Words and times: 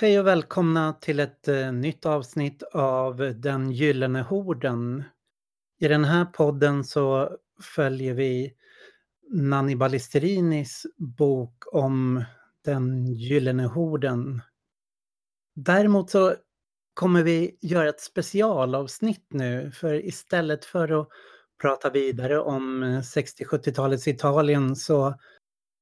Hej 0.00 0.20
och 0.20 0.26
välkomna 0.26 0.92
till 0.92 1.20
ett 1.20 1.48
eh, 1.48 1.72
nytt 1.72 2.06
avsnitt 2.06 2.62
av 2.72 3.16
Den 3.16 3.70
gyllene 3.70 4.22
horden. 4.22 5.04
I 5.80 5.88
den 5.88 6.04
här 6.04 6.24
podden 6.24 6.84
så 6.84 7.36
följer 7.74 8.14
vi 8.14 8.54
Nanni 9.30 9.76
Ballesterinis 9.76 10.86
bok 10.96 11.64
om 11.72 12.24
Den 12.64 13.06
gyllene 13.06 13.66
horden. 13.66 14.42
Däremot 15.54 16.10
så 16.10 16.34
kommer 16.94 17.22
vi 17.22 17.58
göra 17.60 17.88
ett 17.88 18.00
specialavsnitt 18.00 19.26
nu 19.30 19.70
för 19.70 20.06
istället 20.06 20.64
för 20.64 21.00
att 21.00 21.08
prata 21.62 21.90
vidare 21.90 22.40
om 22.40 22.84
60-70-talets 22.84 24.08
Italien 24.08 24.76
så 24.76 25.14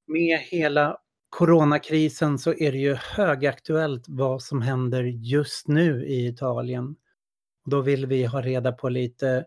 med 0.06 0.38
hela 0.38 0.98
coronakrisen 1.28 2.38
så 2.38 2.54
är 2.54 2.72
det 2.72 2.78
ju 2.78 2.94
högaktuellt 2.94 4.04
vad 4.08 4.42
som 4.42 4.62
händer 4.62 5.02
just 5.04 5.68
nu 5.68 6.06
i 6.06 6.26
Italien. 6.26 6.96
Då 7.64 7.80
vill 7.80 8.06
vi 8.06 8.24
ha 8.24 8.42
reda 8.42 8.72
på 8.72 8.88
lite 8.88 9.46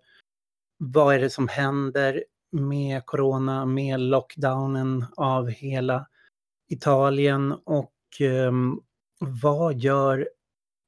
vad 0.77 1.15
är 1.15 1.19
det 1.19 1.29
som 1.29 1.47
händer 1.47 2.23
med 2.51 3.05
corona, 3.05 3.65
med 3.65 3.99
lockdownen 3.99 5.05
av 5.17 5.49
hela 5.49 6.07
Italien 6.69 7.51
och 7.51 7.93
eh, 8.19 8.51
vad 9.19 9.77
gör 9.77 10.29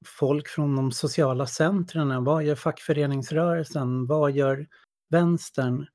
folk 0.05 0.47
från 0.47 0.75
de 0.75 0.91
sociala 0.91 1.47
centren? 1.47 2.23
Vad 2.23 2.43
gör 2.43 2.55
fackföreningsrörelsen? 2.55 4.05
Vad 4.05 4.31
gör 4.31 4.67
vänstern? 5.09 5.87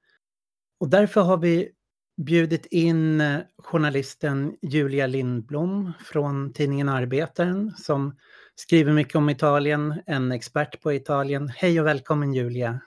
Och 0.81 0.89
därför 0.89 1.21
har 1.21 1.37
vi 1.37 1.73
bjudit 2.19 2.67
in 2.67 3.21
eh, 3.21 3.39
journalisten 3.59 4.57
Julia 4.63 5.07
Lindblom 5.07 5.93
från 6.01 6.53
tidningen 6.53 6.89
Arbetaren 6.89 7.71
som 7.71 8.17
skriver 8.55 8.93
mycket 8.93 9.15
om 9.15 9.31
Italien, 9.31 10.03
en 10.07 10.33
expert 10.33 10.83
på 10.83 10.93
Italien. 10.93 11.49
Hej 11.49 11.81
och 11.81 11.87
välkommen 11.87 12.35
Julia! 12.35 12.81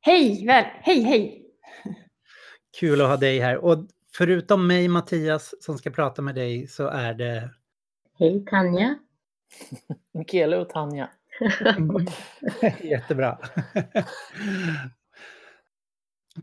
Hej, 0.00 0.46
väl, 0.46 0.64
hej, 0.80 1.02
hej! 1.02 1.42
Kul 2.80 3.00
att 3.00 3.08
ha 3.08 3.16
dig 3.16 3.40
här. 3.40 3.56
Och 3.56 3.78
förutom 4.12 4.66
mig, 4.66 4.88
Mattias, 4.88 5.54
som 5.60 5.78
ska 5.78 5.90
prata 5.90 6.22
med 6.22 6.34
dig 6.34 6.66
så 6.66 6.88
är 6.88 7.14
det... 7.14 7.50
Hej 8.18 8.44
Tanja! 8.44 8.98
Michele 10.12 10.56
och 10.56 10.68
Tanja. 10.68 11.10
Jättebra. 12.82 13.38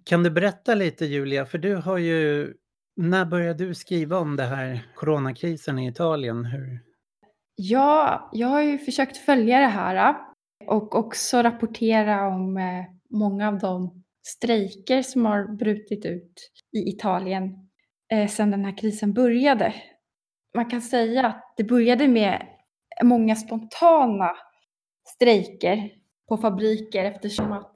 Kan 0.04 0.24
du 0.24 0.30
berätta 0.30 0.76
lite 0.76 1.06
Julia, 1.06 1.46
för 1.46 1.58
du 1.58 1.76
har 1.76 1.98
ju, 1.98 2.54
när 2.96 3.26
började 3.26 3.66
du 3.66 3.74
skriva 3.74 4.18
om 4.18 4.36
det 4.36 4.44
här 4.44 4.88
coronakrisen 4.96 5.80
i 5.80 5.88
Italien? 5.88 6.46
Hur? 6.46 6.80
Ja, 7.56 8.30
jag 8.34 8.48
har 8.48 8.62
ju 8.62 8.78
försökt 8.78 9.18
följa 9.18 9.60
det 9.60 9.68
här 9.68 10.10
äh, 10.10 10.16
och 10.68 10.96
också 10.96 11.42
rapportera 11.42 12.28
om 12.28 12.58
äh, 12.58 12.86
många 13.10 13.48
av 13.48 13.60
de 13.60 14.04
strejker 14.24 15.02
som 15.02 15.26
har 15.26 15.56
brutit 15.56 16.06
ut 16.06 16.52
i 16.72 16.90
Italien 16.90 17.70
äh, 18.12 18.28
sedan 18.28 18.52
den 18.52 18.66
här 18.66 18.78
krisen 18.78 19.14
började. 19.14 19.74
Man 20.56 20.70
kan 20.70 20.82
säga 20.82 21.28
att 21.28 21.54
det 21.58 21.64
började 21.64 22.08
med 22.08 22.48
många 23.04 23.36
spontana 23.36 24.32
strejker 25.16 25.90
på 26.30 26.38
fabriker 26.38 27.06
eftersom 27.06 27.52
att 27.52 27.76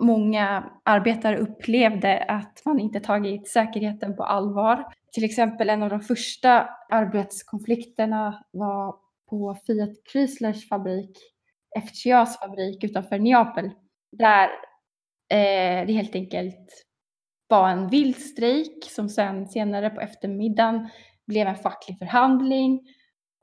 många 0.00 0.70
arbetare 0.84 1.38
upplevde 1.38 2.18
att 2.18 2.62
man 2.64 2.80
inte 2.80 3.00
tagit 3.00 3.48
säkerheten 3.48 4.16
på 4.16 4.24
allvar. 4.24 4.84
Till 5.12 5.24
exempel 5.24 5.70
en 5.70 5.82
av 5.82 5.90
de 5.90 6.00
första 6.00 6.68
arbetskonflikterna 6.90 8.44
var 8.50 8.96
på 9.30 9.56
Fiat 9.66 9.90
Chryslers 10.12 10.68
fabrik, 10.68 11.18
FCAs 11.88 12.40
fabrik 12.40 12.84
utanför 12.84 13.18
Neapel, 13.18 13.70
där 14.12 14.44
eh, 15.30 15.86
det 15.86 15.92
helt 15.92 16.14
enkelt 16.14 16.84
var 17.48 17.68
en 17.68 17.88
vild 17.88 18.16
strejk 18.16 18.84
som 18.84 19.08
sen 19.08 19.48
senare 19.48 19.90
på 19.90 20.00
eftermiddagen 20.00 20.88
blev 21.26 21.46
en 21.46 21.56
facklig 21.56 21.98
förhandling 21.98 22.80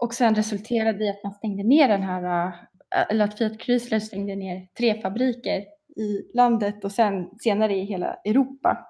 och 0.03 0.13
sen 0.13 0.35
resulterade 0.35 1.05
i 1.05 1.09
att 1.09 1.23
man 1.23 1.33
stängde 1.33 1.63
ner 1.63 1.87
den 1.87 2.03
här, 2.03 2.47
eh, 2.95 3.05
eller 3.09 3.25
att 3.25 3.37
Fiat 3.37 3.61
Chrysler 3.61 3.99
stängde 3.99 4.35
ner 4.35 4.67
tre 4.77 5.01
fabriker 5.01 5.74
i 5.95 6.31
landet 6.33 6.85
och 6.85 6.91
sen 6.91 7.29
senare 7.39 7.75
i 7.75 7.85
hela 7.85 8.13
Europa. 8.13 8.87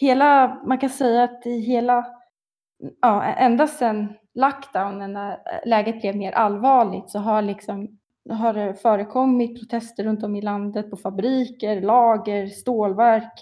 Hela, 0.00 0.60
man 0.66 0.78
kan 0.78 0.90
säga 0.90 1.24
att 1.24 1.46
i 1.46 1.60
hela, 1.60 2.06
ja, 3.00 3.24
ända 3.24 3.66
sedan 3.66 4.14
lockdownen 4.34 5.12
när 5.12 5.38
läget 5.64 6.00
blev 6.00 6.16
mer 6.16 6.32
allvarligt 6.32 7.10
så 7.10 7.18
har 7.18 7.42
liksom 7.42 7.98
har 8.30 8.54
det 8.54 8.74
förekommit 8.74 9.60
protester 9.60 10.04
runt 10.04 10.22
om 10.22 10.36
i 10.36 10.42
landet 10.42 10.90
på 10.90 10.96
fabriker, 10.96 11.80
lager, 11.80 12.46
stålverk, 12.46 13.32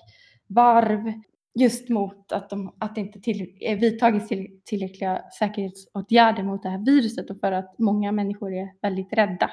varv 0.46 1.12
just 1.54 1.88
mot 1.88 2.32
att, 2.32 2.50
de, 2.50 2.74
att 2.78 2.94
det 2.94 3.00
inte 3.00 3.20
till, 3.20 3.58
vidtagits 3.80 4.28
till, 4.28 4.60
tillräckliga 4.64 5.22
säkerhetsåtgärder 5.38 6.42
mot 6.42 6.62
det 6.62 6.68
här 6.68 6.84
viruset 6.84 7.30
och 7.30 7.40
för 7.40 7.52
att 7.52 7.78
många 7.78 8.12
människor 8.12 8.54
är 8.54 8.68
väldigt 8.82 9.12
rädda 9.12 9.50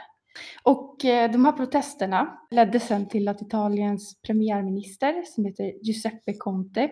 och 0.64 1.06
eh, 1.06 1.32
de 1.32 1.46
här 1.46 1.52
protesterna 1.52 2.40
ledde 2.52 2.80
sen 2.80 3.10
till 3.10 3.28
att 3.28 3.42
Italiens 3.42 4.22
premiärminister, 4.22 5.24
som 5.26 5.46
heter 5.46 5.74
Giuseppe 5.84 6.34
Conte, 6.34 6.92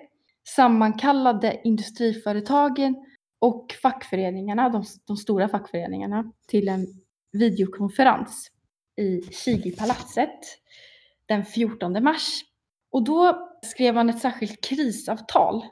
sammankallade 0.55 1.61
industriföretagen 1.63 2.95
och 3.39 3.75
fackföreningarna, 3.81 4.69
de, 4.69 4.83
de 5.07 5.17
stora 5.17 5.49
fackföreningarna, 5.49 6.31
till 6.47 6.69
en 6.69 6.87
videokonferens 7.31 8.51
i 8.97 9.21
Chigi-palatset 9.21 10.39
den 11.25 11.45
14 11.45 12.03
mars. 12.03 12.41
Och 12.91 13.03
då 13.03 13.49
skrev 13.63 13.95
man 13.95 14.09
ett 14.09 14.19
särskilt 14.19 14.63
krisavtal 14.63 15.65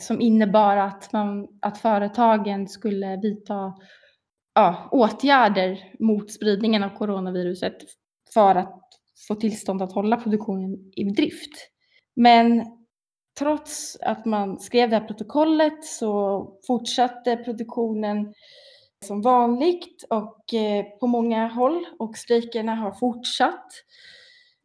som 0.00 0.20
innebar 0.20 0.76
att, 0.76 1.12
man, 1.12 1.48
att 1.60 1.78
företagen 1.78 2.68
skulle 2.68 3.16
vidta 3.16 3.74
ja, 4.56 4.88
åtgärder 4.90 5.92
mot 5.98 6.32
spridningen 6.32 6.82
av 6.82 6.88
coronaviruset 6.88 7.76
för 8.34 8.54
att 8.54 8.82
få 9.28 9.34
tillstånd 9.34 9.82
att 9.82 9.92
hålla 9.92 10.16
produktionen 10.16 10.92
i 10.96 11.04
drift. 11.04 11.52
Men 12.14 12.64
trots 13.38 13.96
att 14.00 14.24
man 14.24 14.60
skrev 14.60 14.90
det 14.90 14.96
här 14.96 15.06
protokollet 15.06 15.84
så 15.84 16.42
fortsatte 16.66 17.36
produktionen 17.36 18.34
som 19.04 19.22
vanligt 19.22 20.04
och 20.10 20.54
eh, 20.54 20.84
på 21.00 21.06
många 21.06 21.48
håll 21.48 21.86
och 21.98 22.16
strejkerna 22.16 22.74
har 22.74 22.92
fortsatt. 22.92 23.66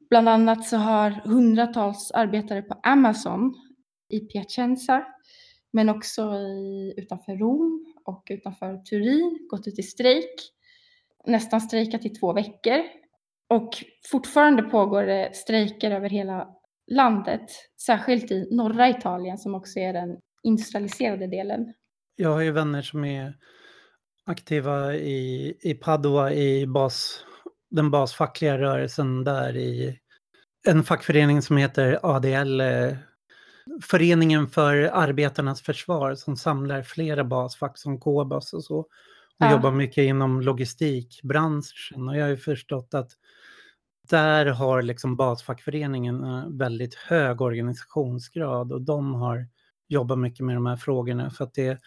Bland 0.09 0.30
annat 0.30 0.66
så 0.66 0.78
har 0.78 1.09
hundratals 1.09 2.12
arbetare 2.12 2.62
på 2.62 2.80
Amazon 2.84 3.56
i 4.09 4.19
Piacenza 4.19 5.06
men 5.74 5.90
också 5.90 6.22
i, 6.35 6.94
utanför 6.97 7.35
Rom 7.35 7.91
och 8.06 8.23
utanför 8.29 8.78
Turin 8.78 9.47
gått 9.50 9.67
ut 9.67 9.79
i 9.79 9.84
strejk. 9.84 10.35
Nästan 11.25 11.62
strejkat 11.62 12.06
i 12.06 12.09
två 12.09 12.34
veckor. 12.34 12.81
Och 13.50 13.69
fortfarande 14.12 14.63
pågår 14.63 15.03
det 15.03 15.35
strejker 15.35 15.91
över 15.91 16.09
hela 16.09 16.47
landet, 16.91 17.51
särskilt 17.85 18.31
i 18.31 18.47
norra 18.51 18.89
Italien 18.89 19.38
som 19.38 19.56
också 19.56 19.79
är 19.79 19.94
den 19.94 20.17
industrialiserade 20.44 21.28
delen. 21.28 21.73
Jag 22.16 22.29
har 22.29 22.41
ju 22.41 22.51
vänner 22.51 22.81
som 22.81 23.06
är 23.06 23.38
aktiva 24.25 24.95
i, 24.95 25.57
i 25.62 25.74
Padua 25.74 26.33
i 26.33 26.68
bas, 26.68 27.25
den 27.69 27.92
basfackliga 27.92 28.57
rörelsen 28.57 29.24
där 29.24 29.57
i 29.57 30.00
en 30.68 30.83
fackförening 30.83 31.42
som 31.42 31.57
heter 31.57 32.00
ADL, 32.03 32.62
eh, 32.62 32.98
Föreningen 33.81 34.48
för 34.48 34.75
arbetarnas 34.94 35.62
försvar 35.62 36.16
som 36.16 36.38
samlar 36.38 36.84
flera 36.84 37.24
basfack 37.24 37.78
som 37.78 38.00
Kobas 38.00 38.54
och 38.54 38.63
så. 38.63 38.80
Och 38.80 38.88
ja. 39.38 39.52
jobbar 39.52 39.72
mycket 39.72 40.02
inom 40.02 40.42
logistikbranschen 40.42 42.10
och 42.10 42.18
jag 42.18 42.24
har 42.24 42.30
ju 42.30 42.38
förstått 42.38 42.94
att 42.94 43.12
där 44.10 44.46
har 44.46 44.81
liksom 44.81 45.16
basfackföreningen 45.16 46.24
väldigt 46.58 46.96
hög 46.96 47.42
organisationsgrad 47.42 48.72
och 48.72 48.81
de 48.81 49.13
har 49.13 49.48
jobbat 49.88 50.19
mycket 50.19 50.46
med 50.46 50.56
de 50.56 50.66
här 50.66 50.75
frågorna 50.75 51.30
för 51.30 51.44
att 51.44 51.54
det 51.54 51.81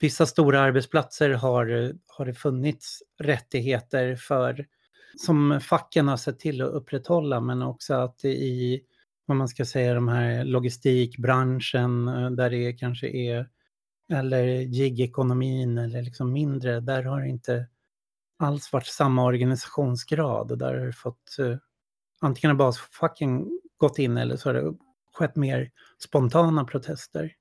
vissa 0.00 0.26
stora 0.26 0.60
arbetsplatser 0.60 1.30
har, 1.30 1.92
har 2.06 2.26
det 2.26 2.34
funnits 2.34 3.02
rättigheter 3.18 4.16
för 4.16 4.66
som 5.16 5.60
facken 5.60 6.08
har 6.08 6.16
sett 6.16 6.38
till 6.38 6.62
att 6.62 6.70
upprätthålla 6.70 7.40
men 7.40 7.62
också 7.62 7.94
att 7.94 8.24
i 8.24 8.80
vad 9.30 9.36
man 9.36 9.48
ska 9.48 9.64
säga, 9.64 9.94
de 9.94 10.08
här 10.08 10.44
logistikbranschen 10.44 12.08
eh, 12.08 12.30
där 12.30 12.50
det 12.50 12.72
kanske 12.72 13.08
är, 13.08 13.48
eller 14.12 14.44
gigekonomin 14.46 15.78
eller 15.78 16.02
liksom 16.02 16.32
mindre, 16.32 16.80
där 16.80 17.02
har 17.02 17.20
det 17.20 17.28
inte 17.28 17.66
alls 18.38 18.72
varit 18.72 18.86
samma 18.86 19.24
organisationsgrad 19.24 20.58
där 20.58 20.78
har 20.78 20.86
det 20.86 20.92
fått, 20.92 21.38
eh, 21.38 21.56
antingen 22.20 22.50
har 22.50 22.58
basfacken 22.58 23.60
gått 23.76 23.98
in 23.98 24.16
eller 24.16 24.36
så 24.36 24.48
har 24.48 24.54
det 24.54 24.74
skett 25.12 25.36
mer 25.36 25.70
spontana 25.98 26.64
protester. 26.64 27.32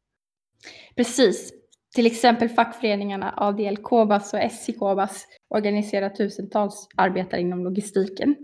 Precis. 0.96 1.54
till 1.96 2.06
exempel 2.06 2.50
fackföreningarna 2.50 3.34
ADL 3.38 3.78
Kobas 3.78 4.34
och 4.34 4.52
SI 4.52 4.74
Kobas 4.74 5.26
organiserar 5.48 6.10
tusentals 6.10 6.88
arbetare 6.96 7.42
inom 7.42 7.64
logistiken. 7.64 8.36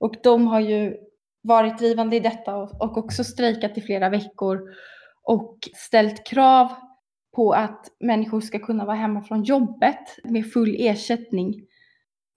Och 0.00 0.14
de 0.22 0.46
har 0.46 0.60
ju 0.60 0.96
varit 1.44 1.78
drivande 1.78 2.16
i 2.16 2.20
detta 2.20 2.56
och 2.56 2.98
också 2.98 3.24
strejkat 3.24 3.78
i 3.78 3.80
flera 3.80 4.08
veckor 4.08 4.60
och 5.22 5.58
ställt 5.74 6.26
krav 6.26 6.72
på 7.36 7.52
att 7.52 7.86
människor 8.00 8.40
ska 8.40 8.58
kunna 8.58 8.84
vara 8.84 8.96
hemma 8.96 9.22
från 9.22 9.42
jobbet 9.42 10.18
med 10.24 10.52
full 10.52 10.76
ersättning. 10.78 11.54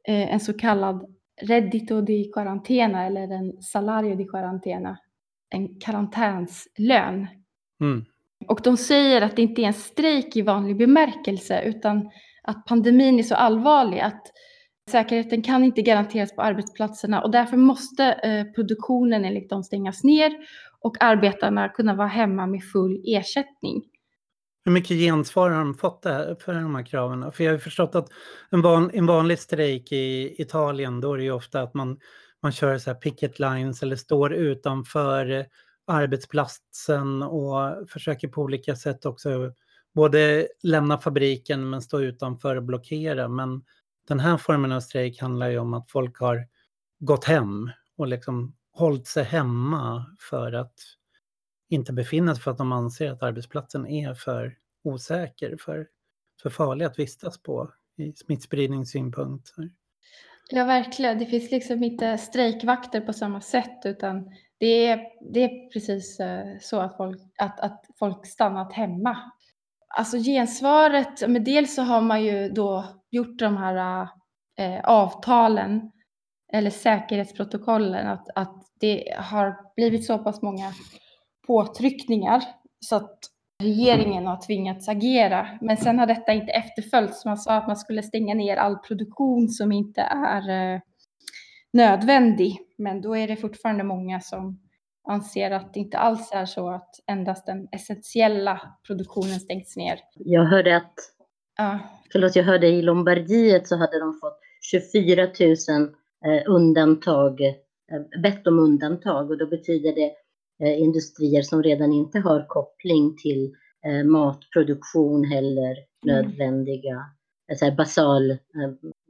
Eh, 0.08 0.34
en 0.34 0.40
så 0.40 0.54
kallad 0.54 1.16
reddito 1.42 2.02
di 2.02 2.32
quarantena 2.34 3.06
eller 3.06 3.22
en 3.22 3.62
salario 3.62 4.16
di 4.16 4.26
quarantena. 4.26 4.98
En 5.50 5.80
karantänslön. 5.80 7.28
Mm. 7.82 8.06
Och 8.48 8.62
de 8.64 8.78
säger 8.78 9.22
att 9.22 9.36
det 9.36 9.42
inte 9.42 9.62
är 9.62 9.68
en 9.68 9.74
strejk 9.74 10.36
i 10.36 10.42
vanlig 10.42 10.78
bemärkelse 10.78 11.62
utan 11.62 12.10
att 12.44 12.66
pandemin 12.66 13.20
är 13.20 13.24
så 13.24 13.36
allvarlig 13.36 14.00
att 14.00 14.32
säkerheten 14.92 15.42
kan 15.42 15.64
inte 15.64 15.82
garanteras 15.82 16.36
på 16.36 16.42
arbetsplatserna 16.42 17.22
och 17.22 17.32
därför 17.32 17.58
måste 17.58 18.04
eh, 18.04 18.44
produktionen 18.56 19.26
enligt 19.26 19.50
dem 19.50 19.64
stängas 19.64 20.04
ner 20.04 20.32
och 20.80 21.04
arbetarna 21.04 21.70
kunna 21.70 21.96
vara 21.96 22.08
hemma 22.08 22.48
med 22.48 22.64
full 22.64 23.04
ersättning. 23.06 23.84
Hur 24.66 24.72
mycket 24.72 24.98
gensvar 24.98 25.50
har 25.50 25.60
de 25.60 25.74
fått 25.74 26.04
för 26.44 26.54
de 26.54 26.76
här 26.76 26.86
kraven? 26.86 27.32
För 27.32 27.44
jag 27.44 27.52
har 27.52 27.58
förstått 27.58 27.96
att 27.96 28.10
en, 28.50 28.62
van, 28.62 28.92
en 28.94 29.06
vanlig 29.06 29.40
strejk 29.40 29.92
i 29.92 30.36
Italien, 30.42 31.02
då 31.02 31.14
är 31.14 31.18
det 31.18 31.24
ju 31.24 31.32
ofta 31.32 31.62
att 31.62 31.74
man, 31.74 32.00
man 32.42 32.52
kör 32.52 32.78
så 32.78 32.90
här 32.90 32.98
picket 32.98 33.40
lines 33.40 33.84
eller 33.84 33.96
står 33.96 34.34
utanför 34.34 35.46
arbetsplatsen 35.88 37.24
och 37.24 37.90
försöker 37.90 38.28
på 38.28 38.42
olika 38.42 38.76
sätt 38.76 39.06
också 39.06 39.54
både 39.96 40.48
lämna 40.64 40.98
fabriken 40.98 41.70
men 41.70 41.82
stå 41.82 42.02
utanför 42.02 42.56
och 42.56 42.64
blockera. 42.64 43.28
Men 43.28 43.62
den 44.08 44.20
här 44.20 44.38
formen 44.38 44.72
av 44.72 44.80
strejk 44.80 45.22
handlar 45.22 45.50
ju 45.50 45.58
om 45.58 45.74
att 45.74 45.92
folk 45.92 46.20
har 46.20 46.48
gått 47.00 47.26
hem 47.26 47.72
och 47.98 48.08
liksom 48.08 48.56
hållit 48.72 49.08
sig 49.08 49.24
hemma 49.24 50.16
för 50.20 50.54
att 50.54 50.74
inte 51.70 51.94
befinna 51.94 52.36
sig 52.36 52.44
för 52.44 52.52
att 52.52 52.58
de 52.58 52.72
anser 52.72 53.12
att 53.12 53.24
arbetsplatsen 53.24 53.88
är 53.88 54.14
för 54.14 54.58
osäker, 54.84 55.58
för, 55.60 55.88
för 56.42 56.50
farlig 56.50 56.86
att 56.86 57.00
vistas 57.00 57.42
på 57.44 57.72
i 57.98 58.14
smittspridningssynpunkt. 58.14 59.50
Ja, 60.50 60.66
verkligen. 60.66 61.20
Det 61.20 61.26
finns 61.26 61.52
liksom 61.52 61.84
inte 61.84 62.18
strejkvakter 62.18 63.02
på 63.02 63.14
samma 63.14 63.42
sätt 63.42 63.86
utan 63.86 64.32
det 64.58 64.88
är, 64.88 65.00
det 65.34 65.44
är 65.44 65.70
precis 65.70 66.20
eh, 66.20 66.58
så 66.62 66.80
att 66.80 66.98
folk, 66.98 67.22
att, 67.38 67.60
att 67.60 67.86
folk 68.00 68.26
stannat 68.26 68.74
hemma. 68.74 69.32
Alltså 69.88 70.18
gensvaret, 70.18 71.30
men 71.30 71.44
dels 71.44 71.76
så 71.76 71.82
har 71.82 72.02
man 72.02 72.24
ju 72.24 72.50
då 72.50 72.97
gjort 73.12 73.40
de 73.40 73.58
här 73.58 74.08
eh, 74.60 74.80
avtalen 74.84 75.92
eller 76.54 76.70
säkerhetsprotokollen 76.70 78.08
att, 78.08 78.30
att 78.36 78.64
det 78.80 79.16
har 79.18 79.76
blivit 79.76 80.06
så 80.06 80.18
pass 80.18 80.42
många 80.42 80.72
påtryckningar 81.48 82.44
så 82.80 82.96
att 82.96 83.20
regeringen 83.64 84.28
har 84.28 84.42
tvingats 84.42 84.90
agera. 84.90 85.48
Men 85.62 85.78
sen 85.78 86.00
har 86.00 86.08
detta 86.08 86.34
inte 86.34 86.52
efterföljts. 86.52 87.26
Man 87.26 87.38
sa 87.38 87.54
att 87.54 87.68
man 87.68 87.78
skulle 87.78 88.04
stänga 88.04 88.34
ner 88.34 88.58
all 88.58 88.78
produktion 88.78 89.50
som 89.50 89.72
inte 89.72 90.02
är 90.02 90.50
eh, 90.50 90.82
nödvändig. 91.74 92.60
Men 92.78 93.02
då 93.02 93.18
är 93.18 93.28
det 93.28 93.36
fortfarande 93.36 93.84
många 93.84 94.20
som 94.20 94.60
anser 95.10 95.52
att 95.52 95.74
det 95.74 95.80
inte 95.80 95.98
alls 95.98 96.32
är 96.34 96.46
så 96.46 96.70
att 96.70 96.90
endast 97.08 97.46
den 97.46 97.68
essentiella 97.72 98.62
produktionen 98.88 99.40
stängs 99.40 99.78
ner. 99.78 100.00
Jag 100.16 100.46
hörde 100.46 100.78
att, 100.78 100.94
ja. 101.58 101.80
förlåt, 102.12 102.36
jag 102.36 102.44
hörde 102.44 102.68
i 102.68 102.82
Lombardiet 102.82 103.68
så 103.68 103.76
hade 103.76 104.00
de 104.00 104.14
fått 104.14 104.40
24 104.72 105.24
000 105.26 105.32
eh, 106.26 106.44
undantag, 106.46 107.42
eh, 107.42 108.22
bett 108.22 108.48
om 108.48 108.60
undantag 108.60 109.32
och 109.32 109.38
då 109.38 109.48
betyder 109.48 109.96
det 109.96 110.12
eh, 110.66 110.82
industrier 110.82 111.42
som 111.42 111.64
redan 111.64 111.94
inte 111.94 112.20
har 112.20 112.46
koppling 112.48 113.16
till 113.18 113.56
matproduktion 114.06 115.32
eller 115.32 115.72
mm. 115.72 115.84
nödvändiga 116.04 117.06
så 117.56 117.72
basal, 117.72 118.38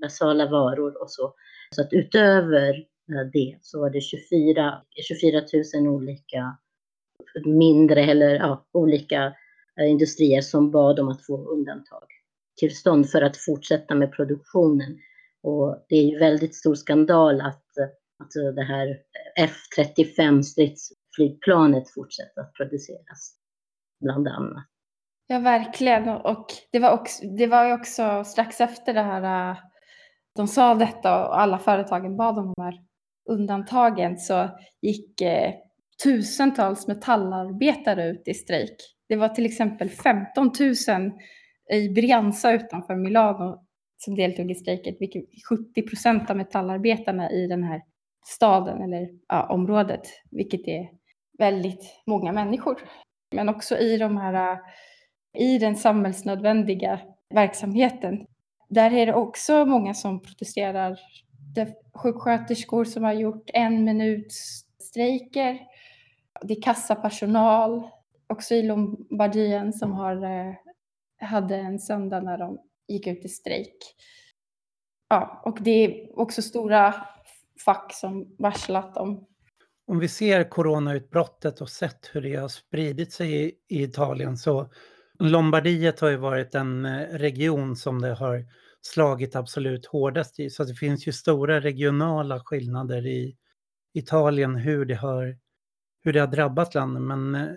basala 0.01 0.49
varor 0.49 1.01
och 1.01 1.11
så. 1.11 1.33
Så 1.75 1.81
att 1.81 1.94
utöver 1.94 2.85
det 3.33 3.57
så 3.61 3.79
var 3.79 3.89
det 3.89 4.01
24, 4.01 4.81
24 5.07 5.41
000 5.83 5.88
olika 5.88 6.57
mindre 7.45 8.01
eller 8.01 8.35
ja, 8.35 8.65
olika 8.71 9.33
industrier 9.79 10.41
som 10.41 10.71
bad 10.71 10.99
om 10.99 11.07
att 11.07 11.25
få 11.25 11.38
undantag 11.38 12.16
tillstånd 12.57 13.09
för 13.09 13.21
att 13.21 13.38
fortsätta 13.38 13.95
med 13.95 14.12
produktionen. 14.12 14.98
Och 15.44 15.86
det 15.89 15.95
är 15.95 16.04
ju 16.04 16.19
väldigt 16.19 16.56
stor 16.56 16.75
skandal 16.75 17.42
att 17.42 17.63
att 18.19 18.56
det 18.56 18.63
här 18.63 18.98
F35 19.39 20.42
stridsflygplanet 20.42 21.94
fortsätter 21.94 22.42
att 22.42 22.54
produceras, 22.54 23.36
bland 24.01 24.27
annat. 24.27 24.65
Ja, 25.27 25.39
verkligen. 25.39 26.09
Och 26.09 26.45
det 26.71 26.80
var, 26.80 26.92
också, 26.92 27.27
det 27.27 27.48
var 27.48 27.65
ju 27.65 27.74
också 27.74 28.24
strax 28.24 28.62
efter 28.62 28.94
det 28.94 29.01
här 29.01 29.51
äh, 29.51 29.57
de 30.36 30.48
sa 30.48 30.75
detta 30.75 31.27
och 31.27 31.39
alla 31.39 31.59
företagen 31.59 32.18
bad 32.18 32.38
om 32.38 32.54
de 32.56 32.63
här 32.63 32.74
undantagen 33.30 34.18
så 34.18 34.50
gick 34.81 35.21
eh, 35.21 35.54
tusentals 36.04 36.88
metallarbetare 36.88 38.09
ut 38.09 38.27
i 38.27 38.33
strejk. 38.33 38.77
Det 39.09 39.15
var 39.15 39.30
till 39.30 39.45
exempel 39.45 39.89
15 39.89 40.51
000 40.59 41.12
i 41.71 41.89
Brianza 41.89 42.51
utanför 42.51 42.95
Milano 42.95 43.63
som 43.97 44.15
deltog 44.15 44.51
i 44.51 44.55
strejket, 44.55 44.95
vilket 44.99 45.23
70 45.49 45.81
procent 45.81 46.29
av 46.29 46.37
metallarbetarna 46.37 47.31
i 47.31 47.47
den 47.47 47.63
här 47.63 47.81
staden 48.25 48.81
eller 48.81 49.09
ja, 49.27 49.47
området, 49.49 50.01
vilket 50.31 50.67
är 50.67 50.89
väldigt 51.37 52.03
många 52.05 52.31
människor. 52.31 52.77
Men 53.35 53.49
också 53.49 53.77
i, 53.77 53.97
de 53.97 54.17
här, 54.17 54.59
i 55.37 55.57
den 55.57 55.75
samhällsnödvändiga 55.75 56.99
verksamheten 57.33 58.27
där 58.69 58.93
är 58.93 59.06
det 59.06 59.13
också 59.13 59.65
många 59.65 59.94
som 59.94 60.21
protesterar. 60.21 60.99
Det 61.56 61.61
är 61.61 61.73
sjuksköterskor 61.94 62.85
som 62.85 63.03
har 63.03 63.13
gjort 63.13 63.49
en 63.53 63.83
minuts 63.83 64.65
strejker. 64.80 65.59
Det 66.42 66.53
är 66.53 66.61
kassapersonal, 66.61 67.89
också 68.27 68.56
i 68.56 68.63
Lombardien, 68.63 69.73
som 69.73 69.92
har, 69.92 70.23
eh, 70.23 70.53
hade 71.18 71.56
en 71.56 71.80
söndag 71.80 72.19
när 72.19 72.38
de 72.38 72.59
gick 72.88 73.07
ut 73.07 73.26
i 73.26 73.30
strejk. 73.30 73.78
Ja, 75.09 75.42
och 75.45 75.57
det 75.62 75.71
är 75.71 76.19
också 76.19 76.42
stora 76.42 76.94
fack 77.66 77.94
som 77.94 78.36
varslat 78.38 78.97
om. 78.97 79.26
Om 79.88 80.00
vi 80.00 80.07
ser 80.07 80.50
coronautbrottet 80.50 81.62
och 81.62 81.69
sett 81.69 82.09
hur 82.14 82.21
det 82.21 82.36
har 82.36 82.47
spridit 82.47 83.14
sig 83.14 83.45
i, 83.45 83.54
i 83.68 83.83
Italien 83.83 84.38
så 84.38 84.69
Lombardiet 85.19 86.00
har 86.00 86.09
ju 86.09 86.18
varit 86.18 86.56
en 86.56 86.86
eh, 86.86 87.07
region 87.18 87.76
som 87.76 88.02
det 88.02 88.14
har 88.14 88.45
slagit 88.81 89.36
absolut 89.36 89.86
hårdast 89.86 90.40
i. 90.40 90.50
Så 90.50 90.64
det 90.64 90.76
finns 90.76 91.07
ju 91.07 91.12
stora 91.12 91.62
regionala 91.62 92.40
skillnader 92.40 93.07
i 93.07 93.38
Italien 93.94 94.56
hur 94.56 94.86
det 94.86 94.95
har, 94.95 95.38
hur 96.04 96.14
det 96.14 96.19
har 96.19 96.28
drabbat 96.28 96.76
landet. 96.76 97.02
Men 97.02 97.36
eh, 97.36 97.47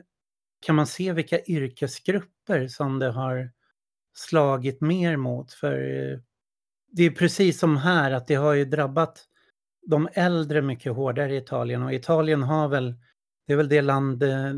kan 0.60 0.74
man 0.74 0.86
se 0.86 1.12
vilka 1.12 1.40
yrkesgrupper 1.44 2.68
som 2.68 2.98
det 2.98 3.10
har 3.10 3.50
slagit 4.14 4.80
mer 4.80 5.16
mot? 5.16 5.52
För 5.52 6.12
eh, 6.12 6.18
det 6.92 7.02
är 7.02 7.10
precis 7.10 7.58
som 7.58 7.76
här 7.76 8.10
att 8.10 8.26
det 8.26 8.34
har 8.34 8.52
ju 8.52 8.64
drabbat 8.64 9.26
de 9.86 10.08
äldre 10.12 10.62
mycket 10.62 10.92
hårdare 10.92 11.34
i 11.34 11.36
Italien 11.36 11.82
och 11.82 11.94
Italien 11.94 12.42
har 12.42 12.68
väl, 12.68 12.94
det 13.46 13.52
är 13.52 13.56
väl 13.56 13.68
det 13.68 13.82
land 13.82 14.22
eh, 14.22 14.52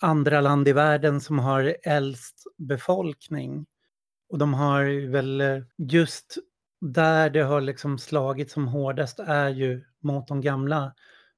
andra 0.00 0.40
land 0.40 0.68
i 0.68 0.72
världen 0.72 1.20
som 1.20 1.38
har 1.38 1.76
äldst 1.82 2.44
befolkning. 2.56 3.66
Och 4.28 4.38
de 4.38 4.54
har 4.54 5.10
väl 5.10 5.40
eh, 5.40 5.62
just 5.78 6.38
där 6.80 7.30
det 7.30 7.42
har 7.42 7.60
liksom 7.60 7.98
slagit 7.98 8.50
som 8.50 8.68
hårdast 8.68 9.18
är 9.18 9.48
ju 9.48 9.84
mot 10.00 10.28
de 10.28 10.40
gamla. 10.40 10.94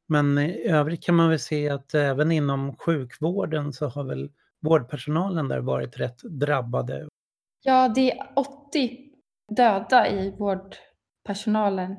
Men 0.08 0.38
i 0.38 0.68
övrigt 0.68 1.04
kan 1.04 1.14
man 1.14 1.28
väl 1.28 1.38
se 1.38 1.68
att 1.68 1.94
även 1.94 2.32
inom 2.32 2.76
sjukvården 2.76 3.72
så 3.72 3.86
har 3.86 4.04
väl 4.04 4.30
vårdpersonalen 4.60 5.48
där 5.48 5.60
varit 5.60 6.00
rätt 6.00 6.22
drabbade. 6.22 7.08
Ja, 7.62 7.88
det 7.88 8.12
är 8.12 8.32
80 8.36 9.12
döda 9.56 10.08
i 10.08 10.30
vårdpersonalen. 10.30 11.96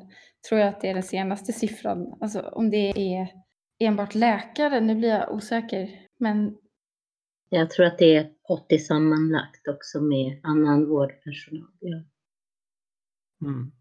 Tror 0.49 0.61
jag 0.61 0.69
att 0.69 0.81
det 0.81 0.89
är 0.89 0.93
den 0.93 1.03
senaste 1.03 1.53
siffran. 1.53 2.17
Alltså 2.21 2.41
om 2.41 2.69
det 2.69 3.13
är 3.15 3.27
enbart 3.79 4.15
läkare, 4.15 4.79
nu 4.79 4.95
blir 4.95 5.09
jag 5.09 5.33
osäker. 5.33 5.89
Men... 6.17 6.57
Jag 7.49 7.69
tror 7.69 7.85
att 7.85 7.97
det 7.97 8.15
är 8.15 8.31
80 8.49 8.79
sammanlagt 8.79 9.67
också 9.67 10.01
med 10.01 10.39
annan 10.43 10.85
vårdpersonal. 10.85 11.71
Ja. 11.79 12.03
Mm. 13.41 13.71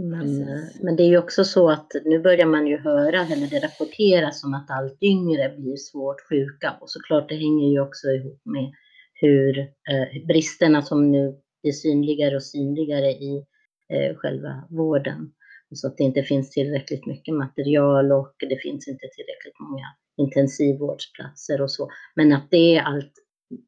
Men, 0.00 0.46
men 0.82 0.96
det 0.96 1.02
är 1.02 1.08
ju 1.08 1.18
också 1.18 1.44
så 1.44 1.70
att 1.70 1.92
nu 2.04 2.18
börjar 2.18 2.46
man 2.46 2.66
ju 2.66 2.78
höra, 2.78 3.26
eller 3.26 3.46
det 3.46 3.66
rapporteras 3.66 4.44
om 4.44 4.54
att 4.54 4.70
allt 4.70 5.02
yngre 5.02 5.54
blir 5.58 5.76
svårt 5.76 6.20
sjuka 6.28 6.76
och 6.80 6.90
såklart 6.90 7.28
det 7.28 7.34
hänger 7.34 7.68
ju 7.68 7.80
också 7.80 8.08
ihop 8.08 8.40
med 8.44 8.72
hur 9.14 9.58
eh, 9.58 10.26
bristerna 10.26 10.82
som 10.82 11.10
nu 11.12 11.36
blir 11.62 11.72
synligare 11.72 12.36
och 12.36 12.42
synligare 12.42 13.10
i 13.10 13.44
eh, 13.92 14.16
själva 14.16 14.64
vården. 14.70 15.32
Så 15.74 15.86
att 15.86 15.96
det 15.96 16.04
inte 16.04 16.22
finns 16.22 16.50
tillräckligt 16.50 17.06
mycket 17.06 17.34
material 17.34 18.12
och 18.12 18.34
det 18.48 18.56
finns 18.62 18.88
inte 18.88 19.06
tillräckligt 19.16 19.60
många 19.60 19.86
intensivvårdsplatser 20.16 21.60
och 21.60 21.70
så. 21.70 21.90
Men 22.14 22.32
att 22.32 22.50
det 22.50 22.76
är 22.76 22.82
allt 22.82 23.12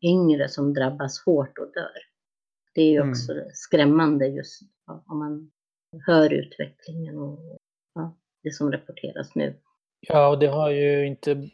yngre 0.02 0.49
som 0.49 0.75
drabbas 0.75 1.22
hårt 1.26 1.58
och 1.58 1.72
dör. 1.75 1.99
Det 2.75 2.82
är 2.82 2.90
ju 2.90 2.96
Mm. 2.96 3.10
också 3.10 3.32
skrämmande 3.52 4.26
just 4.26 4.60
om 5.06 5.18
man 5.18 5.50
hör 6.06 6.32
utvecklingen 6.32 7.18
och 7.18 7.59
ja, 7.94 8.16
det 8.42 8.50
som 8.50 8.73
rapporteras 8.73 9.35
nu. 9.35 9.54
Ja, 10.00 10.28
och 10.28 10.38
det 10.38 10.47
har 10.47 10.70
ju 10.70 11.06
inte 11.06 11.50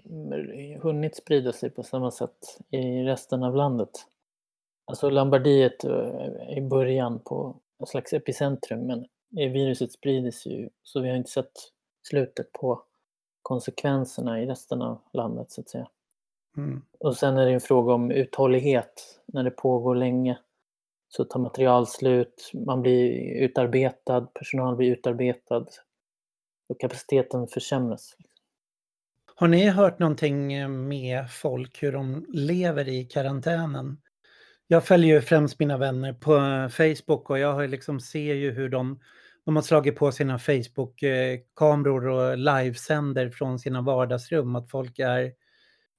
hunnit 0.81 1.17
sprida 1.17 1.53
sig 1.53 1.71
på 1.71 1.83
samma 1.83 2.11
sätt 2.11 2.59
i 2.71 3.03
resten 3.03 3.43
av 3.43 3.57
landet. 3.57 3.91
Alltså 4.85 5.11
Lombardiet 5.11 5.85
eh, 5.85 6.59
i 6.59 6.61
början 6.61 7.19
på 7.19 7.57
en 7.81 7.87
slags 7.87 8.13
epicentrum, 8.13 8.87
men 8.87 9.07
viruset 9.31 9.93
sprider 9.93 10.31
sig 10.31 10.53
ju 10.53 10.69
så 10.83 11.01
vi 11.01 11.09
har 11.09 11.17
inte 11.17 11.31
sett 11.31 11.53
slutet 12.09 12.53
på 12.53 12.83
konsekvenserna 13.43 14.43
i 14.43 14.47
resten 14.47 14.83
av 14.83 15.01
landet 15.13 15.51
så 15.51 15.61
att 15.61 15.69
säga. 15.69 15.89
Mm. 16.57 16.83
Och 16.99 17.17
sen 17.17 17.37
är 17.37 17.47
det 17.47 17.53
en 17.53 17.61
fråga 17.61 17.95
om 17.95 18.11
uthållighet. 18.11 19.21
När 19.27 19.43
det 19.45 19.51
pågår 19.51 19.95
länge 19.95 20.39
så 21.09 21.25
tar 21.25 21.41
material 21.41 21.87
slut, 21.87 22.51
man 22.67 22.83
blir 22.83 23.35
utarbetad, 23.35 24.21
personal 24.21 24.77
blir 24.77 24.93
utarbetad 24.93 25.67
och 26.69 26.81
kapaciteten 26.81 27.47
försämras. 27.47 28.17
Har 29.35 29.49
ni 29.49 29.69
hört 29.69 29.99
någonting 29.99 30.53
eh, 30.53 30.69
med 30.69 31.31
folk 31.31 31.83
hur 31.83 31.93
de 31.93 32.27
lever 32.29 32.89
i 32.89 33.05
karantänen? 33.05 34.01
Jag 34.67 34.85
följer 34.85 35.15
ju 35.15 35.21
främst 35.21 35.59
mina 35.59 35.79
vänner 35.79 36.13
på 36.13 36.37
eh, 36.37 36.69
Facebook 36.69 37.31
och 37.31 37.39
jag 37.39 37.53
har 37.53 37.69
liksom 37.69 38.01
ser 38.01 38.35
ju 38.35 38.51
hur 38.51 38.69
de, 38.69 39.01
de 39.45 39.57
har 39.57 39.63
slagit 39.63 39.97
på 39.97 40.13
sina 40.13 40.39
Facebook-kameror 40.39 42.09
eh, 42.09 42.15
och 42.15 42.39
livesänder 42.39 43.31
från 43.31 43.59
sina 43.59 43.83
vardagsrum. 43.83 44.57
Att 44.57 44.71
folk 44.71 44.99
är, 44.99 45.33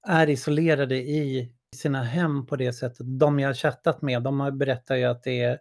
är 0.07 0.29
isolerade 0.29 0.95
i 0.95 1.51
sina 1.77 2.03
hem 2.03 2.45
på 2.45 2.55
det 2.55 2.73
sättet. 2.73 3.19
De 3.19 3.39
jag 3.39 3.49
har 3.49 3.53
chattat 3.53 4.01
med, 4.01 4.23
de 4.23 4.39
har 4.39 4.51
berättat 4.51 4.97
ju 4.97 5.03
att 5.03 5.23
det 5.23 5.41
är, 5.41 5.59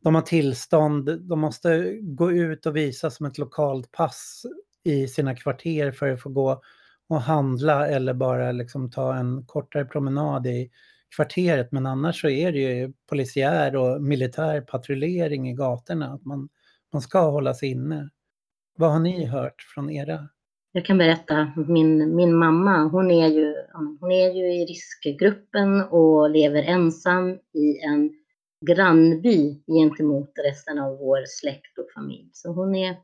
de 0.00 0.14
har 0.14 0.22
tillstånd, 0.22 1.20
de 1.28 1.40
måste 1.40 1.98
gå 2.02 2.32
ut 2.32 2.66
och 2.66 2.76
visa 2.76 3.10
som 3.10 3.26
ett 3.26 3.38
lokalt 3.38 3.92
pass 3.92 4.46
i 4.84 5.08
sina 5.08 5.36
kvarter 5.36 5.90
för 5.90 6.12
att 6.12 6.22
få 6.22 6.28
gå 6.28 6.62
och 7.08 7.20
handla 7.20 7.88
eller 7.88 8.14
bara 8.14 8.52
liksom 8.52 8.90
ta 8.90 9.14
en 9.14 9.46
kortare 9.46 9.84
promenad 9.84 10.46
i 10.46 10.70
kvarteret. 11.16 11.72
Men 11.72 11.86
annars 11.86 12.20
så 12.20 12.28
är 12.28 12.52
det 12.52 12.58
ju 12.58 12.92
polisiär 13.08 13.76
och 13.76 14.02
militär 14.02 14.60
patrullering 14.60 15.50
i 15.50 15.52
gatorna. 15.52 16.12
Att 16.12 16.24
man, 16.24 16.48
man 16.92 17.02
ska 17.02 17.30
hålla 17.30 17.54
sig 17.54 17.68
inne. 17.70 18.10
Vad 18.76 18.92
har 18.92 19.00
ni 19.00 19.26
hört 19.26 19.62
från 19.74 19.90
era? 19.90 20.28
Jag 20.74 20.84
kan 20.84 20.98
berätta, 20.98 21.52
min, 21.68 22.16
min 22.16 22.34
mamma, 22.34 22.82
hon 22.82 23.10
är, 23.10 23.28
ju, 23.28 23.54
hon 24.00 24.12
är 24.12 24.32
ju 24.32 24.54
i 24.54 24.66
riskgruppen 24.66 25.82
och 25.82 26.30
lever 26.30 26.62
ensam 26.62 27.30
i 27.54 27.78
en 27.84 28.10
grannby 28.66 29.62
gentemot 29.66 30.32
resten 30.44 30.78
av 30.78 30.98
vår 30.98 31.24
släkt 31.26 31.78
och 31.78 31.86
familj. 31.94 32.30
Så 32.32 32.52
hon 32.52 32.74
är 32.74 32.96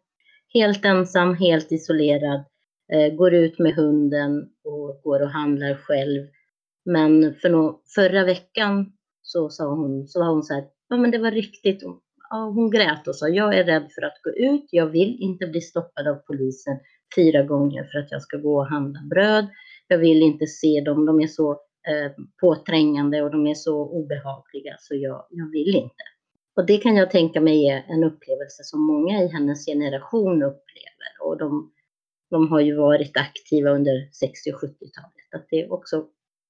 helt 0.54 0.84
ensam, 0.84 1.34
helt 1.34 1.72
isolerad, 1.72 2.44
eh, 2.92 3.14
går 3.14 3.34
ut 3.34 3.58
med 3.58 3.74
hunden 3.74 4.48
och 4.64 5.00
går 5.02 5.22
och 5.22 5.30
handlar 5.30 5.74
själv. 5.74 6.26
Men 6.84 7.34
för 7.34 7.50
no 7.50 7.82
förra 7.94 8.24
veckan 8.24 8.92
så, 9.22 9.48
sa 9.48 9.74
hon, 9.74 10.08
så 10.08 10.20
var 10.20 10.28
hon 10.28 10.42
så 10.42 10.54
här, 10.54 10.64
ja 10.88 10.96
men 10.96 11.10
det 11.10 11.18
var 11.18 11.30
riktigt, 11.30 11.82
ja, 12.30 12.52
hon 12.54 12.70
grät 12.70 13.08
och 13.08 13.16
sa, 13.16 13.28
jag 13.28 13.58
är 13.58 13.64
rädd 13.64 13.88
för 13.94 14.02
att 14.02 14.22
gå 14.22 14.30
ut, 14.30 14.66
jag 14.70 14.86
vill 14.86 15.16
inte 15.20 15.46
bli 15.46 15.60
stoppad 15.60 16.08
av 16.08 16.14
polisen 16.14 16.78
fyra 17.16 17.42
gånger 17.42 17.84
för 17.84 17.98
att 17.98 18.10
jag 18.10 18.22
ska 18.22 18.36
gå 18.36 18.58
och 18.58 18.66
handla 18.66 19.00
bröd. 19.10 19.48
Jag 19.88 19.98
vill 19.98 20.22
inte 20.22 20.46
se 20.46 20.80
dem, 20.80 21.06
de 21.06 21.20
är 21.20 21.26
så 21.26 21.50
eh, 21.52 22.12
påträngande 22.40 23.22
och 23.22 23.30
de 23.30 23.46
är 23.46 23.54
så 23.54 23.88
obehagliga 23.88 24.76
så 24.78 24.94
jag, 24.94 25.26
jag 25.30 25.50
vill 25.50 25.74
inte. 25.76 26.04
Och 26.56 26.66
det 26.66 26.76
kan 26.76 26.96
jag 26.96 27.10
tänka 27.10 27.40
mig 27.40 27.68
är 27.68 27.84
en 27.88 28.04
upplevelse 28.04 28.64
som 28.64 28.86
många 28.86 29.22
i 29.22 29.28
hennes 29.28 29.66
generation 29.66 30.42
upplever. 30.42 31.10
Och 31.20 31.38
de, 31.38 31.72
de 32.30 32.48
har 32.50 32.60
ju 32.60 32.76
varit 32.76 33.16
aktiva 33.16 33.70
under 33.70 34.08
60 34.12 34.52
och 34.52 34.60
70-talet. 34.62 35.34
Att 35.34 35.46
det 35.50 35.68
också 35.68 36.06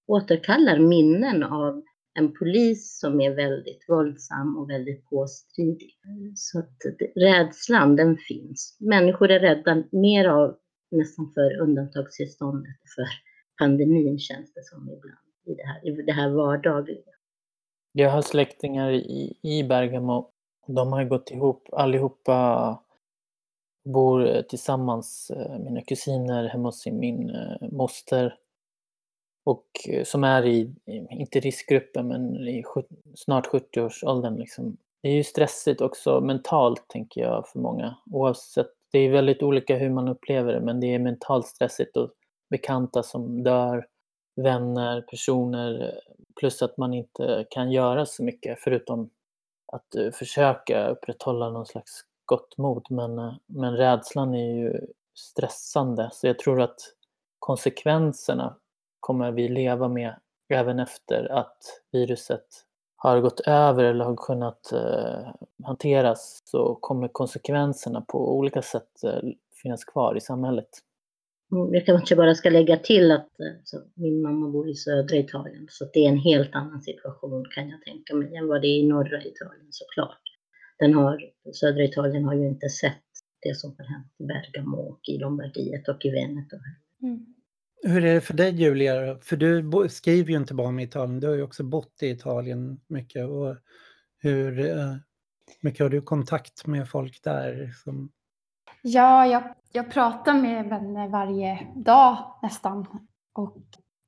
återkallar 0.06 0.78
minnen 0.78 1.42
av 1.42 1.82
en 2.14 2.34
polis 2.34 2.98
som 2.98 3.20
är 3.20 3.34
väldigt 3.34 3.84
våldsam 3.88 4.56
och 4.58 4.70
väldigt 4.70 5.04
påstridig. 5.04 5.98
Så 6.34 6.58
att 6.58 6.76
rädslan, 7.16 7.96
den 7.96 8.16
finns. 8.16 8.76
Människor 8.80 9.30
är 9.30 9.40
rädda 9.40 9.84
mer 9.92 10.28
av 10.28 10.56
nästan 10.90 11.32
för 11.34 11.60
undantagstillståndet, 11.60 12.76
för 12.96 13.04
pandemin 13.58 14.18
känns 14.18 14.54
det 14.54 14.64
som 14.64 14.82
ibland, 14.82 15.28
i 15.46 15.54
det 15.54 15.66
här, 15.66 15.86
i 15.86 16.02
det 16.02 16.12
här 16.12 16.30
vardagliga. 16.30 17.12
Jag 17.92 18.10
har 18.10 18.22
släktingar 18.22 18.92
i, 18.92 19.38
i 19.42 19.64
Bergamo. 19.64 20.30
De 20.66 20.92
har 20.92 21.04
gått 21.04 21.30
ihop, 21.30 21.68
allihopa 21.72 22.82
bor 23.84 24.42
tillsammans, 24.42 25.30
mina 25.64 25.82
kusiner 25.82 26.48
hemma 26.48 26.68
hos 26.68 26.86
min 26.86 27.36
moster 27.72 28.34
och 29.48 29.66
eh, 29.88 30.04
som 30.04 30.24
är 30.24 30.46
i, 30.46 30.74
inte 31.10 31.40
riskgruppen, 31.40 32.08
men 32.08 32.48
i 32.48 32.64
snart 33.14 33.46
70-årsåldern. 33.46 34.36
Liksom. 34.36 34.76
Det 35.02 35.08
är 35.08 35.12
ju 35.12 35.24
stressigt 35.24 35.80
också 35.80 36.20
mentalt, 36.20 36.88
tänker 36.88 37.20
jag, 37.20 37.48
för 37.48 37.58
många. 37.58 37.96
Oavsett, 38.10 38.70
det 38.92 38.98
är 38.98 39.10
väldigt 39.10 39.42
olika 39.42 39.76
hur 39.76 39.90
man 39.90 40.08
upplever 40.08 40.52
det, 40.52 40.60
men 40.60 40.80
det 40.80 40.94
är 40.94 40.98
mentalt 40.98 41.46
stressigt 41.46 41.96
och 41.96 42.10
bekanta 42.50 43.02
som 43.02 43.42
dör, 43.42 43.86
vänner, 44.36 45.00
personer, 45.00 46.00
plus 46.40 46.62
att 46.62 46.76
man 46.76 46.94
inte 46.94 47.46
kan 47.50 47.72
göra 47.72 48.06
så 48.06 48.24
mycket 48.24 48.58
förutom 48.60 49.10
att 49.72 49.94
eh, 49.94 50.10
försöka 50.10 50.88
upprätthålla 50.88 51.50
någon 51.50 51.66
slags 51.66 52.04
gott 52.24 52.58
mod. 52.58 52.86
Men, 52.90 53.18
eh, 53.18 53.34
men 53.46 53.76
rädslan 53.76 54.34
är 54.34 54.54
ju 54.54 54.80
stressande, 55.14 56.10
så 56.12 56.26
jag 56.26 56.38
tror 56.38 56.60
att 56.60 56.80
konsekvenserna 57.38 58.56
kommer 59.00 59.32
vi 59.32 59.48
leva 59.48 59.88
med 59.88 60.14
även 60.48 60.78
efter 60.78 61.32
att 61.32 61.58
viruset 61.92 62.46
har 62.96 63.20
gått 63.20 63.40
över 63.40 63.84
eller 63.84 64.04
har 64.04 64.16
kunnat 64.16 64.72
eh, 64.72 65.32
hanteras 65.64 66.42
så 66.44 66.74
kommer 66.74 67.08
konsekvenserna 67.08 68.00
på 68.00 68.36
olika 68.38 68.62
sätt 68.62 69.04
eh, 69.04 69.30
finnas 69.62 69.84
kvar 69.84 70.16
i 70.16 70.20
samhället. 70.20 70.68
Jag 71.72 71.86
kanske 71.86 72.16
bara 72.16 72.34
ska 72.34 72.50
lägga 72.50 72.76
till 72.76 73.12
att 73.12 73.28
alltså, 73.58 73.76
min 73.94 74.22
mamma 74.22 74.48
bor 74.48 74.68
i 74.68 74.74
södra 74.74 75.16
Italien 75.16 75.66
så 75.70 75.84
det 75.92 76.04
är 76.04 76.08
en 76.08 76.18
helt 76.18 76.54
annan 76.54 76.82
situation 76.82 77.44
kan 77.54 77.68
jag 77.68 77.82
tänka 77.82 78.14
mig 78.14 78.36
än 78.36 78.48
vad 78.48 78.62
det 78.62 78.68
är 78.68 78.78
i 78.78 78.88
norra 78.88 79.18
Italien 79.18 79.68
såklart. 79.70 80.22
Den 80.78 80.94
har, 80.94 81.20
södra 81.52 81.84
Italien 81.84 82.24
har 82.24 82.34
ju 82.34 82.48
inte 82.48 82.68
sett 82.68 83.02
det 83.42 83.56
som 83.56 83.74
har 83.78 83.84
hänt 83.84 84.12
i 84.18 84.24
Bergamo 84.24 84.76
och 84.76 85.00
i 85.08 85.18
Lombardiet 85.18 85.88
och 85.88 86.04
i 86.04 86.10
Veneto. 86.10 86.56
Mm. 87.02 87.37
Hur 87.82 88.04
är 88.04 88.14
det 88.14 88.20
för 88.20 88.34
dig 88.34 88.62
Julia? 88.62 89.18
För 89.20 89.36
du 89.36 89.88
skriver 89.88 90.30
ju 90.30 90.36
inte 90.36 90.54
bara 90.54 90.68
om 90.68 90.80
Italien, 90.80 91.20
du 91.20 91.26
har 91.26 91.34
ju 91.34 91.42
också 91.42 91.64
bott 91.64 92.02
i 92.02 92.06
Italien 92.10 92.80
mycket. 92.86 93.28
Och 93.28 93.56
hur 94.18 94.64
mycket 95.60 95.80
har 95.80 95.90
du 95.90 96.02
kontakt 96.02 96.66
med 96.66 96.88
folk 96.88 97.22
där? 97.22 97.72
Som... 97.84 98.12
Ja, 98.82 99.26
jag, 99.26 99.54
jag 99.72 99.90
pratar 99.90 100.34
med 100.34 100.68
vänner 100.68 101.08
varje 101.08 101.66
dag 101.76 102.38
nästan. 102.42 102.86
Och 103.32 103.56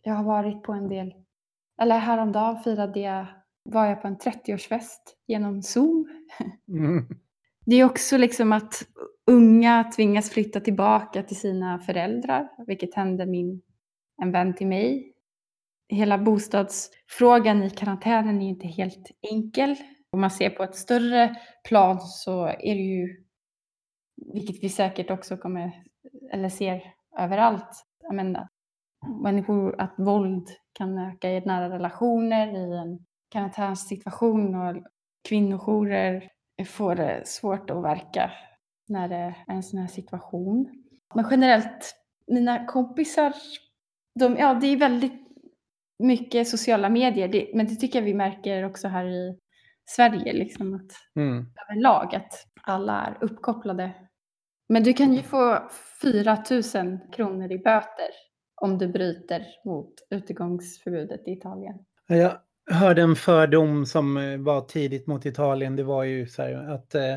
jag 0.03 0.15
har 0.15 0.25
varit 0.25 0.63
på 0.63 0.73
en 0.73 0.89
del, 0.89 1.15
eller 1.81 1.99
häromdagen 1.99 2.63
firade 2.63 3.01
jag, 3.01 3.27
var 3.63 3.87
jag 3.87 4.03
på 4.03 4.09
en 4.09 4.19
30-årsfest 4.19 5.01
genom 5.27 5.63
Zoom. 5.63 6.09
Mm. 6.69 7.09
Det 7.67 7.77
är 7.77 7.85
också 7.85 8.17
liksom 8.17 8.53
att 8.53 8.87
unga 9.27 9.85
tvingas 9.85 10.31
flytta 10.31 10.61
tillbaka 10.61 11.23
till 11.23 11.37
sina 11.37 11.79
föräldrar, 11.79 12.49
vilket 12.67 12.95
hände 12.95 13.27
min, 13.27 13.63
en 14.23 14.33
vän 14.33 14.55
till 14.55 14.67
mig. 14.67 15.15
Hela 15.89 16.19
bostadsfrågan 16.19 17.63
i 17.63 17.71
karantänen 17.71 18.43
är 18.43 18.49
inte 18.49 18.67
helt 18.67 19.11
enkel. 19.33 19.77
Om 20.13 20.21
man 20.21 20.31
ser 20.31 20.51
på 20.51 20.63
ett 20.63 20.75
större 20.75 21.37
plan 21.69 22.01
så 22.01 22.47
är 22.47 22.75
det 22.75 22.83
ju, 22.83 23.25
vilket 24.33 24.65
vi 24.65 24.69
säkert 24.69 25.11
också 25.11 25.37
kommer, 25.37 25.73
eller 26.33 26.49
ser 26.49 26.95
överallt, 27.19 27.87
jag 28.03 28.15
menar, 28.15 28.49
människor, 29.23 29.81
att 29.81 29.95
våld 29.99 30.49
kan 30.73 30.99
öka 30.99 31.31
i 31.31 31.41
nära 31.41 31.71
relationer 31.75 32.57
i 32.57 32.77
en 32.79 33.07
karantänssituation 33.31 34.55
och 34.55 34.85
kvinnojourer 35.29 36.31
får 36.65 36.95
det 36.95 37.29
svårt 37.29 37.71
att 37.71 37.85
verka 37.85 38.31
när 38.89 39.09
det 39.09 39.15
är 39.17 39.35
en 39.47 39.63
sån 39.63 39.81
här 39.81 39.89
situation. 39.89 40.85
Men 41.15 41.27
generellt, 41.31 41.95
mina 42.27 42.67
kompisar, 42.67 43.33
de, 44.21 44.37
ja 44.37 44.55
det 44.55 44.67
är 44.67 44.77
väldigt, 44.77 45.31
mycket 45.99 46.49
sociala 46.49 46.89
medier, 46.89 47.29
det, 47.29 47.51
men 47.55 47.67
det 47.67 47.75
tycker 47.75 47.99
jag 47.99 48.07
vi 48.07 48.15
märker 48.15 48.65
också 48.65 48.89
här 48.89 49.05
i 49.05 49.39
Sverige, 49.91 50.33
liksom 50.33 50.75
att 50.75 50.93
Mm. 51.17 51.47
överlag 51.69 52.15
att 52.15 52.47
alla 52.63 53.01
är 53.07 53.25
uppkopplade. 53.25 53.91
Men 54.69 54.83
du 54.83 54.93
kan 54.93 55.15
ju 55.15 55.23
få 55.23 55.71
4 56.03 56.45
000 56.75 56.99
kronor 57.13 57.53
i 57.53 57.59
böter 57.59 58.11
om 58.63 58.79
du 58.79 58.89
bryter 58.89 59.47
mot 59.65 59.95
utegångsförbudet 60.11 61.29
i 61.29 61.33
Italien. 61.33 61.79
Jag 62.07 62.33
hörde 62.71 63.03
en 63.03 63.17
fördom 63.17 63.87
som 63.87 64.17
eh, 64.17 64.39
var 64.39 64.61
tidigt 64.61 65.07
mot 65.07 65.27
Italien. 65.27 65.77
Det 65.77 65.83
var 65.83 66.05
ju 66.05 66.27
så 66.27 66.43
här 66.43 66.75
att 66.75 66.95
eh, 66.95 67.17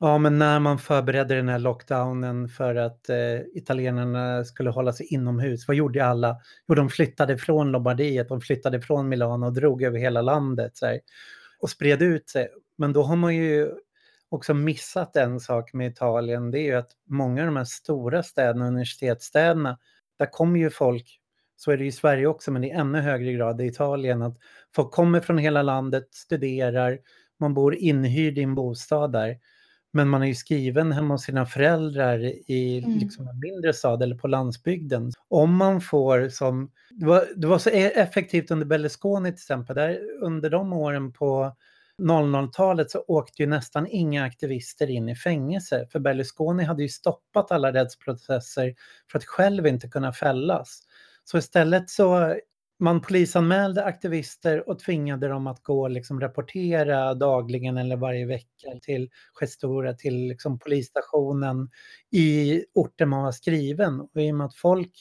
ja, 0.00 0.18
men 0.18 0.38
när 0.38 0.60
man 0.60 0.78
förberedde 0.78 1.34
den 1.34 1.48
här 1.48 1.58
lockdownen 1.58 2.48
för 2.48 2.74
att 2.74 3.08
eh, 3.08 3.40
italienarna 3.54 4.44
skulle 4.44 4.70
hålla 4.70 4.92
sig 4.92 5.06
inomhus, 5.14 5.68
vad 5.68 5.76
gjorde 5.76 6.06
alla? 6.06 6.36
Jo, 6.68 6.74
de 6.74 6.90
flyttade 6.90 7.38
från 7.38 7.70
Lombardiet, 7.72 8.28
de 8.28 8.40
flyttade 8.40 8.80
från 8.80 9.08
Milano 9.08 9.46
och 9.46 9.52
drog 9.52 9.82
över 9.82 9.98
hela 9.98 10.22
landet 10.22 10.76
så 10.76 10.86
här, 10.86 11.00
och 11.60 11.70
spred 11.70 12.02
ut 12.02 12.28
sig. 12.28 12.48
Men 12.78 12.92
då 12.92 13.02
har 13.02 13.16
man 13.16 13.36
ju 13.36 13.70
också 14.28 14.54
missat 14.54 15.16
en 15.16 15.40
sak 15.40 15.72
med 15.72 15.92
Italien. 15.92 16.50
Det 16.50 16.58
är 16.58 16.64
ju 16.64 16.74
att 16.74 16.90
många 17.08 17.40
av 17.42 17.46
de 17.46 17.56
här 17.56 17.64
stora 17.64 18.22
städerna, 18.22 18.66
universitetsstäderna, 18.66 19.78
där 20.18 20.26
kommer 20.26 20.58
ju 20.60 20.70
folk 20.70 21.17
så 21.60 21.70
är 21.70 21.76
det 21.76 21.84
i 21.84 21.92
Sverige 21.92 22.26
också, 22.26 22.50
men 22.50 22.64
i 22.64 22.70
ännu 22.70 23.00
högre 23.00 23.32
grad 23.32 23.60
i 23.60 23.66
Italien. 23.66 24.22
Att 24.22 24.36
folk 24.74 24.90
kommer 24.90 25.20
från 25.20 25.38
hela 25.38 25.62
landet, 25.62 26.08
studerar, 26.10 26.98
man 27.40 27.54
bor 27.54 27.74
inhyrd 27.74 28.38
i 28.38 28.42
en 28.42 28.54
bostad 28.54 29.12
där. 29.12 29.38
Men 29.92 30.08
man 30.08 30.22
är 30.22 30.26
ju 30.26 30.34
skriven 30.34 30.92
hemma 30.92 31.14
hos 31.14 31.22
sina 31.22 31.46
föräldrar 31.46 32.18
i 32.50 32.78
Mm. 32.84 32.98
liksom 32.98 33.28
en 33.28 33.38
mindre 33.40 33.72
stad 33.72 34.02
eller 34.02 34.16
på 34.16 34.28
landsbygden. 34.28 35.12
Om 35.28 35.56
man 35.56 35.80
får 35.80 36.28
som... 36.28 36.70
Det 36.90 37.06
var, 37.06 37.24
det 37.36 37.46
var 37.46 37.58
så 37.58 37.70
e- 37.70 37.92
effektivt 37.94 38.50
under 38.50 38.66
Berlusconi 38.66 39.28
till 39.30 39.34
exempel. 39.34 39.76
Där, 39.76 39.98
under 40.22 40.50
de 40.50 40.72
åren 40.72 41.12
på 41.12 41.56
00-talet 42.02 42.90
så 42.90 43.04
åkte 43.08 43.42
ju 43.42 43.48
nästan 43.48 43.86
inga 43.86 44.24
aktivister 44.24 44.90
in 44.90 45.08
i 45.08 45.14
fängelse. 45.16 45.86
För 45.92 45.98
Berlusconi 45.98 46.64
hade 46.64 46.82
ju 46.82 46.88
stoppat 46.88 47.52
alla 47.52 47.72
rättsprocesser 47.72 48.74
för 49.10 49.18
att 49.18 49.24
själv 49.24 49.66
inte 49.66 49.88
kunna 49.88 50.12
fällas. 50.12 50.80
Så 51.30 51.38
istället 51.38 51.90
så 51.90 52.36
man 52.80 53.00
polisanmälde 53.00 53.84
aktivister 53.84 54.68
och 54.68 54.78
tvingade 54.78 55.28
dem 55.28 55.46
att 55.46 55.62
gå 55.62 55.82
och 55.82 55.90
liksom 55.90 56.20
rapportera 56.20 57.14
dagligen 57.14 57.76
eller 57.76 57.96
varje 57.96 58.26
vecka 58.26 58.68
till 58.82 59.10
Gestora, 59.40 59.94
till 59.94 60.28
liksom 60.28 60.58
polisstationen 60.58 61.70
i 62.10 62.64
orten 62.74 63.08
man 63.08 63.22
var 63.22 63.32
skriven. 63.32 64.00
Och 64.00 64.22
i 64.22 64.32
och 64.32 64.34
med 64.34 64.46
att 64.46 64.54
folk 64.54 64.92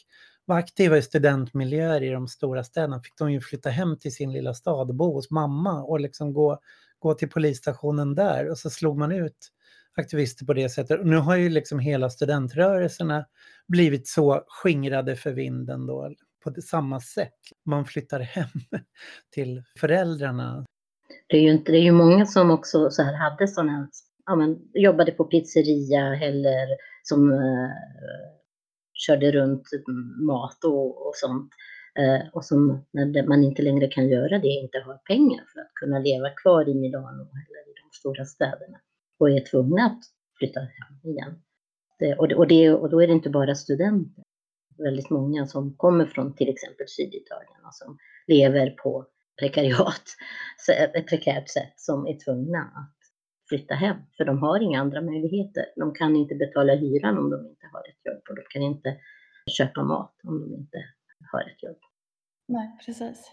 var 0.46 0.58
aktiva 0.58 0.98
i 0.98 1.02
studentmiljöer 1.02 2.04
i 2.04 2.10
de 2.10 2.28
stora 2.28 2.64
städerna 2.64 3.02
fick 3.02 3.18
de 3.18 3.32
ju 3.32 3.42
flytta 3.42 3.70
hem 3.70 3.98
till 3.98 4.16
sin 4.16 4.34
lilla 4.34 4.54
stad 4.54 4.90
och 4.90 4.96
bo 4.96 5.14
hos 5.14 5.32
mamma 5.32 5.84
och 5.84 6.00
liksom 6.00 6.34
gå, 6.34 6.60
gå 7.00 7.14
till 7.14 7.30
polisstationen 7.30 8.16
där 8.16 8.50
och 8.50 8.58
så 8.58 8.70
slog 8.70 8.98
man 8.98 9.12
ut 9.12 9.52
aktivister 9.98 10.46
på 10.46 10.54
det 10.54 10.70
sättet. 10.70 11.00
Och 11.00 11.08
nu 11.08 11.18
har 11.18 11.36
ju 11.36 11.50
liksom 11.50 11.80
hela 11.80 12.10
studentrörelserna 12.10 13.26
blivit 13.68 14.08
så 14.08 14.44
skingrade 14.48 15.16
för 15.16 15.32
vinden 15.32 15.86
då 15.88 16.14
på 16.44 16.62
samma 16.62 17.00
sätt. 17.02 17.40
Man 17.66 17.86
flyttar 17.86 18.20
hem 18.20 18.50
till 19.34 19.64
föräldrarna. 19.80 20.66
Det 21.28 21.38
är 21.38 21.42
ju, 21.42 21.52
inte, 21.52 21.72
det 21.72 21.78
är 21.78 21.84
ju 21.84 21.92
många 21.92 22.26
som 22.26 22.52
också 22.52 22.90
så 22.90 23.04
här 23.04 23.14
hade 23.14 23.48
sådana, 23.48 23.90
ja, 24.26 24.36
men, 24.36 24.58
jobbade 24.74 25.12
på 25.12 25.24
pizzeria 25.24 26.16
eller 26.16 26.68
som 27.04 27.34
eh, 27.34 27.70
körde 28.94 29.32
runt 29.32 29.68
mat 30.28 30.64
och, 30.64 31.08
och 31.08 31.16
sånt. 31.16 31.52
Eh, 32.00 32.28
och 32.34 32.46
som 32.46 32.86
när 32.92 33.28
man 33.28 33.44
inte 33.44 33.62
längre 33.62 33.88
kan 33.88 34.10
göra 34.10 34.40
det, 34.40 34.48
inte 34.48 34.80
har 34.80 34.94
pengar 34.94 35.44
för 35.54 35.60
att 35.60 35.74
kunna 35.74 36.00
leva 36.00 36.30
kvar 36.30 36.70
i 36.70 36.74
Milano 36.74 37.22
eller 37.22 37.62
i 37.70 37.74
de 37.82 37.98
stora 37.98 38.26
städerna 38.26 38.78
och 39.20 39.30
är 39.30 39.40
tvungna 39.40 39.86
att 39.86 40.00
flytta 40.40 40.60
hem 40.60 41.12
igen. 41.12 41.42
Det, 42.00 42.16
och, 42.16 42.28
det, 42.28 42.36
och, 42.36 42.48
det, 42.48 42.72
och 42.72 42.90
då 42.90 43.02
är 43.02 43.08
det 43.08 43.14
inte 43.14 43.30
bara 43.30 43.56
studenter. 43.56 44.24
Väldigt 44.78 45.10
många 45.10 45.46
som 45.46 45.78
kommer 45.78 46.06
från 46.06 46.36
till 46.36 46.50
exempel 46.50 46.88
Syditalien 46.88 47.66
och 47.66 47.74
som 47.74 47.98
lever 48.28 48.70
på 48.70 49.06
prekariat, 49.40 50.04
ett 50.96 51.08
prekärt 51.08 51.50
sätt 51.50 51.74
som 51.76 52.08
är 52.08 52.20
tvungna 52.20 52.60
att 52.60 52.98
flytta 53.50 53.74
hem. 53.74 53.98
För 54.18 54.26
de 54.26 54.38
har 54.40 54.60
inga 54.60 54.82
andra 54.82 55.02
möjligheter. 55.02 55.66
De 55.76 55.94
kan 55.94 56.16
inte 56.16 56.36
betala 56.36 56.76
hyran 56.76 57.18
om 57.18 57.30
de 57.30 57.48
inte 57.48 57.66
har 57.74 57.80
ett 57.80 58.06
jobb 58.06 58.22
och 58.30 58.36
de 58.36 58.42
kan 58.50 58.62
inte 58.62 58.98
köpa 59.58 59.84
mat 59.84 60.16
om 60.24 60.40
de 60.40 60.54
inte 60.54 60.78
har 61.32 61.42
ett 61.42 61.64
jobb. 61.64 61.78
Nej, 62.48 62.78
precis. 62.86 63.32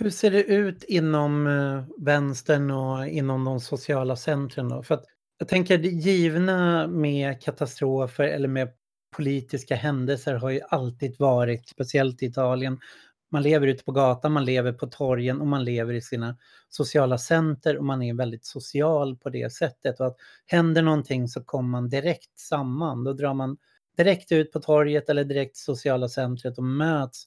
Hur 0.00 0.10
ser 0.10 0.30
det 0.30 0.42
ut 0.42 0.84
inom 0.84 1.46
eh, 1.46 2.04
vänstern 2.04 2.70
och 2.70 3.08
inom 3.08 3.44
de 3.44 3.60
sociala 3.60 4.16
centren 4.16 4.68
då? 4.68 4.82
För 4.82 4.94
att 4.94 5.04
jag 5.38 5.48
tänker 5.48 5.78
det 5.78 5.88
givna 5.88 6.86
med 6.86 7.42
katastrofer 7.42 8.24
eller 8.24 8.48
med 8.48 8.68
politiska 9.16 9.74
händelser 9.74 10.34
har 10.34 10.50
ju 10.50 10.60
alltid 10.68 11.18
varit, 11.18 11.68
speciellt 11.68 12.22
i 12.22 12.26
Italien, 12.26 12.78
man 13.30 13.42
lever 13.42 13.66
ute 13.66 13.84
på 13.84 13.92
gatan, 13.92 14.32
man 14.32 14.44
lever 14.44 14.72
på 14.72 14.86
torgen 14.86 15.40
och 15.40 15.46
man 15.46 15.64
lever 15.64 15.94
i 15.94 16.00
sina 16.00 16.36
sociala 16.68 17.18
center 17.18 17.76
och 17.76 17.84
man 17.84 18.02
är 18.02 18.14
väldigt 18.14 18.44
social 18.44 19.16
på 19.16 19.30
det 19.30 19.52
sättet. 19.52 20.00
Och 20.00 20.06
att 20.06 20.16
händer 20.46 20.82
någonting 20.82 21.28
så 21.28 21.44
kommer 21.44 21.68
man 21.68 21.88
direkt 21.88 22.38
samman. 22.38 23.04
Då 23.04 23.12
drar 23.12 23.34
man 23.34 23.56
direkt 23.96 24.32
ut 24.32 24.52
på 24.52 24.60
torget 24.60 25.08
eller 25.08 25.24
direkt 25.24 25.56
sociala 25.56 26.08
centret 26.08 26.58
och 26.58 26.64
möts 26.64 27.24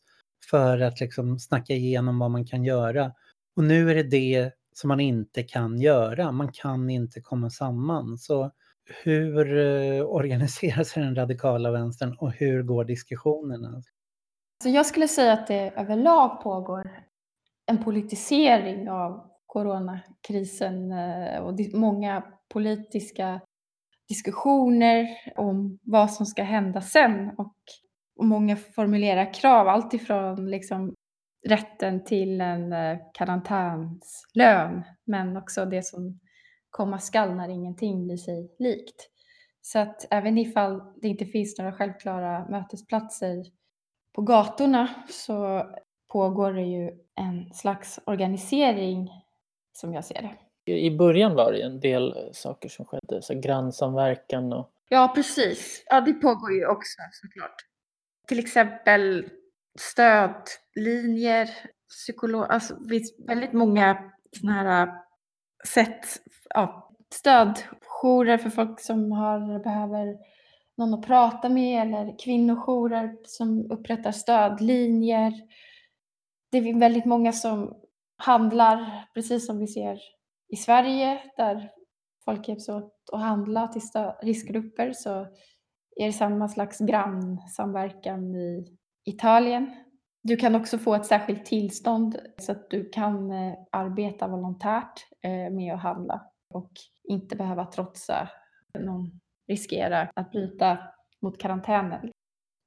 för 0.49 0.80
att 0.80 0.99
liksom 0.99 1.39
snacka 1.39 1.73
igenom 1.73 2.19
vad 2.19 2.32
man 2.32 2.45
kan 2.45 2.63
göra. 2.63 3.12
Och 3.56 3.63
nu 3.63 3.91
är 3.91 3.95
det 3.95 4.04
det 4.04 4.51
som 4.73 4.88
man 4.88 4.99
inte 4.99 5.43
kan 5.43 5.80
göra. 5.82 6.32
Man 6.32 6.51
kan 6.51 6.89
inte 6.89 7.21
komma 7.21 7.49
samman. 7.49 8.17
Så 8.17 8.51
hur 9.04 9.58
eh, 9.58 10.06
organiserar 10.06 10.84
sig 10.84 11.04
den 11.04 11.15
radikala 11.15 11.71
vänstern 11.71 12.15
och 12.19 12.32
hur 12.32 12.63
går 12.63 12.86
diskussionerna? 12.86 13.82
Så 14.63 14.69
jag 14.69 14.86
skulle 14.86 15.08
säga 15.08 15.34
att 15.34 15.47
det 15.47 15.73
överlag 15.75 16.41
pågår 16.43 16.91
en 17.65 17.84
politisering 17.84 18.89
av 18.89 19.32
coronakrisen 19.45 20.91
eh, 20.91 21.39
och 21.39 21.60
många 21.73 22.23
politiska 22.54 23.41
diskussioner 24.10 25.08
om 25.36 25.80
vad 25.82 26.12
som 26.12 26.25
ska 26.25 26.43
hända 26.43 26.82
sen 26.82 27.30
och, 27.38 27.56
och 28.21 28.27
många 28.27 28.55
formulerar 28.55 29.34
krav, 29.34 29.67
alltifrån 29.67 30.49
liksom 30.49 30.95
rätten 31.47 32.03
till 32.03 32.41
en 32.41 32.73
eh, 32.73 32.97
karantänslön 33.13 34.84
men 35.05 35.38
också 35.38 35.65
det 35.65 35.86
som 35.86 36.19
komma 36.69 36.99
skall 36.99 37.36
när 37.36 37.49
ingenting 37.49 38.03
blir 38.03 38.17
sig 38.17 38.55
likt. 38.60 39.10
Så 39.62 39.79
att 39.79 40.07
även 40.10 40.38
ifall 40.38 40.81
det 41.01 41.07
inte 41.07 41.25
finns 41.25 41.57
några 41.57 41.73
självklara 41.73 42.49
mötesplatser 42.49 43.45
på 44.15 44.21
gatorna 44.21 44.89
så 45.10 45.65
pågår 46.12 46.53
det 46.53 46.65
ju 46.65 46.91
en 47.15 47.53
slags 47.53 47.99
organisering 48.05 49.10
som 49.73 49.93
jag 49.93 50.05
ser 50.05 50.21
det. 50.65 50.71
I 50.71 50.97
början 50.97 51.36
var 51.36 51.51
det 51.51 51.62
en 51.62 51.79
del 51.79 52.29
saker 52.34 52.69
som 52.69 52.86
skedde, 52.86 53.21
så 53.21 53.34
grannsamverkan 53.39 54.53
och 54.53 54.71
Ja, 54.89 55.12
precis. 55.15 55.84
Ja, 55.86 56.01
det 56.01 56.13
pågår 56.13 56.51
ju 56.51 56.67
också 56.67 56.97
såklart. 57.12 57.70
Till 58.32 58.39
exempel 58.39 59.30
stödlinjer, 59.80 61.50
psykolog, 61.89 62.46
alltså 62.50 62.76
det 62.76 62.89
finns 62.89 63.13
väldigt 63.28 63.54
många 63.54 64.12
sådana 64.39 64.62
här 64.62 64.88
äh, 64.88 64.94
sätt, 65.67 66.06
ja, 66.50 66.91
stödjourer 67.13 68.38
för 68.38 68.50
folk 68.50 68.80
som 68.80 69.12
har, 69.12 69.63
behöver 69.63 70.17
någon 70.78 70.94
att 70.94 71.06
prata 71.06 71.50
med 71.50 71.82
eller 71.82 72.20
kvinnojourer 72.20 73.17
som 73.24 73.72
upprättar 73.72 74.12
stödlinjer. 74.12 75.34
Det 76.52 76.58
är 76.58 76.80
väldigt 76.80 77.06
många 77.06 77.32
som 77.32 77.76
handlar, 78.17 79.06
precis 79.13 79.46
som 79.46 79.60
vi 79.60 79.67
ser 79.67 80.00
i 80.48 80.56
Sverige, 80.56 81.22
där 81.38 81.72
folk 82.26 82.48
hjälps 82.48 82.70
åt 82.70 83.10
att 83.12 83.22
handla 83.22 83.67
till 83.67 83.82
riskgrupper, 84.22 84.94
så 84.94 85.28
är 85.95 86.06
det 86.06 86.13
samma 86.13 86.47
slags 86.47 86.80
grannsamverkan 86.80 88.36
i 88.36 88.77
Italien. 89.06 89.71
Du 90.23 90.36
kan 90.36 90.56
också 90.56 90.77
få 90.77 90.95
ett 90.95 91.06
särskilt 91.06 91.45
tillstånd 91.45 92.19
så 92.38 92.51
att 92.51 92.69
du 92.69 92.89
kan 92.89 93.32
eh, 93.32 93.54
arbeta 93.71 94.27
volontärt 94.27 95.08
eh, 95.23 95.54
med 95.54 95.73
att 95.73 95.82
handla 95.82 96.21
och 96.54 96.71
inte 97.04 97.36
behöva 97.36 97.65
trotsa 97.65 98.30
någon 98.80 99.19
riskera 99.47 100.10
att 100.15 100.32
bryta 100.32 100.77
mot 101.21 101.41
karantänen. 101.41 102.12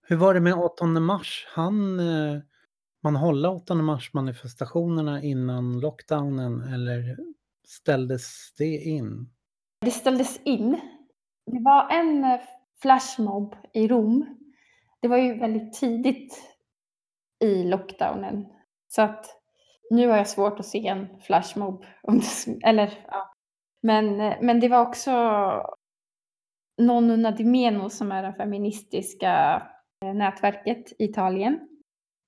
Hur 0.06 0.16
var 0.16 0.34
det 0.34 0.40
med 0.40 0.54
8 0.54 0.86
mars? 0.86 1.46
Han 1.54 2.00
eh, 2.00 2.42
man 3.02 3.16
hålla 3.16 3.50
8 3.50 3.74
mars-manifestationerna 3.74 5.22
innan 5.22 5.80
lockdownen 5.80 6.60
eller 6.60 7.16
ställdes 7.66 8.54
det 8.58 8.76
in? 8.76 9.30
Det 9.80 9.90
ställdes 9.90 10.40
in. 10.44 10.80
Det 11.46 11.60
var 11.60 11.90
en 11.90 12.38
flashmob 12.84 13.56
i 13.72 13.88
Rom 13.88 14.44
det 15.04 15.08
var 15.08 15.16
ju 15.16 15.38
väldigt 15.38 15.72
tidigt 15.72 16.42
i 17.40 17.64
lockdownen. 17.64 18.46
Så 18.88 19.02
att 19.02 19.26
nu 19.90 20.08
har 20.08 20.16
jag 20.16 20.28
svårt 20.28 20.60
att 20.60 20.66
se 20.66 20.86
en 20.86 21.20
flashmob. 21.20 21.84
Eller, 22.64 23.04
ja. 23.10 23.32
men, 23.82 24.20
eh, 24.20 24.36
men 24.40 24.60
det 24.60 24.68
var 24.68 24.80
också 24.80 25.10
Nonno 26.78 27.16
Nadimeno 27.16 27.36
di 27.36 27.44
Meno 27.44 27.90
som 27.90 28.12
är 28.12 28.22
det 28.22 28.32
feministiska 28.32 29.62
eh, 30.04 30.14
nätverket 30.14 30.92
i 30.98 31.04
Italien. 31.04 31.68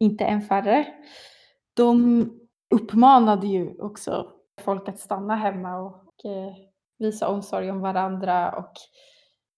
Inte 0.01 0.25
en 0.25 0.43
färre. 0.43 0.87
De 1.75 2.31
uppmanade 2.75 3.47
ju 3.47 3.79
också 3.79 4.33
folk 4.61 4.89
att 4.89 5.01
stanna 5.01 5.37
hemma 5.37 5.77
och 5.79 6.25
eh, 6.25 6.55
visa 6.99 7.29
omsorg 7.29 7.71
om 7.71 7.81
varandra. 7.81 8.53
Och 8.53 8.73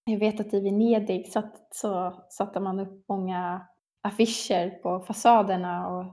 jag 0.09 0.19
vet 0.19 0.41
att 0.41 0.55
i 0.55 0.61
Venedig 0.61 1.29
satt, 1.33 1.69
så 1.71 2.23
satte 2.31 2.61
man 2.61 2.81
upp 2.81 3.05
många 3.09 3.67
affischer 4.03 4.71
på 4.71 5.01
fasaderna. 5.01 5.89
Och... 5.89 6.05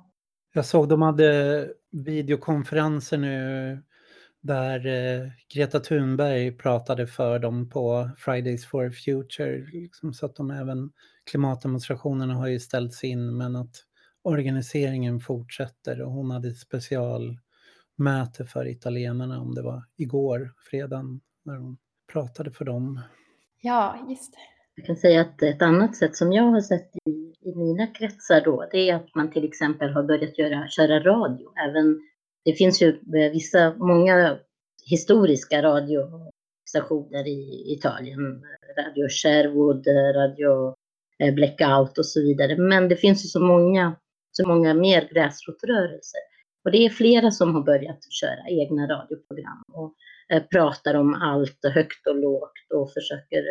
Jag 0.53 0.65
såg 0.65 0.89
de 0.89 1.01
hade 1.01 1.69
videokonferenser 1.91 3.17
nu 3.17 3.83
där 4.41 4.85
eh, 4.85 5.29
Greta 5.53 5.79
Thunberg 5.79 6.57
pratade 6.57 7.07
för 7.07 7.39
dem 7.39 7.69
på 7.69 8.09
Fridays 8.17 8.65
for 8.65 8.89
Future. 8.89 9.65
Liksom, 9.73 10.13
så 10.13 10.25
att 10.25 10.35
de 10.35 10.51
även, 10.51 10.91
klimatdemonstrationerna 11.29 12.33
har 12.33 12.47
ju 12.47 12.59
ställts 12.59 13.03
in 13.03 13.37
men 13.37 13.55
att 13.55 13.75
organiseringen 14.23 15.19
fortsätter 15.19 16.01
och 16.01 16.11
hon 16.11 16.31
hade 16.31 16.47
ett 16.47 16.57
specialmöte 16.57 18.45
för 18.47 18.67
italienarna 18.67 19.41
om 19.41 19.55
det 19.55 19.61
var 19.61 19.83
igår, 19.97 20.53
fredagen, 20.69 21.21
när 21.43 21.57
hon 21.57 21.77
pratade 22.13 22.51
för 22.51 22.65
dem. 22.65 23.01
Ja, 23.65 24.05
just 24.09 24.33
det. 24.33 24.39
Jag 24.75 24.85
kan 24.85 24.95
säga 24.95 25.21
att 25.21 25.41
ett 25.41 25.61
annat 25.61 25.95
sätt 25.95 26.15
som 26.15 26.33
jag 26.33 26.43
har 26.43 26.61
sett 26.61 26.95
i, 26.95 27.49
i 27.49 27.55
mina 27.55 27.87
kretsar 27.87 28.41
då, 28.41 28.67
det 28.71 28.89
är 28.89 28.95
att 28.95 29.15
man 29.15 29.31
till 29.31 29.43
exempel 29.43 29.89
har 29.89 30.03
börjat 30.03 30.37
göra, 30.37 30.67
köra 30.67 30.99
radio. 30.99 31.53
Även, 31.69 31.99
det 32.45 32.53
finns 32.53 32.81
ju 32.81 32.89
eh, 32.89 33.31
vissa, 33.31 33.75
många 33.77 34.37
historiska 34.85 35.61
radiostationer 35.61 37.27
i 37.27 37.73
Italien. 37.77 38.43
Radio 38.77 39.09
Sherwood, 39.09 39.87
Radio 40.15 40.75
eh, 41.19 41.33
Blackout 41.33 41.97
och 41.97 42.05
så 42.05 42.21
vidare. 42.21 42.57
Men 42.57 42.89
det 42.89 42.95
finns 42.95 43.25
ju 43.25 43.27
så 43.27 43.39
många, 43.39 43.95
så 44.31 44.47
många 44.47 44.73
mer 44.73 45.09
gräsrotsrörelser. 45.13 46.21
Och 46.65 46.71
det 46.71 46.85
är 46.85 46.89
flera 46.89 47.31
som 47.31 47.55
har 47.55 47.63
börjat 47.63 48.13
köra 48.13 48.49
egna 48.49 48.87
radioprogram 48.87 49.63
och 49.73 49.95
Eh, 50.33 50.43
pratar 50.43 50.93
om 50.93 51.13
allt 51.13 51.59
högt 51.73 52.07
och 52.07 52.15
lågt 52.15 52.71
och 52.75 52.93
försöker 52.93 53.43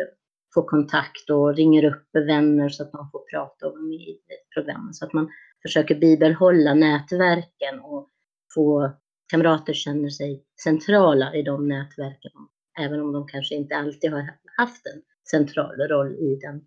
få 0.53 0.63
kontakt 0.63 1.29
och 1.29 1.55
ringer 1.55 1.85
upp 1.85 2.07
vänner 2.13 2.69
så 2.69 2.83
att 2.83 2.91
de 2.91 3.09
får 3.11 3.23
prata 3.31 3.67
och 3.67 3.71
vara 3.71 3.81
med 3.81 3.99
i 3.99 4.19
programmet. 4.53 4.95
Så 4.95 5.05
att 5.05 5.13
man 5.13 5.29
försöker 5.61 5.95
bibehålla 5.95 6.73
nätverken 6.73 7.79
och 7.79 8.09
få 8.55 8.91
kamrater 9.31 9.73
känner 9.73 10.09
sig 10.09 10.43
centrala 10.63 11.35
i 11.35 11.41
de 11.41 11.67
nätverken. 11.67 12.31
Även 12.79 13.01
om 13.01 13.13
de 13.13 13.27
kanske 13.27 13.55
inte 13.55 13.75
alltid 13.75 14.11
har 14.11 14.29
haft 14.57 14.85
en 14.85 15.01
central 15.31 15.75
roll 15.75 16.15
i 16.15 16.39
den 16.41 16.61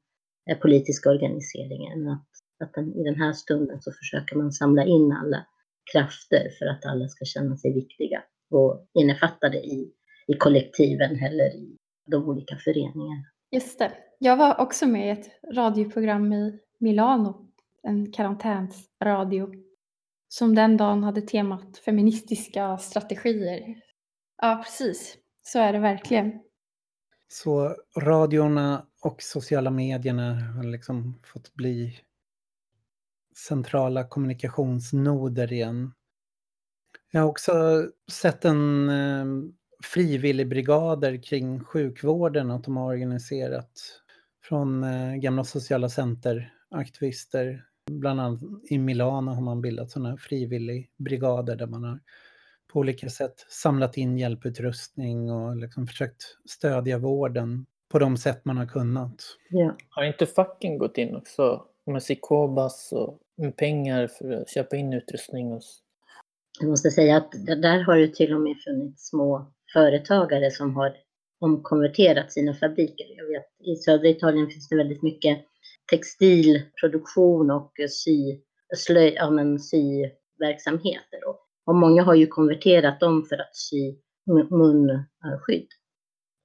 eh, 0.50 0.58
politiska 0.58 1.10
organiseringen. 1.10 2.08
Att, 2.08 2.28
att 2.64 2.74
den, 2.74 2.94
I 2.94 3.04
den 3.04 3.20
här 3.20 3.32
stunden 3.32 3.82
så 3.82 3.92
försöker 3.92 4.36
man 4.36 4.52
samla 4.52 4.84
in 4.84 5.12
alla 5.12 5.46
krafter 5.92 6.50
för 6.58 6.66
att 6.66 6.86
alla 6.86 7.08
ska 7.08 7.24
känna 7.24 7.56
sig 7.56 7.74
viktiga 7.74 8.22
och 8.50 8.86
innefattade 8.94 9.58
i, 9.58 9.92
i 10.28 10.34
kollektiven 10.34 11.24
eller 11.24 11.56
i 11.56 11.76
de 12.10 12.28
olika 12.28 12.56
föreningarna. 12.56 13.24
Just 13.50 13.78
det. 13.78 13.92
Jag 14.18 14.36
var 14.36 14.60
också 14.60 14.86
med 14.86 15.06
i 15.06 15.10
ett 15.10 15.30
radioprogram 15.54 16.32
i 16.32 16.58
Milano, 16.80 17.48
en 17.82 18.12
karantänsradio, 18.12 19.54
som 20.28 20.54
den 20.54 20.76
dagen 20.76 21.04
hade 21.04 21.20
temat 21.20 21.78
feministiska 21.78 22.78
strategier. 22.78 23.60
Ja, 24.42 24.62
precis. 24.64 25.16
Så 25.42 25.58
är 25.58 25.72
det 25.72 25.78
verkligen. 25.78 26.40
Så 27.28 27.76
radiorna 28.00 28.86
och 29.02 29.22
sociala 29.22 29.70
medierna 29.70 30.34
har 30.34 30.64
liksom 30.64 31.20
fått 31.24 31.54
bli 31.54 32.00
centrala 33.36 34.08
kommunikationsnoder 34.08 35.52
igen. 35.52 35.92
Jag 37.10 37.20
har 37.20 37.28
också 37.28 37.52
sett 38.10 38.44
en 38.44 38.88
eh, 38.88 39.24
frivilligbrigader 39.84 41.22
kring 41.22 41.64
sjukvården 41.64 42.50
att 42.50 42.64
de 42.64 42.76
har 42.76 42.86
organiserat 42.86 43.70
från 44.44 44.84
eh, 44.84 45.14
gamla 45.14 45.44
sociala 45.44 45.88
centeraktivister. 45.88 47.64
Bland 47.90 48.20
annat 48.20 48.40
i 48.70 48.78
Milano 48.78 49.30
har 49.30 49.42
man 49.42 49.60
bildat 49.60 49.90
sådana 49.90 50.16
frivilligbrigader 50.16 51.56
där 51.56 51.66
man 51.66 51.84
har 51.84 52.00
på 52.72 52.78
olika 52.78 53.08
sätt 53.08 53.46
samlat 53.48 53.96
in 53.96 54.18
hjälputrustning 54.18 55.30
och 55.30 55.56
liksom 55.56 55.86
försökt 55.86 56.22
stödja 56.48 56.98
vården 56.98 57.66
på 57.88 57.98
de 57.98 58.16
sätt 58.16 58.44
man 58.44 58.56
har 58.56 58.66
kunnat. 58.66 59.22
Ja. 59.50 59.76
Har 59.88 60.04
inte 60.04 60.26
facken 60.26 60.78
gått 60.78 60.98
in 60.98 61.16
också 61.16 61.64
med 61.86 62.02
Sikobas 62.02 62.92
och 62.92 63.18
med 63.36 63.56
pengar 63.56 64.06
för 64.06 64.30
att 64.30 64.50
köpa 64.50 64.76
in 64.76 64.92
utrustning? 64.92 65.52
Och... 65.52 65.62
Jag 66.60 66.70
måste 66.70 66.90
säga 66.90 67.16
att 67.16 67.32
där 67.46 67.84
har 67.84 67.96
det 67.96 68.14
till 68.14 68.34
och 68.34 68.40
med 68.40 68.56
funnits 68.64 69.08
små 69.08 69.52
företagare 69.72 70.50
som 70.50 70.76
har 70.76 70.96
omkonverterat 71.40 72.32
sina 72.32 72.54
fabriker. 72.54 73.06
Jag 73.16 73.26
vet, 73.26 73.46
I 73.58 73.76
södra 73.76 74.08
Italien 74.08 74.50
finns 74.50 74.68
det 74.68 74.76
väldigt 74.76 75.02
mycket 75.02 75.38
textilproduktion 75.90 77.50
och 77.50 77.72
sy, 77.90 78.40
slöj, 78.76 79.14
ja, 79.14 79.30
men, 79.30 79.58
syverksamheter. 79.58 81.20
Och, 81.66 81.74
många 81.74 82.02
har 82.02 82.14
ju 82.14 82.26
konverterat 82.26 83.00
dem 83.00 83.24
för 83.28 83.36
att 83.36 83.56
sy 83.56 83.94
munskydd. 84.50 85.68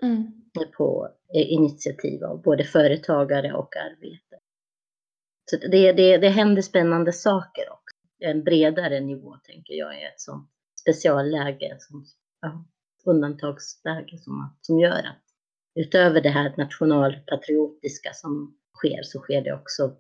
Mm. 0.04 0.32
På 0.78 1.10
initiativ 1.34 2.24
av 2.24 2.42
både 2.42 2.64
företagare 2.64 3.54
och 3.54 3.76
arbetare. 3.78 4.40
Så 5.52 5.58
det, 5.58 5.92
det, 5.92 6.18
det 6.18 6.30
händer 6.30 6.62
spännande 6.62 7.14
saker 7.14 7.72
också. 7.72 7.96
En 8.20 8.44
bredare 8.44 9.00
nivå 9.00 9.36
tänker 9.44 9.74
jag 9.74 10.02
är 10.02 10.08
ett 10.08 10.22
sånt 10.22 10.50
specialläge 10.82 11.78
som 11.80 12.06
ja, 12.42 12.66
undantagsläge 13.04 14.18
som, 14.18 14.58
som 14.62 14.80
gör 14.80 15.00
att 15.00 15.24
utöver 15.76 16.22
det 16.22 16.30
här 16.30 16.54
nationalpatriotiska 16.58 18.13
som 18.13 18.58
sker 18.74 19.04
så 19.04 19.20
sker 19.20 19.42
det 19.42 19.54
också 19.54 19.96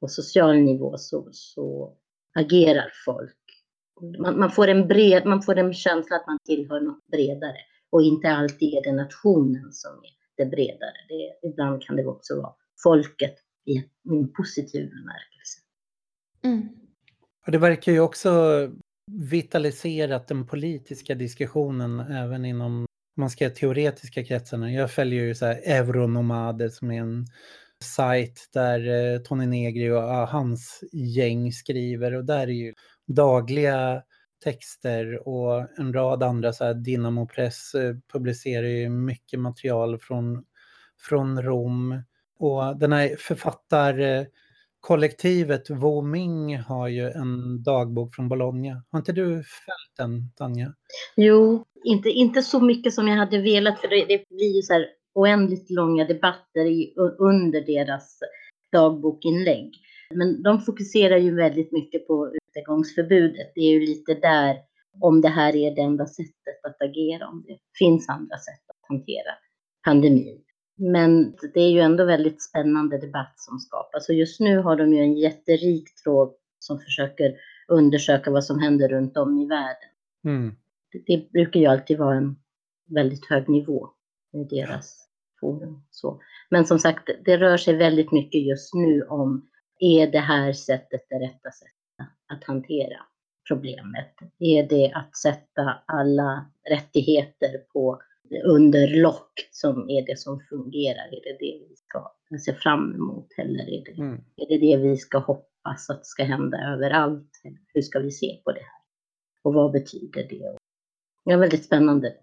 på 0.00 0.08
social 0.08 0.56
nivå 0.56 0.98
så, 0.98 1.28
så 1.32 1.96
agerar 2.34 2.92
folk. 3.04 3.36
Man, 4.18 4.38
man, 4.38 4.50
får 4.50 4.68
en 4.68 4.88
bred, 4.88 5.26
man 5.26 5.42
får 5.42 5.58
en 5.58 5.74
känsla 5.74 6.16
att 6.16 6.26
man 6.26 6.38
tillhör 6.44 6.80
något 6.80 7.06
bredare 7.06 7.58
och 7.90 8.02
inte 8.02 8.28
alltid 8.28 8.74
är 8.74 8.82
det 8.82 8.92
nationen 8.92 9.72
som 9.72 9.90
är 9.90 10.44
det 10.44 10.50
bredare. 10.50 10.96
Det, 11.08 11.48
ibland 11.48 11.82
kan 11.82 11.96
det 11.96 12.06
också 12.06 12.36
vara 12.36 12.54
folket 12.82 13.34
i 13.64 13.76
en 14.10 14.32
positiv 14.32 14.90
bemärkelse. 14.90 15.60
Mm. 16.44 16.68
Och 17.46 17.52
det 17.52 17.58
verkar 17.58 17.92
ju 17.92 18.00
också 18.00 18.30
vitaliserat 19.06 20.28
den 20.28 20.46
politiska 20.46 21.14
diskussionen 21.14 22.00
även 22.00 22.44
inom, 22.44 22.86
man 23.16 23.30
ska 23.30 23.50
teoretiska 23.50 24.24
kretsarna. 24.24 24.72
Jag 24.72 24.90
följer 24.90 25.24
ju 25.24 25.34
så 25.34 25.46
här 25.46 25.60
Euronomader 25.64 26.68
som 26.68 26.90
är 26.90 27.00
en 27.00 27.26
sajt 27.84 28.48
där 28.52 29.14
eh, 29.14 29.18
Tony 29.18 29.46
Negri 29.46 29.90
och 29.90 30.02
ah, 30.02 30.24
hans 30.24 30.84
gäng 30.92 31.52
skriver 31.52 32.14
och 32.14 32.24
där 32.24 32.42
är 32.42 32.52
ju 32.52 32.74
dagliga 33.06 34.02
texter 34.44 35.28
och 35.28 35.78
en 35.78 35.92
rad 35.92 36.22
andra 36.22 36.52
så 36.52 36.64
här 36.64 36.74
Dynamo 36.74 37.26
Press 37.26 37.74
eh, 37.74 37.96
publicerar 38.12 38.66
ju 38.66 38.88
mycket 38.88 39.40
material 39.40 39.98
från, 39.98 40.44
från 40.98 41.42
Rom 41.42 42.02
och 42.38 42.76
den 42.78 42.92
här 42.92 43.16
författar 43.18 44.26
kollektivet 44.80 45.70
Woming 45.70 46.58
har 46.58 46.88
ju 46.88 47.10
en 47.10 47.62
dagbok 47.62 48.14
från 48.14 48.28
Bologna. 48.28 48.84
Har 48.90 48.98
inte 48.98 49.12
du 49.12 49.26
följt 49.26 49.96
den, 49.96 50.32
Tanja? 50.36 50.72
Jo, 51.16 51.64
inte, 51.84 52.08
inte 52.08 52.42
så 52.42 52.60
mycket 52.60 52.92
som 52.92 53.08
jag 53.08 53.16
hade 53.16 53.42
velat, 53.42 53.80
för 53.80 53.88
det, 53.88 54.04
det 54.04 54.24
blir 54.28 54.56
ju 54.56 54.62
så 54.62 54.72
här 54.72 54.86
oändligt 55.14 55.70
långa 55.70 56.04
debatter 56.04 56.64
i, 56.66 56.94
under 57.18 57.60
deras 57.60 58.18
dagbokinlägg. 58.72 59.72
Men 60.14 60.42
de 60.42 60.60
fokuserar 60.60 61.16
ju 61.16 61.34
väldigt 61.34 61.72
mycket 61.72 62.06
på 62.06 62.32
utegångsförbudet. 62.34 63.52
Det 63.54 63.60
är 63.60 63.70
ju 63.70 63.80
lite 63.80 64.14
där, 64.14 64.56
om 65.00 65.20
det 65.20 65.28
här 65.28 65.56
är 65.56 65.74
det 65.74 65.80
enda 65.80 66.06
sättet 66.06 66.64
att 66.68 66.82
agera, 66.82 67.28
om 67.28 67.44
det 67.46 67.58
finns 67.78 68.08
andra 68.08 68.36
sätt 68.36 68.64
att 68.68 68.88
hantera 68.88 69.32
pandemin. 69.84 70.42
Men 70.76 71.36
det 71.54 71.60
är 71.60 71.70
ju 71.70 71.80
ändå 71.80 72.04
väldigt 72.04 72.42
spännande 72.42 72.98
debatt 72.98 73.32
som 73.36 73.58
skapas 73.58 74.08
och 74.08 74.14
just 74.14 74.40
nu 74.40 74.58
har 74.58 74.76
de 74.76 74.92
ju 74.92 75.00
en 75.00 75.16
jätterik 75.16 75.94
tråd 75.94 76.34
som 76.58 76.78
försöker 76.78 77.36
undersöka 77.68 78.30
vad 78.30 78.44
som 78.44 78.58
händer 78.58 78.88
runt 78.88 79.16
om 79.16 79.38
i 79.38 79.46
världen. 79.46 79.90
Mm. 80.24 80.56
Det, 81.06 81.32
brukar 81.32 81.60
ju 81.60 81.66
alltid 81.66 81.98
vara 81.98 82.16
en 82.16 82.36
väldigt 82.86 83.26
hög 83.26 83.48
nivå 83.48 83.88
i 84.32 84.44
deras 84.44 85.08
forum. 85.40 85.82
Så. 85.90 86.20
Men 86.50 86.66
som 86.66 86.78
sagt, 86.78 87.10
det 87.24 87.36
rör 87.36 87.56
sig 87.56 87.76
väldigt 87.76 88.12
mycket 88.12 88.46
just 88.46 88.74
nu 88.74 89.02
om 89.02 89.48
Är 89.78 90.06
det 90.06 90.18
här 90.18 90.52
sättet 90.52 91.06
det 91.08 91.16
rätta 91.16 91.50
sättet 91.50 92.08
att 92.28 92.44
hantera 92.44 93.00
problemet? 93.48 94.14
Är 94.38 94.68
det 94.68 94.92
att 94.92 95.16
sätta 95.16 95.82
alla 95.86 96.46
rättigheter 96.70 97.58
på 97.72 98.00
under 98.44 99.02
lock 99.02 99.48
som 99.50 99.90
är 99.90 100.06
det 100.06 100.18
som 100.18 100.40
fungerar? 100.40 101.06
Är 101.06 101.22
det 101.24 101.36
det 101.40 101.58
vi 101.68 101.76
ska 101.76 102.12
se 102.38 102.54
fram 102.54 102.94
emot 102.94 103.28
eller 103.38 103.64
är 103.68 103.84
det, 103.84 104.02
mm. 104.02 104.20
är 104.36 104.48
det 104.48 104.58
det 104.58 104.76
vi 104.76 104.96
ska 104.96 105.18
hoppas 105.18 105.90
att 105.90 106.06
ska 106.06 106.24
hända 106.24 106.58
överallt? 106.58 107.30
Hur 107.74 107.82
ska 107.82 107.98
vi 107.98 108.10
se 108.10 108.40
på 108.44 108.52
det 108.52 108.60
här? 108.60 108.80
Och 109.42 109.54
vad 109.54 109.72
betyder 109.72 110.28
det? 110.28 110.56
Det 111.24 111.32
är 111.32 111.36
väldigt 111.36 111.64
spännande. 111.64 112.14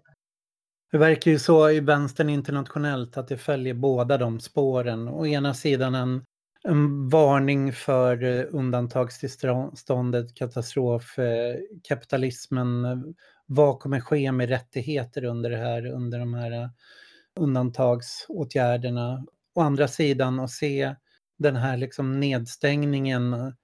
Det 0.94 0.98
verkar 0.98 1.30
ju 1.30 1.38
så 1.38 1.70
i 1.70 1.80
vänstern 1.80 2.28
internationellt 2.28 3.16
att 3.16 3.28
det 3.28 3.36
följer 3.36 3.74
båda 3.74 4.18
de 4.18 4.40
spåren. 4.40 5.08
Å 5.08 5.26
ena 5.26 5.54
sidan 5.54 5.94
en, 5.94 6.24
en 6.64 7.08
varning 7.08 7.72
för 7.72 8.22
eh, 8.24 8.44
undantagstillståndet, 8.50 10.34
katastrof, 10.34 11.18
eh. 11.18 11.56
Vad 13.46 13.80
kommer 13.80 14.00
ske 14.00 14.32
med 14.32 14.48
rättigheter 14.48 15.24
under 15.24 15.50
det 15.50 15.56
här, 15.56 15.86
under 15.86 16.18
de 16.18 16.34
här 16.34 16.50
eh, 16.50 16.68
undantagsåtgärderna? 17.40 19.26
Å 19.54 19.60
andra 19.60 19.88
sidan 19.88 20.40
att 20.40 20.50
se 20.50 20.94
den 21.38 21.56
här 21.56 21.76
liksom 21.76 22.20
nedstängningen 22.20 23.54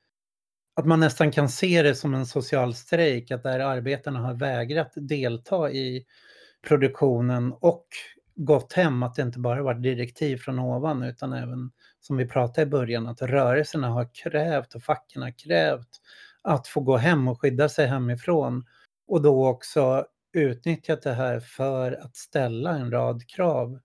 att 0.81 0.87
man 0.87 1.01
nästan 1.01 1.33
kan 1.33 1.49
se 1.49 1.83
det 1.83 1.95
som 1.95 2.15
en 2.15 2.27
social 2.27 2.75
strejk, 2.75 3.31
att 3.31 3.43
där 3.43 3.61
arbetarna 3.61 4.19
har 4.19 4.35
vägrat 4.35 4.93
delta 4.95 5.71
i 5.71 6.05
produktionen 6.69 7.53
och 7.53 7.87
gått 8.35 8.73
hem, 8.73 9.03
att 9.03 9.15
det 9.15 9.23
inte 9.23 9.39
bara 9.39 9.63
varit 9.63 9.83
direktiv 9.83 10.37
från 10.37 10.59
ovan 10.59 11.03
utan 11.03 11.33
även 11.33 11.71
som 12.01 12.17
vi 12.17 12.27
pratade 12.27 12.63
i 12.63 12.71
början, 12.71 13.07
att 13.07 13.23
rörelserna 13.23 13.89
har 13.89 14.15
krävt 14.15 14.75
och 14.75 14.83
facken 14.83 15.23
har 15.23 15.39
krävt 15.39 15.89
att 16.43 16.69
få 16.69 16.81
gå 16.81 16.97
hem 16.97 17.29
och 17.29 17.41
skydda 17.41 17.69
sig 17.69 17.87
hemifrån 17.87 18.65
och 19.11 19.23
då 19.23 19.49
också 19.49 20.07
utnyttjat 20.33 21.03
det 21.03 21.13
här 21.13 21.41
för 21.41 21.93
att 21.93 22.17
ställa 22.17 22.71
en 22.71 22.91
rad 22.91 23.27
krav. 23.27 23.79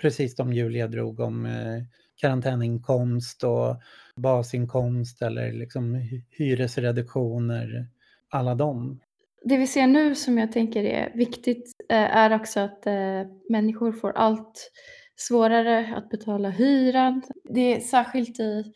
Precis 0.00 0.36
som 0.36 0.52
Julia 0.52 0.88
drog 0.88 1.20
om 1.20 1.46
eh, 1.46 1.82
karantäninkomst 2.16 3.44
och 3.44 3.76
basinkomst 4.16 5.22
eller 5.22 5.52
liksom 5.52 5.94
hyresreduktioner, 6.30 7.88
alla 8.28 8.54
dem. 8.54 9.00
Det 9.44 9.56
vi 9.56 9.66
ser 9.66 9.86
nu 9.86 10.14
som 10.14 10.38
jag 10.38 10.52
tänker 10.52 10.84
är 10.84 11.12
viktigt 11.14 11.72
eh, 11.88 12.16
är 12.16 12.34
också 12.34 12.60
att 12.60 12.86
eh, 12.86 13.22
människor 13.50 13.92
får 13.92 14.10
allt 14.10 14.72
svårare 15.16 15.94
att 15.96 16.10
betala 16.10 16.50
hyran. 16.50 17.22
Det 17.44 17.76
är 17.76 17.80
särskilt 17.80 18.40
i 18.40 18.72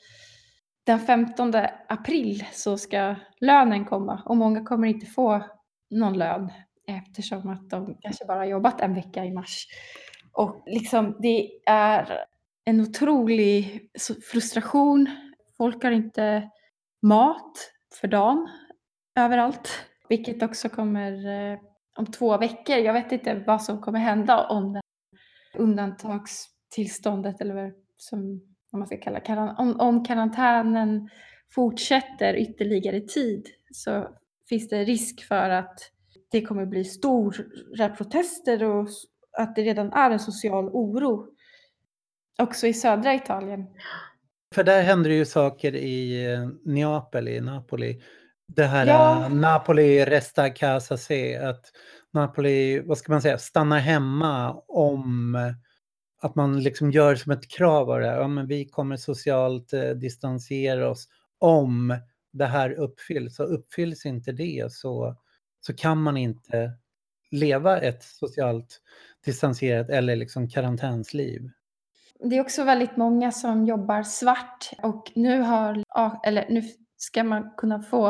den 0.84 1.00
15 1.00 1.52
april 1.88 2.46
så 2.52 2.78
ska 2.78 3.14
lönen 3.40 3.84
komma 3.84 4.22
och 4.24 4.36
många 4.36 4.64
kommer 4.64 4.88
inte 4.88 5.06
få 5.06 5.44
någon 5.90 6.18
lön 6.18 6.50
eftersom 6.86 7.48
att 7.48 7.70
de 7.70 7.96
kanske 8.00 8.24
bara 8.24 8.46
jobbat 8.46 8.80
en 8.80 8.94
vecka 8.94 9.24
i 9.24 9.32
mars. 9.32 9.66
Och 10.32 10.62
liksom 10.66 11.16
det 11.20 11.50
är 11.66 12.24
en 12.64 12.80
otrolig 12.80 13.80
frustration. 14.32 15.10
Folk 15.56 15.82
har 15.82 15.90
inte 15.90 16.50
mat 17.02 17.72
för 18.00 18.08
dagen 18.08 18.48
överallt, 19.14 19.68
vilket 20.08 20.42
också 20.42 20.68
kommer 20.68 21.28
eh, 21.52 21.58
om 21.98 22.06
två 22.06 22.38
veckor. 22.38 22.76
Jag 22.76 22.92
vet 22.92 23.12
inte 23.12 23.44
vad 23.46 23.62
som 23.62 23.80
kommer 23.80 23.98
hända 23.98 24.46
om 24.46 24.80
undantagstillståndet 25.54 27.40
eller 27.40 27.72
som 27.96 28.49
vad 28.70 28.78
man 28.78 28.86
ska 28.86 28.96
kalla 28.96 29.54
om, 29.58 29.80
om 29.80 30.04
karantänen 30.04 31.08
fortsätter 31.54 32.34
ytterligare 32.36 33.00
tid 33.00 33.46
så 33.70 34.08
finns 34.48 34.68
det 34.68 34.84
risk 34.84 35.24
för 35.24 35.50
att 35.50 35.80
det 36.30 36.42
kommer 36.42 36.66
bli 36.66 36.84
stora 36.84 37.88
protester 37.88 38.64
och 38.64 38.88
att 39.38 39.56
det 39.56 39.62
redan 39.62 39.92
är 39.92 40.10
en 40.10 40.18
social 40.18 40.68
oro 40.68 41.26
Också 42.40 42.66
i 42.66 42.74
södra 42.74 43.14
Italien. 43.14 43.66
För 44.54 44.64
där 44.64 44.82
händer 44.82 45.10
ju 45.10 45.24
saker 45.24 45.74
i 45.74 46.26
eh, 46.32 46.48
Neapel, 46.64 47.28
i 47.28 47.40
Napoli. 47.40 48.02
Det 48.46 48.64
här 48.64 48.86
ja. 48.86 49.26
uh, 49.30 49.34
Napoli 49.34 50.04
resta 50.04 50.50
casa 50.50 50.96
se, 50.96 51.36
att 51.36 51.64
Napoli, 52.12 52.80
vad 52.80 52.98
ska 52.98 53.12
man 53.12 53.22
säga, 53.22 53.38
stannar 53.38 53.78
hemma 53.78 54.62
om 54.68 55.36
att 56.20 56.34
man 56.34 56.62
liksom 56.62 56.90
gör 56.90 57.14
som 57.14 57.32
ett 57.32 57.48
krav 57.48 57.90
av 57.90 58.00
det. 58.00 58.06
Ja, 58.06 58.28
men 58.28 58.46
vi 58.46 58.64
kommer 58.64 58.96
socialt 58.96 59.72
eh, 59.72 59.90
distansera 59.90 60.90
oss 60.90 61.08
om 61.38 61.98
det 62.32 62.46
här 62.46 62.70
uppfylls. 62.70 63.40
Och 63.40 63.54
uppfylls 63.54 64.06
inte 64.06 64.32
det 64.32 64.72
så, 64.72 65.16
så 65.60 65.74
kan 65.74 66.02
man 66.02 66.16
inte 66.16 66.72
leva 67.30 67.80
ett 67.80 68.02
socialt 68.02 68.80
distanserat 69.24 69.90
eller 69.90 70.16
liksom 70.16 70.48
karantänsliv. 70.48 71.50
Det 72.24 72.36
är 72.36 72.40
också 72.40 72.64
väldigt 72.64 72.96
många 72.96 73.32
som 73.32 73.66
jobbar 73.66 74.02
svart 74.02 74.70
och 74.82 75.12
nu 75.14 75.40
har, 75.40 75.84
eller 76.24 76.46
nu 76.50 76.62
ska 76.96 77.24
man 77.24 77.50
kunna 77.56 77.82
få, 77.82 78.00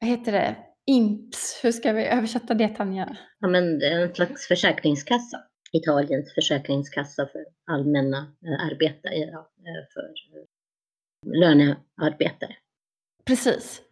vad 0.00 0.10
heter 0.10 0.32
det, 0.32 0.56
IMPS, 0.86 1.60
hur 1.62 1.72
ska 1.72 1.92
vi 1.92 2.06
översätta 2.06 2.54
det 2.54 2.68
Tanja? 2.68 3.16
Ja 3.38 3.48
men 3.48 3.82
en 3.82 4.14
slags 4.14 4.46
försäkringskassa. 4.46 5.49
Italiens 5.72 6.34
försäkringskassa 6.34 7.26
för 7.26 7.44
allmänna 7.66 8.18
eh, 8.18 8.66
arbetare, 8.66 9.14
eh, 9.14 9.28
ja, 9.32 9.50
eh, 9.58 9.86
för 9.92 10.14
lönearbetare. 11.40 12.56
Precis. 13.24 13.82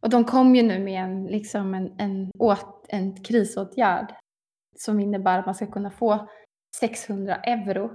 Och 0.00 0.10
de 0.10 0.24
kom 0.24 0.56
ju 0.56 0.62
nu 0.62 0.78
med 0.78 1.02
en, 1.02 1.26
liksom 1.26 1.74
en, 1.74 1.94
en, 1.98 2.30
åt, 2.38 2.86
en 2.88 3.24
krisåtgärd 3.24 4.14
som 4.76 5.00
innebär 5.00 5.38
att 5.38 5.46
man 5.46 5.54
ska 5.54 5.66
kunna 5.66 5.90
få 5.90 6.28
600 6.80 7.36
euro 7.36 7.90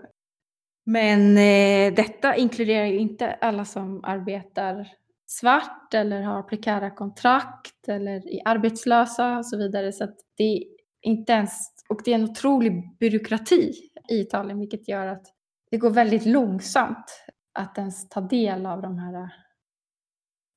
men 0.85 1.37
eh, 1.37 1.93
detta 1.93 2.35
inkluderar 2.35 2.85
ju 2.85 2.99
inte 2.99 3.33
alla 3.33 3.65
som 3.65 4.03
arbetar 4.03 4.87
svart 5.27 5.93
eller 5.93 6.21
har 6.21 6.43
prekära 6.43 6.91
kontrakt 6.91 7.87
eller 7.87 8.15
är 8.15 8.41
arbetslösa 8.45 9.37
och 9.37 9.45
så 9.45 9.57
vidare. 9.57 9.91
Så 9.91 10.03
att 10.03 10.15
det 10.37 10.43
är 10.43 10.63
inte 11.01 11.33
ens, 11.33 11.71
och 11.89 12.01
det 12.05 12.11
är 12.11 12.15
en 12.15 12.23
otrolig 12.23 12.97
byråkrati 12.99 13.73
i 14.09 14.19
Italien 14.19 14.59
vilket 14.59 14.87
gör 14.87 15.07
att 15.07 15.25
det 15.71 15.77
går 15.77 15.89
väldigt 15.89 16.25
långsamt 16.25 17.25
att 17.53 17.77
ens 17.77 18.09
ta 18.09 18.21
del 18.21 18.65
av 18.65 18.81
de 18.81 18.97
här 18.97 19.13
eh, 19.13 19.29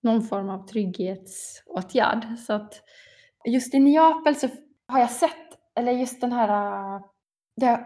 någon 0.03 0.23
form 0.23 0.51
av 0.51 0.67
trygghetsåtgärd. 0.67 2.39
Så 2.47 2.53
att 2.53 2.83
just 3.45 3.75
i 3.75 3.79
Neapel 3.79 4.37
så 4.37 4.49
har 4.89 5.01
jag 5.01 5.11
sett, 5.11 5.59
eller 5.75 5.93
just 5.93 6.21
den 6.21 6.33
här 6.33 6.49
eh, 6.97 7.01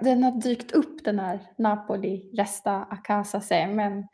den 0.02 0.24
har 0.24 0.40
dykt 0.40 0.72
upp 0.72 1.04
den 1.04 1.18
här 1.18 1.40
Napoli 1.58 2.30
Resta 2.36 2.72
Acasa 2.76 3.40
Se, 3.40 3.66
men 3.66 4.06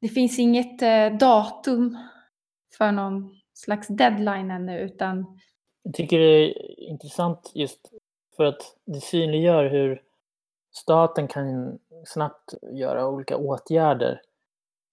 det 0.00 0.08
finns 0.08 0.38
inget 0.38 0.82
eh, 0.82 1.18
datum 1.18 1.98
för 2.78 2.92
någon 2.92 3.30
slags 3.54 3.88
deadline 3.88 4.50
ännu 4.50 4.80
utan 4.80 5.38
jag 5.82 5.94
tycker 5.94 6.18
det 6.18 6.26
är 6.26 6.80
intressant 6.80 7.52
just 7.54 7.92
för 8.38 8.44
att 8.44 8.76
det 8.84 9.00
synliggör 9.00 9.64
hur 9.64 10.02
staten 10.72 11.28
kan 11.28 11.78
snabbt 12.06 12.54
göra 12.72 13.08
olika 13.08 13.36
åtgärder. 13.36 14.20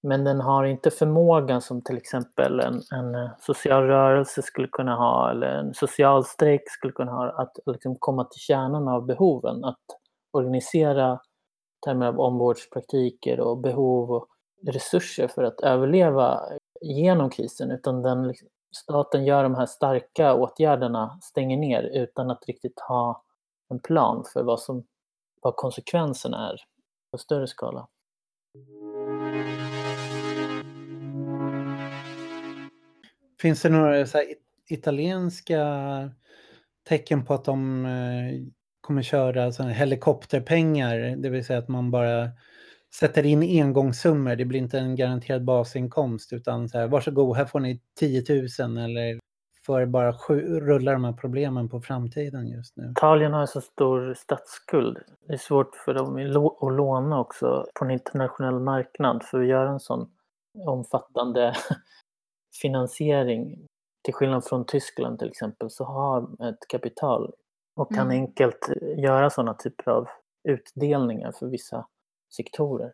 Men 0.03 0.23
den 0.23 0.41
har 0.41 0.65
inte 0.65 0.91
förmågan 0.91 1.61
som 1.61 1.81
till 1.81 1.97
exempel 1.97 2.59
en, 2.59 2.81
en 2.91 3.15
eh, 3.15 3.29
social 3.39 3.83
rörelse 3.83 4.41
skulle 4.41 4.67
kunna 4.67 4.95
ha 4.95 5.31
eller 5.31 5.47
en 5.47 5.73
social 5.73 6.25
strejk 6.25 6.69
skulle 6.69 6.93
kunna 6.93 7.11
ha. 7.11 7.29
Att 7.29 7.59
liksom 7.65 7.95
komma 7.95 8.23
till 8.23 8.39
kärnan 8.39 8.87
av 8.87 9.05
behoven. 9.05 9.65
Att 9.65 9.83
organisera 10.31 11.19
termer 11.85 12.05
av 12.05 12.19
omvårdspraktiker 12.19 13.39
och 13.39 13.57
behov 13.57 14.11
och 14.11 14.27
resurser 14.67 15.27
för 15.27 15.43
att 15.43 15.61
överleva 15.61 16.41
genom 16.81 17.29
krisen. 17.29 17.71
Utan 17.71 18.01
den, 18.01 18.27
liksom, 18.27 18.47
staten 18.75 19.25
gör 19.25 19.43
de 19.43 19.55
här 19.55 19.65
starka 19.65 20.33
åtgärderna, 20.33 21.19
stänger 21.21 21.57
ner 21.57 21.83
utan 21.83 22.31
att 22.31 22.45
riktigt 22.47 22.79
ha 22.79 23.24
en 23.69 23.79
plan 23.79 24.23
för 24.33 24.43
vad, 24.43 24.59
som, 24.59 24.85
vad 25.41 25.55
konsekvenserna 25.55 26.51
är 26.51 26.57
på 27.11 27.17
större 27.17 27.47
skala. 27.47 27.87
Finns 33.41 33.61
det 33.61 33.69
några 33.69 34.05
så 34.05 34.23
italienska 34.69 35.61
tecken 36.89 37.25
på 37.25 37.33
att 37.33 37.45
de 37.45 37.85
eh, 37.85 38.47
kommer 38.81 39.01
köra 39.01 39.51
såna 39.51 39.69
helikopterpengar, 39.69 41.15
det 41.15 41.29
vill 41.29 41.45
säga 41.45 41.59
att 41.59 41.67
man 41.67 41.91
bara 41.91 42.29
sätter 42.99 43.25
in 43.25 43.63
engångssummor. 43.63 44.35
Det 44.35 44.45
blir 44.45 44.59
inte 44.59 44.79
en 44.79 44.95
garanterad 44.95 45.45
basinkomst 45.45 46.33
utan 46.33 46.69
så 46.69 46.77
här, 46.77 46.87
varsågod, 46.87 47.37
här 47.37 47.45
får 47.45 47.59
ni 47.59 47.81
10 47.99 48.23
000 48.59 48.77
eller 48.77 49.19
för 49.65 49.85
bara 49.85 50.11
rulla 50.11 50.91
de 50.91 51.03
här 51.03 51.13
problemen 51.13 51.69
på 51.69 51.81
framtiden 51.81 52.47
just 52.47 52.77
nu. 52.77 52.91
Italien 52.91 53.33
har 53.33 53.45
så 53.45 53.61
stor 53.61 54.13
statsskuld. 54.13 54.97
Det 55.27 55.33
är 55.33 55.37
svårt 55.37 55.75
för 55.75 55.93
dem 55.93 56.15
att 56.61 56.73
låna 56.77 57.19
också 57.19 57.65
på 57.79 57.85
en 57.85 57.91
internationell 57.91 58.59
marknad 58.59 59.23
för 59.23 59.41
att 59.41 59.47
göra 59.47 59.69
en 59.69 59.79
sån 59.79 60.11
omfattande 60.67 61.53
finansiering. 62.61 63.67
Till 64.03 64.13
skillnad 64.13 64.45
från 64.45 64.65
Tyskland 64.65 65.19
till 65.19 65.29
exempel 65.29 65.69
så 65.69 65.83
har 65.83 66.49
ett 66.49 66.67
kapital 66.69 67.33
och 67.75 67.95
kan 67.95 68.05
Mm. 68.11 68.21
enkelt 68.21 68.69
göra 68.97 69.29
sådana 69.29 69.53
typer 69.53 69.91
av 69.91 70.07
utdelningar 70.49 71.31
för 71.31 71.47
vissa 71.47 71.87
sektorer. 72.35 72.93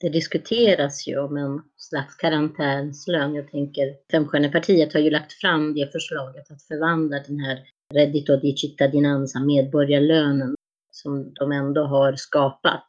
Det 0.00 0.08
diskuteras 0.08 1.06
ju 1.06 1.18
om 1.18 1.36
en 1.36 1.62
slags 1.76 2.14
karantänslön. 2.14 3.34
Jag 3.34 3.50
tänker, 3.50 3.96
Femstjärnepartiet 4.10 4.92
har 4.92 5.00
ju 5.00 5.10
lagt 5.10 5.32
fram 5.32 5.74
det 5.74 5.92
förslaget 5.92 6.50
att 6.50 6.62
förvandla 6.62 7.22
den 7.26 7.40
här 7.40 7.58
reddito 7.94 8.36
di 8.36 8.56
cittadinanza, 8.56 9.40
medborgarlönen, 9.40 10.54
som 10.90 11.34
de 11.34 11.52
ändå 11.52 11.84
har 11.84 12.16
skapat, 12.16 12.84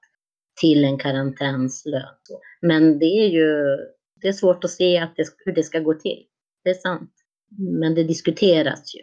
till 0.62 0.84
en 0.84 0.98
karantänslön. 0.98 2.16
Men 2.62 3.00
det 3.00 3.06
är 3.06 3.28
ju 3.30 3.78
det 4.22 4.28
är 4.28 4.34
svårt 4.34 4.64
att 4.64 4.72
se 4.72 4.98
att 4.98 5.16
det, 5.16 5.26
hur 5.46 5.54
det 5.54 5.64
ska 5.64 5.80
gå 5.80 5.94
till. 5.94 6.26
Det 6.64 6.70
är 6.70 6.74
sant. 6.74 7.12
Men 7.58 7.96
det 7.96 8.04
diskuteras 8.04 8.96
ju. 8.96 9.02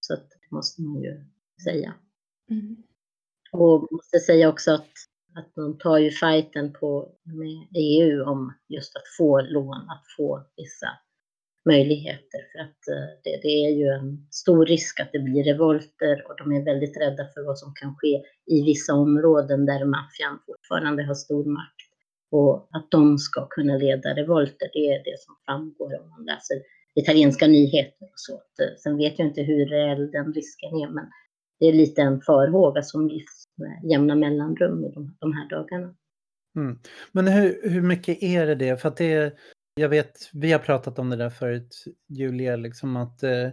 Så 0.00 0.14
att, 0.14 0.30
det 0.30 0.50
måste 0.50 0.82
man 0.82 1.02
ju 1.02 1.24
säga. 1.64 1.94
Mm. 2.50 2.76
Och 3.52 3.88
måste 3.92 4.18
säga 4.18 4.48
också 4.48 4.72
att, 4.72 4.90
att 5.34 5.54
de 5.54 5.78
tar 5.78 5.98
ju 5.98 6.10
fighten 6.10 6.72
på, 6.72 7.08
med 7.24 7.66
EU 7.74 8.24
om 8.24 8.54
just 8.68 8.96
att 8.96 9.16
få 9.18 9.40
lån, 9.40 9.76
att 9.76 10.04
få 10.16 10.42
vissa 10.56 10.88
möjligheter. 11.64 12.40
För 12.52 12.58
att 12.58 12.88
eh, 12.88 13.08
det, 13.24 13.40
det 13.42 13.64
är 13.66 13.70
ju 13.70 13.86
en 13.86 14.26
stor 14.30 14.66
risk 14.66 15.00
att 15.00 15.12
det 15.12 15.18
blir 15.18 15.44
revolter 15.44 16.24
och 16.28 16.36
de 16.38 16.52
är 16.52 16.64
väldigt 16.64 16.96
rädda 16.96 17.24
för 17.34 17.46
vad 17.46 17.58
som 17.58 17.72
kan 17.74 17.94
ske 17.96 18.22
i 18.46 18.62
vissa 18.62 18.94
områden 18.94 19.66
där 19.66 19.84
maffian 19.84 20.38
fortfarande 20.46 21.02
har 21.04 21.14
stor 21.14 21.44
makt. 21.44 21.88
Och 22.30 22.68
att 22.70 22.90
de 22.90 23.18
ska 23.18 23.46
kunna 23.46 23.76
leda 23.76 24.14
revolter, 24.14 24.70
det 24.72 24.88
är 24.88 25.04
det 25.04 25.20
som 25.20 25.34
framgår 25.46 26.00
om 26.00 26.08
man 26.08 26.24
läser 26.24 26.56
italienska 26.94 27.46
nyheter 27.46 28.04
och 28.04 28.20
så. 28.26 28.32
Eh, 28.34 28.76
sen 28.78 28.96
vet 28.96 29.18
jag 29.18 29.28
inte 29.28 29.42
hur 29.42 29.66
reell 29.66 30.10
den 30.10 30.32
risken 30.32 30.70
är, 30.70 30.88
men 30.88 31.04
det 31.60 31.66
är 31.66 31.72
lite 31.72 32.02
en 32.02 32.20
farhåga 32.20 32.82
som 32.82 33.08
lyfts 33.08 33.41
jämna 33.82 34.14
mellanrum 34.14 34.84
i 34.84 34.92
de, 34.94 35.16
de 35.18 35.32
här 35.32 35.48
dagarna. 35.48 35.94
Mm. 36.56 36.78
Men 37.12 37.28
hur, 37.28 37.70
hur 37.70 37.82
mycket 37.82 38.22
är 38.22 38.46
det 38.46 38.54
det? 38.54 38.76
För 38.76 38.88
att 38.88 38.96
det 38.96 39.38
jag 39.74 39.88
vet, 39.88 40.30
vi 40.32 40.52
har 40.52 40.58
pratat 40.58 40.98
om 40.98 41.10
det 41.10 41.16
där 41.16 41.30
förut, 41.30 41.84
Julia, 42.08 42.56
liksom 42.56 42.96
att 42.96 43.22
eh, 43.22 43.48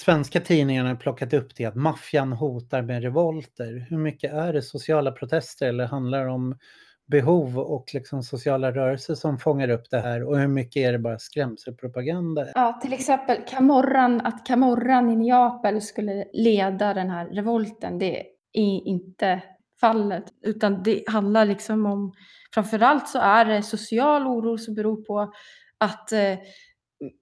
svenska 0.00 0.40
tidningarna 0.40 0.88
har 0.88 0.96
plockat 0.96 1.32
upp 1.32 1.56
det 1.56 1.64
att 1.64 1.74
maffian 1.74 2.32
hotar 2.32 2.82
med 2.82 3.02
revolter. 3.02 3.86
Hur 3.90 3.98
mycket 3.98 4.32
är 4.32 4.52
det 4.52 4.62
sociala 4.62 5.12
protester 5.12 5.68
eller 5.68 5.86
handlar 5.86 6.24
det 6.24 6.30
om 6.30 6.58
behov 7.06 7.58
och 7.58 7.94
liksom 7.94 8.22
sociala 8.22 8.72
rörelser 8.72 9.14
som 9.14 9.38
fångar 9.38 9.68
upp 9.68 9.90
det 9.90 10.00
här 10.00 10.22
och 10.22 10.38
hur 10.38 10.48
mycket 10.48 10.80
är 10.80 10.92
det 10.92 10.98
bara 10.98 11.18
skrämselpropaganda? 11.18 12.46
Ja, 12.54 12.78
till 12.82 12.92
exempel 12.92 13.36
Camorran, 13.48 14.20
att 14.20 14.46
Camorran 14.46 15.10
i 15.10 15.16
Neapel 15.16 15.82
skulle 15.82 16.24
leda 16.32 16.94
den 16.94 17.10
här 17.10 17.26
revolten, 17.26 17.98
det 17.98 18.35
är 18.58 18.86
inte 18.86 19.42
fallet, 19.80 20.24
utan 20.42 20.82
det 20.82 21.04
handlar 21.06 21.44
liksom 21.44 21.86
om, 21.86 22.12
framförallt 22.54 23.08
så 23.08 23.18
är 23.18 23.44
det 23.44 23.62
social 23.62 24.26
oro 24.26 24.58
som 24.58 24.74
beror 24.74 25.04
på 25.04 25.32
att 25.78 26.12
eh, 26.12 26.38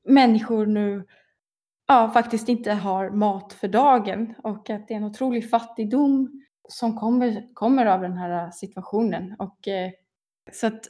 människor 0.05 0.67
nu 0.67 1.07
ja, 1.87 2.11
faktiskt 2.11 2.49
inte 2.49 2.73
har 2.73 3.11
mat 3.11 3.53
för 3.53 3.69
dagen 3.69 4.35
och 4.43 4.71
att 4.71 4.89
det 4.89 4.95
är 4.95 4.99
en 4.99 5.05
otrolig 5.05 5.51
fattigdom 5.51 6.43
som 6.69 6.99
kommer, 6.99 7.55
kommer 7.55 7.87
av 7.87 8.01
den 8.01 8.17
här 8.17 8.51
situationen. 8.51 9.37
Och, 9.39 9.69
eh, 9.69 9.91
så 10.53 10.67
att 10.67 10.87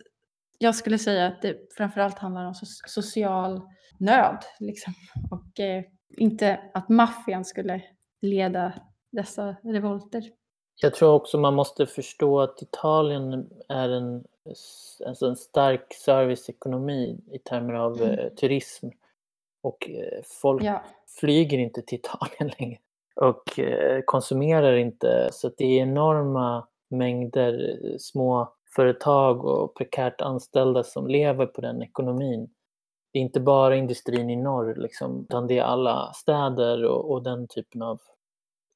jag 0.58 0.74
skulle 0.74 0.98
säga 0.98 1.26
att 1.26 1.42
det 1.42 1.74
framförallt 1.76 2.18
handlar 2.18 2.44
om 2.44 2.52
so- 2.52 2.82
social 2.86 3.60
nöd. 3.98 4.38
Liksom. 4.60 4.94
Och 5.30 5.60
eh, 5.60 5.84
inte 6.16 6.60
att 6.74 6.88
maffian 6.88 7.44
skulle 7.44 7.82
leda 8.20 8.72
dessa 9.14 9.56
revolter. 9.62 10.22
Jag 10.82 10.94
tror 10.94 11.12
också 11.12 11.38
man 11.38 11.54
måste 11.54 11.86
förstå 11.86 12.40
att 12.40 12.62
Italien 12.62 13.50
är 13.68 13.88
en, 13.88 14.24
alltså 15.06 15.26
en 15.26 15.36
stark 15.36 15.94
serviceekonomi 15.94 17.20
i 17.32 17.38
termer 17.38 17.74
av 17.74 18.02
Mm. 18.02 18.18
eh, 18.18 18.28
turism. 18.28 18.88
Och 19.62 19.90
eh, 19.90 20.22
folk 20.42 20.62
Ja, 20.62 20.82
flyger 21.20 21.58
inte 21.58 21.82
till 21.82 21.98
Italien 21.98 22.54
längre 22.58 22.78
och 23.16 23.58
eh, 23.58 24.02
konsumerar 24.06 24.76
inte. 24.76 25.28
Så 25.32 25.50
det 25.56 25.64
är 25.64 25.82
enorma 25.82 26.66
mängder 26.90 27.76
små 27.98 28.54
företag 28.76 29.44
och 29.44 29.76
prekärt 29.76 30.20
anställda 30.20 30.84
som 30.84 31.06
lever 31.06 31.46
på 31.46 31.60
den 31.60 31.82
ekonomin. 31.82 32.50
Det 33.12 33.18
är 33.18 33.22
inte 33.22 33.40
bara 33.40 33.76
industrin 33.76 34.30
i 34.30 34.36
norr, 34.36 34.74
liksom, 34.76 35.20
utan 35.22 35.46
det 35.46 35.58
är 35.58 35.62
alla 35.62 36.12
städer 36.12 36.84
och, 36.84 37.10
och 37.12 37.22
den 37.22 37.48
typen 37.48 37.82
av 37.82 38.00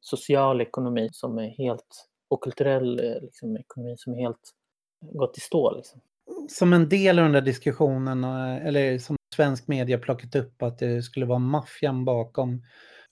social 0.00 0.60
ekonomi 0.60 1.08
som 1.12 1.38
är 1.38 1.48
helt, 1.48 2.08
och 2.28 2.42
kulturell 2.42 3.00
eh, 3.00 3.22
liksom, 3.22 3.56
ekonomi 3.56 3.94
som 3.98 4.12
är 4.12 4.18
helt 4.18 4.52
gått 5.00 5.38
i 5.38 5.40
stå. 5.40 5.76
Liksom. 5.76 6.00
Som 6.48 6.72
en 6.72 6.88
del 6.88 7.18
av 7.18 7.24
den 7.24 7.32
där 7.32 7.40
diskussionen, 7.40 8.24
eh, 8.24 8.66
eller 8.66 8.98
som 8.98 9.16
svensk 9.34 9.68
media 9.68 9.98
plockat 9.98 10.34
upp 10.34 10.62
att 10.62 10.78
det 10.78 11.02
skulle 11.02 11.26
vara 11.26 11.38
maffian 11.38 12.04
bakom 12.04 12.62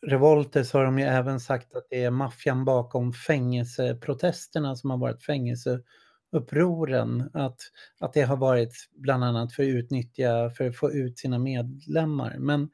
revolter 0.06 0.62
så 0.62 0.78
har 0.78 0.84
de 0.84 0.98
ju 0.98 1.04
även 1.04 1.40
sagt 1.40 1.76
att 1.76 1.86
det 1.90 2.04
är 2.04 2.10
maffian 2.10 2.64
bakom 2.64 3.12
fängelseprotesterna 3.12 4.76
som 4.76 4.90
har 4.90 4.98
varit 4.98 5.22
fängelseupproren. 5.22 7.30
Att, 7.32 7.60
att 8.00 8.12
det 8.12 8.22
har 8.22 8.36
varit 8.36 8.72
bland 8.96 9.24
annat 9.24 9.52
för 9.52 9.62
att 9.62 9.66
utnyttja, 9.66 10.50
för 10.50 10.68
att 10.68 10.76
få 10.76 10.92
ut 10.92 11.18
sina 11.18 11.38
medlemmar. 11.38 12.36
Men 12.38 12.70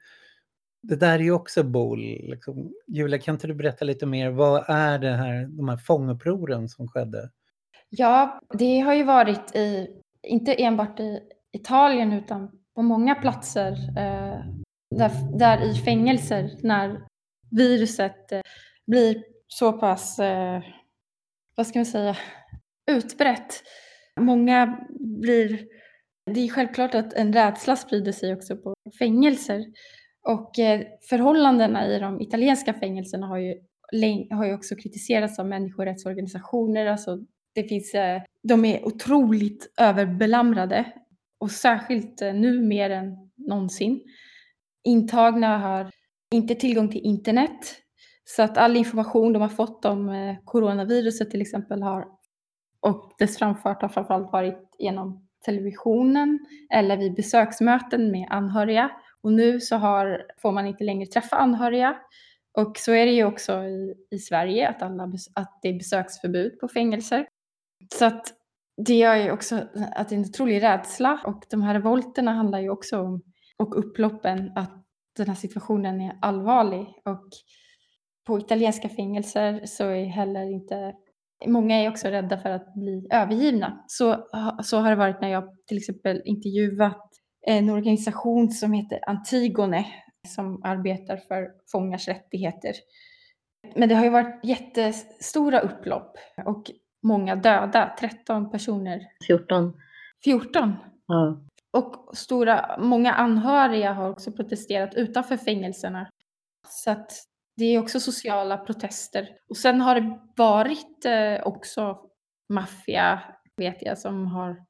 det 0.83 0.97
där 0.97 1.15
är 1.15 1.23
ju 1.23 1.33
också 1.33 1.63
bol. 1.63 1.99
Liksom. 2.01 2.73
Julia, 2.87 3.19
kan 3.19 3.35
inte 3.35 3.47
du 3.47 3.55
berätta 3.55 3.85
lite 3.85 4.07
mer? 4.07 4.31
Vad 4.31 4.65
är 4.69 4.99
det 4.99 5.17
här, 5.17 5.47
de 5.47 5.69
här 5.69 5.77
fångupproren 5.77 6.69
som 6.69 6.89
skedde? 6.89 7.31
ja, 7.93 8.41
det 8.59 8.81
har 8.81 8.95
ju 8.95 9.05
varit 9.05 9.57
i, 9.57 9.89
inte 10.23 10.55
enbart 10.55 11.01
i 11.01 11.21
Italien 11.53 12.13
utan 12.13 12.51
på 12.75 12.83
många 12.83 13.15
platser 13.15 13.73
eh, 13.73 14.45
där, 14.91 15.39
där 15.39 15.71
i 15.71 15.75
fängelser 15.75 16.51
när 16.63 17.01
viruset 17.51 18.33
eh, 18.33 18.41
blir 18.87 19.25
så 19.49 19.73
pass, 19.73 20.19
eh, 20.19 20.63
vad 21.57 21.67
ska 21.67 21.79
man 21.79 21.87
säga, 21.87 22.17
utbrett. 22.91 23.63
Många 24.21 24.79
blir, 25.21 25.67
det 26.31 26.41
är 26.41 26.49
självklart 26.49 26.95
att 26.95 27.13
en 27.13 27.33
rädsla 27.33 27.77
sprider 27.77 28.13
sig 28.13 28.35
också 28.35 28.57
på 28.57 28.75
fängelser. 28.99 29.65
Och 30.23 30.59
eh, 30.59 30.81
förhållandena 31.09 31.87
i 31.87 31.99
de 31.99 32.21
italienska 32.21 32.75
fängelserna 32.75 33.27
har 33.27 33.39
ju, 33.39 33.55
har 34.31 34.47
ju 34.47 34.55
också 34.55 34.75
kritiserats 34.77 35.39
av 35.39 35.47
människorättsorganisationer. 35.47 36.87
Alltså 36.87 37.19
det 37.55 37.65
finns, 37.65 37.95
eh, 37.95 38.23
de 38.43 38.65
är 38.65 38.87
otroligt 38.87 39.73
överbelamrade 39.81 40.93
och 41.39 41.51
särskilt 41.51 42.23
eh, 42.23 42.35
nu 42.35 42.63
mer 42.63 42.91
än 42.91 43.17
någonsin. 43.37 44.01
Intagna 44.85 45.59
har 45.59 45.91
inte 46.31 46.55
tillgång 46.55 46.89
till 46.89 47.05
internet 47.05 47.77
så 48.25 48.43
att 48.43 48.59
all 48.59 48.77
information 48.77 49.33
de 49.33 49.43
har 49.43 49.49
fått 49.49 49.85
om 49.85 50.37
coronaviruset 50.45 51.31
till 51.31 51.41
exempel 51.41 51.83
har 51.83 52.07
och 52.81 53.13
dess 53.19 53.39
framfart 53.39 53.83
har 53.83 53.89
framförallt 53.89 54.33
varit 54.33 54.77
genom 54.79 55.29
televisionen 55.45 56.39
eller 56.71 56.97
vid 56.97 57.15
besöksmöten 57.15 58.11
med 58.11 58.27
anhöriga. 58.31 58.91
Och 59.23 59.33
nu 59.33 59.61
så 59.61 59.77
har, 59.77 60.27
får 60.43 60.53
man 60.53 60.67
inte 60.67 60.85
längre 60.85 61.07
träffa 61.07 61.37
anhöriga. 61.37 61.97
Och 62.59 62.79
så 62.79 62.93
är 62.93 63.07
det 63.07 63.13
ju 63.13 63.25
också 63.25 63.65
i, 63.65 63.95
i 64.11 64.19
Sverige 64.19 64.69
att, 64.69 64.83
alla, 64.83 65.13
att 65.35 65.59
det 65.63 65.69
är 65.69 65.79
besöksförbud 65.79 66.61
på 66.61 66.69
fängelser. 66.69 67.27
Så 67.95 68.05
att 68.05 68.27
det 68.87 68.95
gör 68.95 69.17
ju 69.17 69.31
också 69.31 69.57
att 69.95 70.09
det 70.09 70.15
är 70.15 70.19
en 70.19 70.25
otrolig 70.25 70.63
rädsla 70.63 71.21
och 71.27 71.45
de 71.51 71.63
här 71.63 71.75
revolterna 71.75 72.33
handlar 72.33 72.61
ju 72.61 72.71
också 72.71 73.01
om, 73.01 73.23
och 73.57 73.79
upploppen, 73.79 74.53
att 74.57 74.85
den 75.17 75.27
här 75.27 75.35
situationen 75.35 76.01
är 76.01 76.19
allvarlig. 76.23 76.87
Och 77.05 77.29
på 78.27 78.39
italienska 78.39 78.89
fängelser 78.89 79.67
så 79.67 79.85
är 79.89 80.05
heller 80.05 80.43
inte 80.43 80.95
Många 81.47 81.77
är 81.77 81.91
också 81.91 82.09
rädda 82.09 82.39
för 82.39 82.51
att 82.51 82.75
bli 82.75 83.09
övergivna. 83.11 83.85
Så, 83.87 84.27
så 84.63 84.79
har 84.79 84.91
det 84.91 84.97
varit 84.97 85.21
när 85.21 85.29
jag 85.29 85.45
till 85.67 85.77
exempel 85.77 86.23
intervjuat 86.25 87.12
en 87.47 87.71
organisation 87.71 88.51
som 88.51 88.73
heter 88.73 89.01
Antigone 89.07 89.87
som 90.29 90.65
arbetar 90.65 91.17
för 91.17 91.51
fångars 91.73 92.09
rättigheter. 92.09 92.73
Men 93.75 93.89
det 93.89 93.95
har 93.95 94.05
ju 94.05 94.11
varit 94.11 94.45
jättestora 94.45 95.61
upplopp 95.61 96.17
och 96.47 96.71
många 97.03 97.37
döda, 97.37 97.97
13 97.99 98.51
personer. 98.51 99.01
14. 99.27 99.73
14! 100.25 100.77
Ja. 101.07 101.43
Och 101.71 102.17
stora, 102.17 102.77
många 102.79 103.13
anhöriga 103.13 103.93
har 103.93 104.11
också 104.11 104.33
protesterat 104.33 104.95
utanför 104.95 105.37
fängelserna. 105.37 106.11
Så 106.69 106.91
att 106.91 107.13
det 107.57 107.65
är 107.65 107.79
också 107.79 108.01
sociala 108.01 108.59
protester. 108.59 109.29
Och 109.49 109.57
sen 109.57 109.81
har 109.81 109.95
det 109.95 110.19
varit 110.37 111.05
eh, 111.05 111.47
också 111.47 111.99
maffia, 112.49 113.23
vet 113.57 113.83
jag, 113.83 113.99
som 113.99 114.27
har 114.27 114.65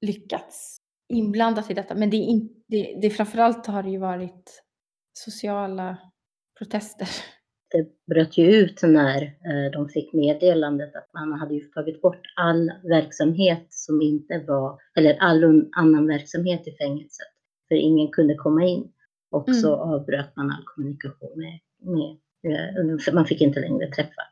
lyckats 0.00 0.78
inblandat 1.08 1.70
i 1.70 1.74
detta. 1.74 1.94
Men 1.94 2.10
det 2.10 2.16
är, 2.16 2.26
in, 2.26 2.48
det, 2.68 2.98
det 3.02 3.10
framförallt 3.10 3.66
har 3.66 3.82
det 3.82 3.90
ju 3.90 3.98
varit 3.98 4.62
sociala 5.12 5.96
protester. 6.58 7.08
Det 7.70 7.86
bröt 8.14 8.38
ju 8.38 8.50
ut 8.50 8.82
när 8.82 9.22
eh, 9.22 9.70
de 9.72 9.88
fick 9.88 10.12
meddelandet 10.12 10.96
att 10.96 11.10
man 11.14 11.32
hade 11.32 11.54
ju 11.54 11.60
tagit 11.60 12.02
bort 12.02 12.20
all 12.36 12.72
verksamhet 12.82 13.66
som 13.70 14.02
inte 14.02 14.44
var, 14.46 14.78
eller 14.98 15.16
all 15.20 15.68
annan 15.76 16.06
verksamhet 16.06 16.66
i 16.68 16.76
fängelset. 16.76 17.26
För 17.68 17.74
ingen 17.74 18.08
kunde 18.08 18.34
komma 18.34 18.64
in. 18.64 18.92
Och 19.30 19.54
så 19.54 19.74
Mm. 19.74 19.94
avbröt 19.94 20.36
man 20.36 20.50
all 20.50 20.62
kommunikation 20.64 21.32
med, 21.36 21.60
med 21.80 22.16
eh, 23.08 23.14
man 23.14 23.26
fick 23.26 23.40
inte 23.40 23.60
längre 23.60 23.90
träffa 23.90 24.22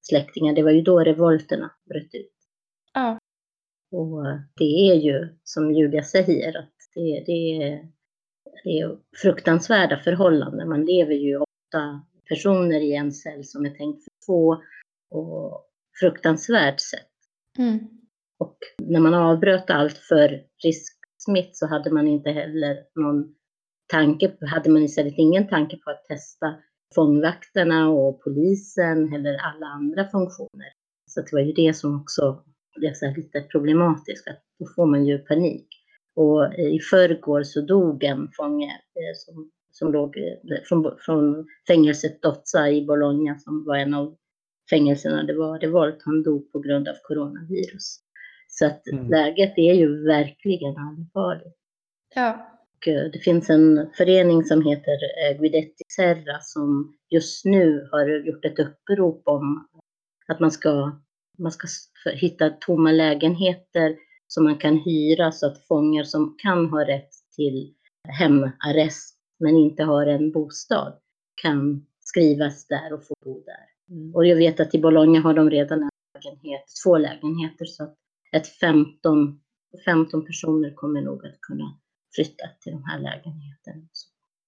släktingar. 0.00 0.54
Det 0.54 0.62
var 0.62 0.70
ju 0.70 0.82
då 0.82 1.00
revolterna 1.00 1.70
bröt 1.88 2.14
ut. 2.14 2.32
Ja. 2.94 3.18
Och 3.90 4.24
det 4.56 4.90
är 4.90 4.94
ju 4.94 5.28
som 5.44 5.74
Julia 5.74 6.02
säger 6.02 6.58
att 6.58 6.74
det, 6.94 7.24
det, 7.26 7.62
är, 7.62 7.88
det 8.64 8.78
är 8.78 8.98
fruktansvärda 9.22 9.98
förhållanden. 9.98 10.68
Man 10.68 10.84
lever 10.84 11.14
ju 11.14 11.36
åtta 11.36 12.02
personer 12.28 12.80
i 12.80 12.94
en 12.94 13.12
cell 13.12 13.44
som 13.44 13.64
är 13.64 13.70
tänkt 13.70 14.04
för 14.04 14.26
två 14.26 14.56
och 15.10 15.64
fruktansvärt 16.00 16.80
sätt. 16.80 17.08
Mm. 17.58 17.78
Och 18.38 18.58
när 18.78 19.00
man 19.00 19.14
avbröt 19.14 19.70
allt 19.70 19.98
för 19.98 20.42
risksmitt 20.64 21.56
så 21.56 21.66
hade 21.66 21.90
man 21.90 22.08
inte 22.08 22.30
heller 22.30 22.76
någon 22.94 23.34
tanke, 23.86 24.32
hade 24.40 24.70
man 24.70 24.82
istället 24.82 25.14
ingen 25.16 25.48
tanke 25.48 25.76
på 25.76 25.90
att 25.90 26.04
testa 26.04 26.56
fångvakterna 26.94 27.90
och 27.90 28.24
polisen 28.24 29.14
eller 29.14 29.38
alla 29.38 29.66
andra 29.66 30.08
funktioner. 30.08 30.72
Så 31.06 31.20
det 31.20 31.32
var 31.32 31.40
ju 31.40 31.52
det 31.52 31.74
som 31.74 32.00
också 32.00 32.44
här 32.86 33.16
lite 33.16 33.40
problematiskt, 33.40 34.28
att 34.28 34.42
då 34.58 34.66
får 34.76 34.86
man 34.86 35.06
ju 35.06 35.18
panik. 35.18 35.66
Och 36.16 36.44
eh, 36.44 36.74
i 36.74 36.80
förrgår 36.90 37.42
så 37.42 37.60
dog 37.60 38.04
en 38.04 38.28
fånge 38.36 38.66
eh, 38.70 39.14
som, 39.16 39.50
som 39.70 39.92
låg 39.92 40.16
eh, 40.16 40.62
från, 40.64 40.96
från 40.98 41.46
fängelset 41.66 42.22
Dozza 42.22 42.70
i 42.70 42.86
Bologna 42.86 43.38
som 43.38 43.64
var 43.64 43.76
en 43.76 43.94
av 43.94 44.16
fängelserna 44.70 45.22
det 45.22 45.34
var 45.34 45.58
revolt. 45.58 45.98
Han 46.04 46.22
dog 46.22 46.52
på 46.52 46.58
grund 46.58 46.88
av 46.88 46.94
coronavirus. 47.02 48.00
Så 48.48 48.66
att 48.66 48.88
Mm. 48.92 49.08
läget 49.08 49.52
är 49.56 49.74
ju 49.74 50.04
verkligen 50.06 50.76
allvarligt. 50.76 51.56
Ja. 52.14 52.54
Och 52.76 53.10
det 53.12 53.18
finns 53.18 53.50
en 53.50 53.90
förening 53.96 54.44
som 54.44 54.62
heter 54.62 54.98
Guidetti 55.38 55.84
Serra 55.96 56.38
som 56.40 56.96
just 57.10 57.44
nu 57.44 57.88
har 57.92 58.08
gjort 58.08 58.44
ett 58.44 58.58
upprop 58.58 59.22
om 59.24 59.68
att 60.28 60.40
man 60.40 60.50
ska, 60.50 61.00
man 61.38 61.52
ska 61.52 61.68
hitta 62.14 62.50
tomma 62.50 62.92
lägenheter 62.92 63.96
som 64.26 64.44
man 64.44 64.58
kan 64.58 64.76
hyra 64.78 65.32
så 65.32 65.46
att 65.46 65.66
fångar 65.66 66.04
som 66.04 66.36
kan 66.38 66.70
ha 66.70 66.86
rätt 66.86 67.10
till 67.36 67.74
hemarrest 68.18 69.18
men 69.38 69.56
inte 69.56 69.84
har 69.84 70.06
en 70.06 70.32
bostad 70.32 70.98
kan 71.42 71.86
skrivas 72.00 72.66
där 72.66 72.92
och 72.92 73.06
få 73.06 73.14
bo 73.24 73.44
där. 73.44 73.68
Och 74.14 74.26
jag 74.26 74.36
vet 74.36 74.60
att 74.60 74.74
i 74.74 74.78
Bologna 74.78 75.20
har 75.20 75.34
de 75.34 75.50
redan 75.50 75.82
en 75.82 75.90
lägenhet, 76.14 76.64
två 76.84 76.98
lägenheter 76.98 77.64
så 77.64 77.84
att 77.84 77.96
ett 78.32 78.46
15, 78.46 79.40
15 79.84 80.24
personer 80.24 80.74
kommer 80.74 81.02
nog 81.02 81.26
att 81.26 81.40
kunna 81.40 81.78
flytta 82.14 82.48
till 82.60 82.72
de 82.72 82.84
här 82.84 82.98
lägenheterna. 82.98 83.88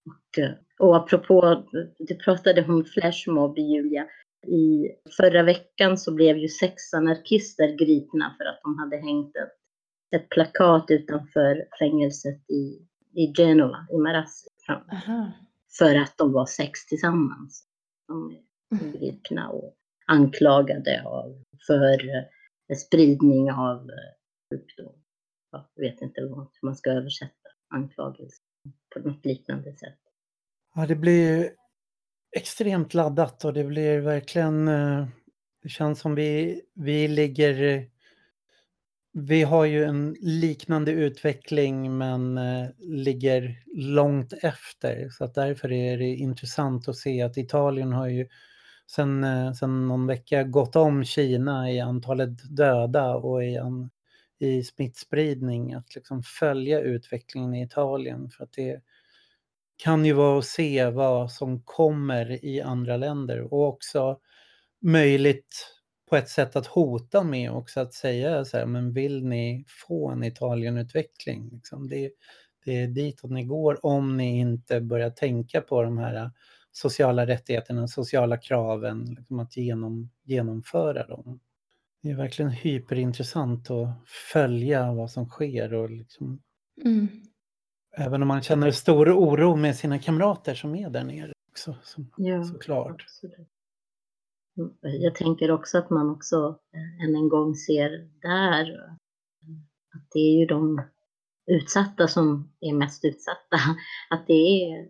Och, 0.06 0.38
eh, 0.38 0.50
och 0.78 0.96
apropå, 0.96 1.64
du 1.98 2.14
pratade 2.14 2.64
om 2.64 2.84
flashmob 2.84 3.58
Julia. 3.58 4.06
I 4.46 4.88
förra 5.16 5.42
veckan 5.42 5.98
så 5.98 6.14
blev 6.14 6.36
ju 6.36 6.48
sex 6.48 6.94
anarkister 6.94 7.76
gripna 7.78 8.34
för 8.38 8.44
att 8.44 8.60
de 8.62 8.78
hade 8.78 8.96
hängt 8.96 9.36
ett, 9.36 9.52
ett 10.16 10.28
plakat 10.28 10.84
utanför 10.90 11.66
fängelset 11.78 12.50
i, 12.50 12.86
i 13.14 13.32
Genova, 13.36 13.86
i 13.92 13.96
Marassi, 13.96 14.48
Aha. 14.68 15.32
för 15.78 15.94
att 15.96 16.14
de 16.18 16.32
var 16.32 16.46
sex 16.46 16.86
tillsammans. 16.86 17.66
De 18.08 18.30
är 18.30 18.50
Mm. 18.72 18.92
gripna 18.92 19.48
och 19.48 19.74
anklagade 20.06 21.02
av, 21.06 21.44
för 21.66 22.08
eh, 22.16 22.76
spridning 22.76 23.52
av 23.52 23.76
eh, 23.90 24.14
sjukdom. 24.54 24.92
Ja, 25.52 25.70
Jag 25.74 25.82
vet 25.90 26.00
inte 26.02 26.20
vad, 26.26 26.38
hur 26.38 26.66
man 26.68 26.76
ska 26.76 26.90
översätta 26.90 27.48
anklagelse 27.68 28.42
på 28.94 29.08
något 29.08 29.24
liknande 29.24 29.72
sätt. 29.76 29.98
Ja, 30.74 30.86
det 30.86 30.96
blir 30.96 31.50
extremt 32.32 32.94
laddat 32.94 33.44
och 33.44 33.52
det 33.52 33.64
blir 33.64 34.00
verkligen... 34.00 34.68
Eh, 34.68 35.06
det 35.62 35.68
känns 35.68 36.00
som 36.00 36.14
vi, 36.14 36.60
vi 36.74 37.08
ligger... 37.08 37.86
Vi 39.12 39.42
har 39.42 39.64
ju 39.64 39.84
en 39.84 40.16
liknande 40.20 40.92
utveckling 40.92 41.98
men 41.98 42.38
eh, 42.38 42.68
ligger 42.78 43.62
långt 43.74 44.32
efter. 44.42 45.08
Så 45.10 45.24
att 45.24 45.34
därför 45.34 45.72
är 45.72 45.98
det 45.98 46.14
intressant 46.14 46.88
att 46.88 46.96
se 46.96 47.22
att 47.22 47.36
Italien 47.36 47.92
har 47.92 48.08
ju 48.08 48.28
sen, 48.86 49.24
eh, 49.24 49.52
sen 49.52 49.88
någon 49.88 50.06
vecka 50.06 50.42
gått 50.42 50.76
om 50.76 51.04
Kina 51.04 51.70
i 51.70 51.80
antalet 51.80 52.56
döda 52.56 53.16
och 53.16 53.44
i, 53.44 53.56
an, 53.58 53.90
i 54.38 54.62
smittspridning. 54.62 55.74
Att 55.74 55.94
liksom 55.94 56.22
följa 56.22 56.80
utvecklingen 56.80 57.54
i 57.54 57.62
Italien 57.62 58.30
för 58.30 58.44
att 58.44 58.52
det 58.52 58.82
kan 59.82 60.04
ju 60.04 60.12
vara 60.12 60.38
att 60.38 60.44
se 60.44 60.90
vad 60.90 61.32
som 61.32 61.62
kommer 61.62 62.44
i 62.44 62.60
andra 62.60 62.96
länder 62.96 63.54
och 63.54 63.68
också 63.68 64.18
möjligt 64.80 65.66
på 66.10 66.16
ett 66.16 66.28
sätt 66.28 66.56
att 66.56 66.66
hota 66.66 67.22
med 67.22 67.52
också 67.52 67.80
att 67.80 67.94
säga 67.94 68.44
så 68.44 68.56
här, 68.58 68.66
men 68.66 68.92
vill 68.92 69.24
ni 69.24 69.64
få 69.68 70.08
en 70.08 70.24
Italienutveckling? 70.24 71.50
Liksom 71.52 71.88
det, 71.88 72.10
det 72.64 72.82
är 72.82 72.86
ditåt 72.86 73.30
ni 73.30 73.44
går 73.44 73.86
om 73.86 74.16
ni 74.16 74.38
inte 74.38 74.80
börjar 74.80 75.10
tänka 75.10 75.60
på 75.60 75.82
de 75.82 75.98
här 75.98 76.30
sociala 76.72 77.26
rättigheterna, 77.26 77.88
sociala 77.88 78.36
kraven, 78.36 79.04
liksom 79.04 79.40
att 79.40 79.56
genom, 79.56 80.10
genomföra 80.24 81.06
dem. 81.06 81.40
Det 82.02 82.10
är 82.10 82.16
verkligen 82.16 82.50
hyperintressant 82.50 83.70
att 83.70 83.88
följa 84.32 84.92
vad 84.92 85.10
som 85.10 85.26
sker 85.26 85.74
och 85.74 85.90
liksom 85.90 86.42
Mm. 86.84 87.08
Även 88.00 88.22
om 88.22 88.28
man 88.28 88.42
känner 88.42 88.70
stor 88.70 89.10
oro 89.10 89.56
med 89.56 89.76
sina 89.76 89.98
kamrater 89.98 90.54
som 90.54 90.74
är 90.74 90.90
där 90.90 91.04
nere 91.04 91.32
också, 91.50 91.74
så, 91.82 92.04
Ja, 92.16 92.44
såklart. 92.44 93.02
absolut. 93.02 93.48
Jag 94.82 95.14
tänker 95.14 95.50
också 95.50 95.78
att 95.78 95.90
man 95.90 96.10
också 96.10 96.58
eh, 96.74 97.04
än 97.04 97.16
en 97.16 97.28
gång 97.28 97.54
ser 97.54 97.90
där 98.22 98.96
att 99.94 100.10
det 100.12 100.18
är 100.18 100.38
ju 100.40 100.46
de 100.46 100.82
utsatta 101.46 102.08
som 102.08 102.52
är 102.60 102.72
mest 102.72 103.04
utsatta. 103.04 103.56
Att 104.10 104.26
det 104.26 104.64
är 104.64 104.88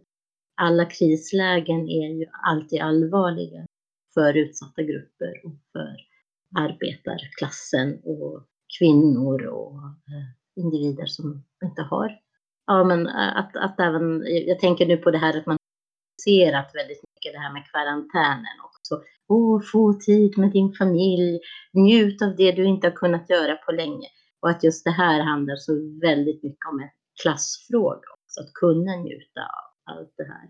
alla 0.54 0.84
krislägen 0.84 1.88
är 1.88 2.18
ju 2.18 2.26
alltid 2.42 2.80
allvarliga 2.80 3.66
för 4.14 4.36
utsatta 4.36 4.82
grupper 4.82 5.46
och 5.46 5.54
för 5.72 5.96
arbetarklassen 6.56 8.00
och 8.04 8.46
kvinnor 8.78 9.46
och 9.46 9.74
eh, 9.84 10.62
individer 10.64 11.06
som 11.06 11.42
inte 11.64 11.82
har. 11.82 12.20
Ja, 12.70 12.84
men 12.84 13.06
eh, 13.06 13.36
att, 13.36 13.56
att 13.56 13.80
även, 13.80 14.22
jag 14.46 14.58
tänker 14.58 14.86
nu 14.86 14.96
på 14.96 15.10
det 15.10 15.18
här 15.18 15.38
att 15.38 15.46
man 15.46 15.56
ser 16.24 16.52
att 16.52 16.70
väldigt 16.74 17.02
mycket 17.02 17.32
det 17.32 17.38
här 17.38 17.52
med 17.52 17.64
karantänen 17.72 18.56
också. 18.64 19.02
Oh, 19.28 19.62
få 19.72 19.92
tid 19.92 20.38
med 20.38 20.52
din 20.52 20.72
familj, 20.74 21.40
njut 21.72 22.22
av 22.22 22.36
det 22.36 22.52
du 22.52 22.64
inte 22.64 22.86
har 22.86 22.92
kunnat 22.92 23.30
göra 23.30 23.56
på 23.56 23.72
länge. 23.72 24.08
Och 24.40 24.50
att 24.50 24.64
just 24.64 24.84
det 24.84 24.90
här 24.90 25.20
handlar 25.20 25.56
så 25.56 25.72
väldigt 26.02 26.42
mycket 26.42 26.66
om 26.72 26.80
en 26.80 26.88
klassfråga 27.22 28.08
också, 28.22 28.40
att 28.40 28.52
kunna 28.52 28.96
njuta 28.96 29.40
av 29.40 29.94
allt 29.96 30.14
det 30.16 30.24
här. 30.24 30.46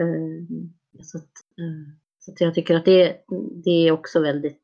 Eh, 0.00 0.42
så 1.02 1.18
att, 1.18 1.32
eh, 1.60 1.86
så 2.18 2.32
att 2.32 2.40
jag 2.40 2.54
tycker 2.54 2.76
att 2.76 2.84
det, 2.84 3.16
det 3.64 3.88
är 3.88 3.92
också 3.92 4.20
väldigt, 4.20 4.62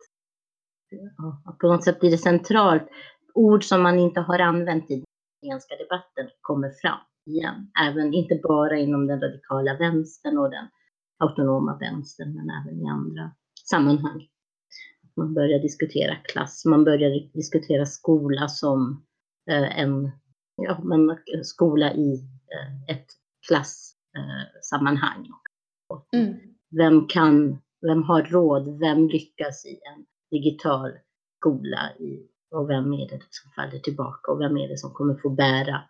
på 1.60 1.68
något 1.68 1.84
sätt 1.84 2.00
blir 2.00 2.10
det 2.10 2.18
centralt. 2.18 2.88
Ord 3.34 3.64
som 3.64 3.82
man 3.82 3.98
inte 3.98 4.20
har 4.20 4.38
använt 4.38 4.90
i 4.90 5.03
italienska 5.44 5.76
debatten 5.76 6.30
kommer 6.40 6.70
fram 6.70 7.00
igen. 7.26 7.70
Även, 7.80 8.14
inte 8.14 8.40
bara 8.42 8.78
inom 8.78 9.06
den 9.06 9.20
radikala 9.20 9.76
vänstern 9.76 10.38
och 10.38 10.50
den 10.50 10.68
autonoma 11.18 11.78
vänstern, 11.78 12.34
men 12.34 12.50
även 12.50 12.80
i 12.80 12.88
andra 12.88 13.30
sammanhang. 13.70 14.28
Man 15.16 15.34
börjar 15.34 15.58
diskutera 15.58 16.16
klass, 16.16 16.64
man 16.64 16.84
börjar 16.84 17.32
diskutera 17.32 17.86
skola 17.86 18.48
som 18.48 19.06
eh, 19.50 19.78
en 19.80 20.10
ja, 20.56 20.80
men 20.84 21.18
skola 21.42 21.92
i 21.92 22.12
eh, 22.54 22.96
ett 22.96 23.06
klassammanhang. 23.46 25.28
Mm. 26.16 26.34
Vem 26.70 27.06
kan, 27.06 27.58
vem 27.80 28.02
har 28.02 28.22
råd, 28.22 28.78
vem 28.78 29.08
lyckas 29.08 29.66
i 29.66 29.80
en 29.94 30.06
digital 30.30 30.92
skola 31.38 31.92
i, 31.98 32.28
och 32.54 32.70
vem 32.70 32.92
är 32.92 33.08
det 33.08 33.20
som 33.30 33.50
faller 33.50 33.78
tillbaka 33.78 34.32
och 34.32 34.40
vem 34.40 34.56
är 34.56 34.68
det 34.68 34.78
som 34.78 34.90
kommer 34.90 35.14
få 35.14 35.30
bära, 35.30 35.82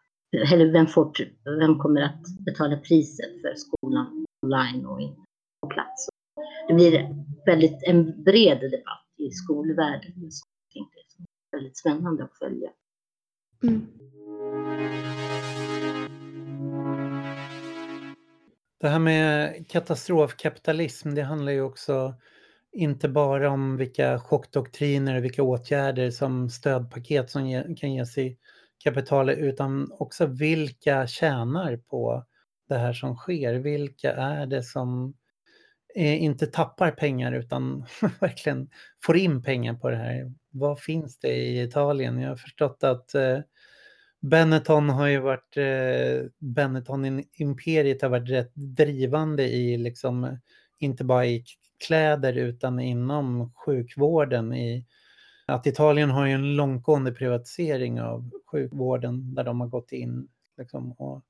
eller 0.53 0.73
vem, 0.73 0.87
får, 0.87 1.13
vem 1.61 1.79
kommer 1.79 2.01
att 2.01 2.23
betala 2.47 2.77
priset 2.77 3.41
för 3.41 3.55
skolan 3.55 4.27
online 4.43 4.87
och 4.87 5.01
inte 5.01 5.21
på 5.63 5.69
plats. 5.69 6.09
Det 6.69 6.75
blir 6.75 7.25
väldigt 7.47 7.83
en 7.83 8.23
bred 8.25 8.61
debatt 8.61 9.07
i 9.19 9.31
skolvärlden. 9.31 10.31
Så 10.31 10.47
jag 10.69 10.83
tänkte 10.83 10.99
det 11.19 11.57
är 11.57 11.61
väldigt 11.61 11.79
spännande 11.79 12.25
att 12.25 12.39
följa. 12.39 12.71
Mm. 13.63 13.87
Det 18.81 18.89
här 18.89 18.99
med 18.99 19.55
katastrofkapitalism, 19.69 21.15
det 21.15 21.23
handlar 21.23 21.53
ju 21.53 21.61
också 21.61 22.15
inte 22.75 23.09
bara 23.09 23.51
om 23.51 23.77
vilka 23.77 24.19
chockdoktriner 24.19 25.17
och 25.17 25.25
vilka 25.25 25.43
åtgärder 25.43 26.11
som 26.11 26.51
stödpaket 26.51 27.31
som 27.31 27.47
ge, 27.47 27.75
kan 27.75 27.95
ges 27.95 28.19
i 28.19 28.37
kapitalet 28.85 29.39
utan 29.39 29.93
också 29.99 30.27
vilka 30.27 31.07
tjänar 31.07 31.77
på 31.77 32.25
det 32.69 32.79
här 32.79 32.93
som 32.93 33.17
sker. 33.17 33.55
Vilka 33.55 34.13
är 34.13 34.47
det 34.47 34.63
som 34.63 35.15
eh, 35.95 36.23
inte 36.23 36.47
tappar 36.47 36.91
pengar 36.91 37.33
utan 37.33 37.87
verkligen 38.21 38.69
får 39.05 39.17
in 39.17 39.43
pengar 39.43 39.75
på 39.75 39.91
det 39.91 39.97
här? 39.97 40.33
Vad 40.51 40.81
finns 40.81 41.19
det 41.19 41.37
i 41.37 41.63
Italien? 41.63 42.21
Jag 42.21 42.29
har 42.29 42.37
förstått 42.37 42.85
att 42.85 43.15
eh, 43.15 43.39
Benetton 44.21 44.89
har 44.89 45.07
ju 45.07 45.19
varit, 45.21 45.57
eh, 45.57 46.27
Benetton-imperiet 46.39 48.03
har 48.03 48.09
varit 48.09 48.31
rätt 48.31 48.53
drivande 48.55 49.43
i 49.43 49.77
liksom, 49.77 50.39
inte 50.79 51.05
bara 51.05 51.27
i 51.27 51.45
kläder 51.87 52.33
utan 52.33 52.81
inom 52.81 53.53
sjukvården. 53.55 54.55
I, 54.55 54.87
att 55.47 55.67
Italien 55.67 56.11
har 56.11 56.27
ju 56.27 56.33
en 56.33 56.57
långtgående 56.57 57.13
privatisering 57.13 58.01
av 58.01 58.31
sjukvården 58.47 59.35
där 59.35 59.45
de 59.45 59.61
har 59.61 59.69
gått 59.69 59.93
in. 59.93 60.29
Liksom, 60.57 60.93
och 60.93 61.23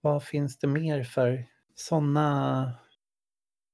vad 0.00 0.22
finns 0.22 0.58
det 0.58 0.66
mer 0.66 1.04
för 1.04 1.44
sådana, 1.74 2.72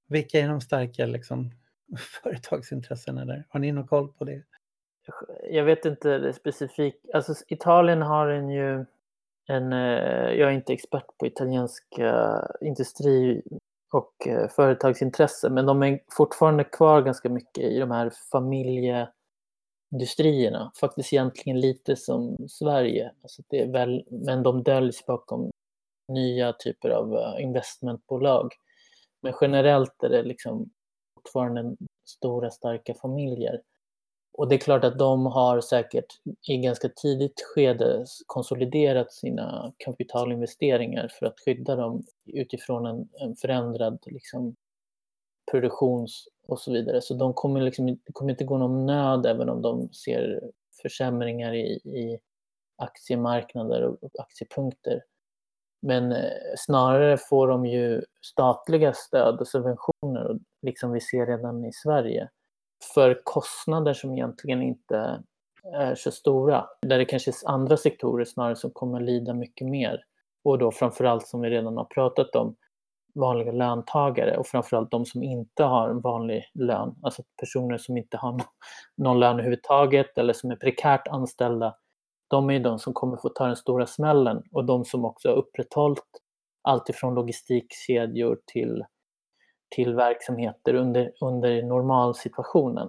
vilka 0.08 0.40
är 0.40 0.48
de 0.48 0.60
starka 0.60 1.06
liksom, 1.06 1.50
företagsintressena 2.22 3.24
där? 3.24 3.46
Har 3.48 3.60
ni 3.60 3.72
någon 3.72 3.88
koll 3.88 4.12
på 4.12 4.24
det? 4.24 4.42
jag 5.50 5.64
vet 5.64 5.84
inte 5.84 6.18
det 6.18 6.32
specifikt. 6.32 7.06
Alltså 7.14 7.34
Italien 7.48 8.02
har 8.02 8.28
en 8.28 8.50
ju 8.50 8.84
en, 9.46 9.72
eh, 9.72 10.32
jag 10.32 10.50
är 10.50 10.54
inte 10.54 10.72
expert 10.72 11.18
på 11.18 11.26
italienska 11.26 12.06
eh, 12.06 12.66
industri 12.68 13.42
och 13.96 14.26
eh, 14.26 14.48
företagsintresse, 14.48 15.50
men 15.50 15.66
de 15.66 15.82
är 15.82 16.00
fortfarande 16.10 16.64
kvar 16.64 17.02
ganska 17.02 17.28
mycket 17.28 17.64
i 17.64 17.78
de 17.78 17.90
här 17.90 18.12
familjeindustrierna. 18.32 20.72
Faktiskt 20.80 21.12
egentligen 21.12 21.60
lite 21.60 21.96
som 21.96 22.36
Sverige, 22.48 23.12
alltså 23.22 23.42
det 23.48 23.60
är 23.60 23.72
väl, 23.72 24.04
men 24.10 24.42
de 24.42 24.62
döljs 24.62 25.06
bakom 25.06 25.50
nya 26.08 26.52
typer 26.52 26.90
av 26.90 27.14
eh, 27.14 27.42
investmentbolag. 27.42 28.52
Men 29.22 29.34
generellt 29.40 30.02
är 30.02 30.08
det 30.08 30.22
liksom 30.22 30.70
fortfarande 31.14 31.76
stora 32.04 32.50
starka 32.50 32.94
familjer 32.94 33.60
och 34.36 34.48
det 34.48 34.54
är 34.54 34.58
klart 34.58 34.84
att 34.84 34.98
de 34.98 35.26
har 35.26 35.60
säkert 35.60 36.06
i 36.48 36.56
ganska 36.56 36.88
tidigt 36.88 37.42
skede 37.54 38.04
konsoliderat 38.26 39.12
sina 39.12 39.72
kapitalinvesteringar 39.76 41.08
för 41.18 41.26
att 41.26 41.40
skydda 41.40 41.76
dem 41.76 42.04
utifrån 42.26 42.86
en, 42.86 43.08
en 43.20 43.36
förändrad 43.36 43.98
liksom, 44.06 44.56
produktions 45.50 46.28
och 46.46 46.60
så 46.60 46.72
vidare. 46.72 47.00
Så 47.00 47.14
de 47.14 47.34
kommer, 47.34 47.60
liksom, 47.60 47.86
det 47.86 48.12
kommer 48.12 48.30
inte 48.30 48.44
gå 48.44 48.58
någon 48.58 48.86
nöd 48.86 49.26
även 49.26 49.48
om 49.48 49.62
de 49.62 49.92
ser 49.92 50.50
försämringar 50.82 51.54
i, 51.54 51.66
i 51.84 52.18
aktiemarknader 52.76 53.82
och 53.82 54.10
aktiepunkter. 54.18 55.02
Men 55.82 56.12
eh, 56.12 56.30
snarare 56.56 57.16
får 57.16 57.48
de 57.48 57.66
ju 57.66 58.02
statliga 58.22 58.92
stöd 58.92 59.40
och 59.40 59.48
subventioner, 59.48 60.38
liksom 60.62 60.92
vi 60.92 61.00
ser 61.00 61.26
redan 61.26 61.64
i 61.64 61.72
Sverige 61.72 62.28
för 62.94 63.20
kostnader 63.24 63.94
som 63.94 64.12
egentligen 64.12 64.62
inte 64.62 65.22
är 65.74 65.94
så 65.94 66.10
stora. 66.10 66.66
Där 66.82 66.98
det 66.98 67.04
kanske 67.04 67.30
är 67.30 67.50
andra 67.50 67.76
sektorer 67.76 68.24
snarare 68.24 68.56
som 68.56 68.70
kommer 68.70 69.00
lida 69.00 69.34
mycket 69.34 69.66
mer. 69.66 70.04
Och 70.44 70.58
då 70.58 70.70
framförallt 70.70 71.26
som 71.26 71.40
vi 71.40 71.50
redan 71.50 71.76
har 71.76 71.84
pratat 71.84 72.36
om, 72.36 72.56
vanliga 73.14 73.52
löntagare 73.52 74.36
och 74.36 74.46
framförallt 74.46 74.90
de 74.90 75.06
som 75.06 75.22
inte 75.22 75.64
har 75.64 75.88
en 75.88 76.00
vanlig 76.00 76.50
lön. 76.54 76.94
Alltså 77.02 77.22
personer 77.40 77.78
som 77.78 77.96
inte 77.96 78.16
har 78.16 78.42
någon 78.96 79.20
lön 79.20 79.32
överhuvudtaget 79.32 80.18
eller 80.18 80.32
som 80.32 80.50
är 80.50 80.56
prekärt 80.56 81.08
anställda. 81.08 81.76
De 82.28 82.50
är 82.50 82.60
de 82.60 82.78
som 82.78 82.92
kommer 82.94 83.16
få 83.16 83.28
ta 83.28 83.46
den 83.46 83.56
stora 83.56 83.86
smällen 83.86 84.42
och 84.52 84.64
de 84.64 84.84
som 84.84 85.04
också 85.04 85.28
har 85.28 85.36
upprätthållit 85.36 86.04
allt 86.62 86.88
ifrån 86.88 87.14
logistikkedjor 87.14 88.38
till 88.46 88.84
till 89.68 89.94
verksamheter 89.94 90.74
under, 90.74 91.12
under 91.20 91.62
normalsituationen. 91.62 92.88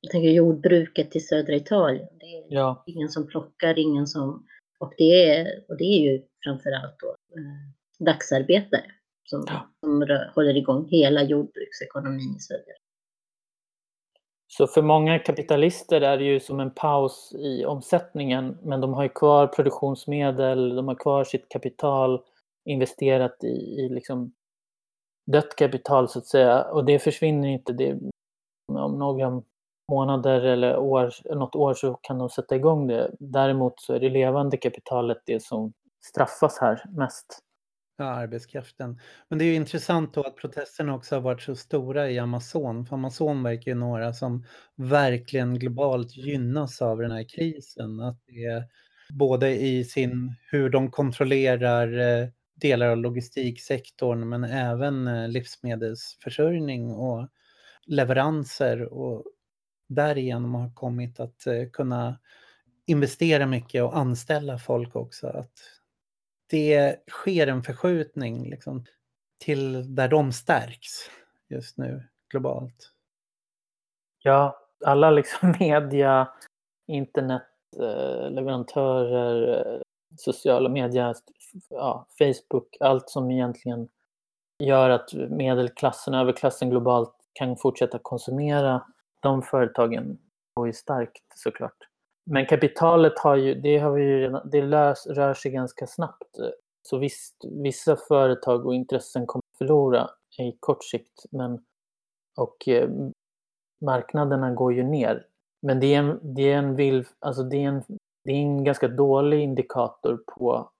Jag 0.00 0.10
tänker 0.10 0.28
jordbruket 0.28 1.16
i 1.16 1.20
södra 1.20 1.54
Italien. 1.54 2.08
Det 2.20 2.26
är 2.26 2.44
ja. 2.48 2.84
ingen 2.86 3.08
som 3.08 3.26
plockar, 3.26 3.78
ingen 3.78 4.06
som... 4.06 4.46
Och 4.78 4.94
det 4.98 5.30
är, 5.30 5.64
och 5.68 5.76
det 5.76 5.84
är 5.84 6.12
ju 6.12 6.22
framförallt 6.44 6.96
då, 7.00 7.08
eh, 7.08 8.04
dagsarbetare 8.04 8.84
som, 9.24 9.44
ja. 9.46 9.68
som 9.80 10.18
håller 10.34 10.56
igång 10.56 10.88
hela 10.88 11.22
jordbruksekonomin 11.22 12.36
i 12.36 12.40
söder. 12.40 12.74
Så 14.52 14.66
för 14.66 14.82
många 14.82 15.18
kapitalister 15.18 16.00
är 16.00 16.18
det 16.18 16.24
ju 16.24 16.40
som 16.40 16.60
en 16.60 16.70
paus 16.70 17.32
i 17.38 17.64
omsättningen, 17.64 18.58
men 18.62 18.80
de 18.80 18.94
har 18.94 19.02
ju 19.02 19.08
kvar 19.08 19.46
produktionsmedel, 19.46 20.76
de 20.76 20.88
har 20.88 20.94
kvar 20.94 21.24
sitt 21.24 21.48
kapital 21.48 22.22
investerat 22.64 23.44
i, 23.44 23.46
i 23.46 23.88
liksom 23.88 24.32
dött 25.26 25.56
kapital 25.56 26.08
så 26.08 26.18
att 26.18 26.26
säga 26.26 26.62
och 26.62 26.84
det 26.84 26.98
försvinner 26.98 27.48
inte. 27.48 27.72
Det, 27.72 27.98
om 28.68 28.98
några 28.98 29.42
månader 29.90 30.40
eller 30.40 30.76
år, 30.76 31.10
något 31.34 31.54
år 31.54 31.74
så 31.74 31.94
kan 31.94 32.18
de 32.18 32.30
sätta 32.30 32.56
igång 32.56 32.86
det. 32.86 33.10
Däremot 33.18 33.80
så 33.80 33.94
är 33.94 34.00
det 34.00 34.10
levande 34.10 34.56
kapitalet 34.56 35.22
det 35.26 35.42
som 35.42 35.72
straffas 36.04 36.58
här 36.60 36.84
mest. 36.96 37.38
Ja, 38.00 38.04
arbetskraften. 38.04 39.00
Men 39.28 39.38
det 39.38 39.44
är 39.44 39.46
ju 39.46 39.54
intressant 39.54 40.14
då 40.14 40.22
att 40.22 40.36
protesterna 40.36 40.94
också 40.94 41.14
har 41.14 41.20
varit 41.20 41.42
så 41.42 41.56
stora 41.56 42.10
i 42.10 42.18
Amazon. 42.18 42.86
För 42.86 42.94
Amazon 42.94 43.42
verkar 43.42 43.70
ju 43.70 43.74
några 43.74 44.12
som 44.12 44.44
verkligen 44.76 45.58
globalt 45.58 46.16
gynnas 46.16 46.82
av 46.82 46.98
den 46.98 47.10
här 47.10 47.28
krisen. 47.28 48.00
Att 48.00 48.18
det 48.26 48.44
är 48.44 48.64
både 49.12 49.50
i 49.50 49.84
sin, 49.84 50.34
hur 50.50 50.70
de 50.70 50.90
kontrollerar 50.90 51.98
eh, 51.98 52.28
delar 52.60 52.86
av 52.86 52.96
logistiksektorn 52.96 54.28
men 54.28 54.44
även 54.44 55.08
eh, 55.08 55.28
livsmedelsförsörjning 55.28 56.90
och 56.90 57.28
leveranser 57.86 58.92
och 58.92 59.24
därigenom 59.88 60.54
har 60.54 60.74
kommit 60.74 61.20
att 61.20 61.46
eh, 61.46 61.70
kunna 61.72 62.18
investera 62.86 63.46
mycket 63.46 63.82
och 63.82 63.96
anställa 63.96 64.58
folk 64.58 64.96
också. 64.96 65.26
Att 65.26 65.52
det 66.50 66.96
sker 67.10 67.46
en 67.46 67.62
förskjutning 67.62 68.50
liksom, 68.50 68.84
till 69.38 69.94
där 69.94 70.08
de 70.08 70.32
stärks 70.32 70.90
just 71.48 71.78
nu 71.78 72.02
globalt. 72.30 72.92
Ja, 74.22 74.58
alla 74.84 75.10
liksom 75.10 75.54
media, 75.60 76.28
internetleverantörer, 76.86 79.74
eh, 79.74 79.80
sociala 80.16 80.68
medier, 80.68 81.14
ja, 81.68 82.06
Facebook, 82.18 82.76
allt 82.80 83.10
som 83.10 83.30
egentligen 83.30 83.88
gör 84.58 84.90
att 84.90 85.12
medelklassen, 85.14 86.14
överklassen 86.14 86.70
globalt 86.70 87.14
kan 87.32 87.56
fortsätta 87.56 87.98
konsumera, 88.02 88.82
de 89.20 89.42
företagen 89.42 90.18
går 90.54 90.66
ju 90.66 90.72
starkt 90.72 91.24
såklart. 91.34 91.76
Men 92.26 92.46
kapitalet 92.46 93.18
har 93.18 93.36
ju, 93.36 93.54
det, 93.54 93.78
har 93.78 93.90
vi 93.90 94.02
ju 94.02 94.20
redan, 94.20 94.50
det 94.50 94.62
lös, 94.62 95.06
rör 95.06 95.34
sig 95.34 95.50
ganska 95.50 95.86
snabbt. 95.86 96.36
Så 96.82 96.98
visst, 96.98 97.44
vissa 97.44 97.96
företag 97.96 98.66
och 98.66 98.74
intressen 98.74 99.26
kommer 99.26 99.42
förlora 99.58 100.10
i 100.38 100.52
kort 100.60 100.84
sikt, 100.84 101.24
men 101.30 101.64
och 102.36 102.68
eh, 102.68 102.90
marknaderna 103.84 104.50
går 104.50 104.72
ju 104.72 104.82
ner. 104.82 105.26
Men 105.62 105.80
det 105.80 105.94
är 105.94 105.98
en, 105.98 106.34
det 106.34 106.52
är 106.52 106.56
en, 106.56 106.76
vill, 106.76 107.04
alltså 107.18 107.42
det 107.42 107.56
är 107.56 107.68
en 107.68 107.82
det 108.30 108.34
är 108.34 108.42
en 108.42 108.64
ganska 108.64 108.88
dålig 108.88 109.40
indikator 109.40 110.22
på 110.26 110.70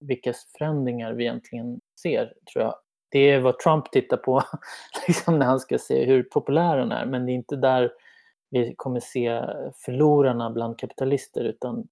vilka 0.00 0.32
förändringar 0.58 1.12
vi 1.12 1.24
egentligen 1.24 1.80
ser, 2.02 2.34
tror 2.52 2.64
jag. 2.64 2.74
Det 3.08 3.30
är 3.30 3.40
vad 3.40 3.58
Trump 3.58 3.90
tittar 3.90 4.16
på 4.16 4.42
liksom 5.08 5.38
när 5.38 5.46
han 5.46 5.60
ska 5.60 5.78
se 5.78 6.04
hur 6.04 6.22
populär 6.22 6.78
han 6.78 6.92
är, 6.92 7.06
men 7.06 7.26
det 7.26 7.32
är 7.32 7.34
inte 7.34 7.56
där 7.56 7.92
vi 8.50 8.74
kommer 8.76 9.00
se 9.00 9.42
förlorarna 9.84 10.50
bland 10.50 10.78
kapitalister, 10.78 11.44
utan 11.44 11.88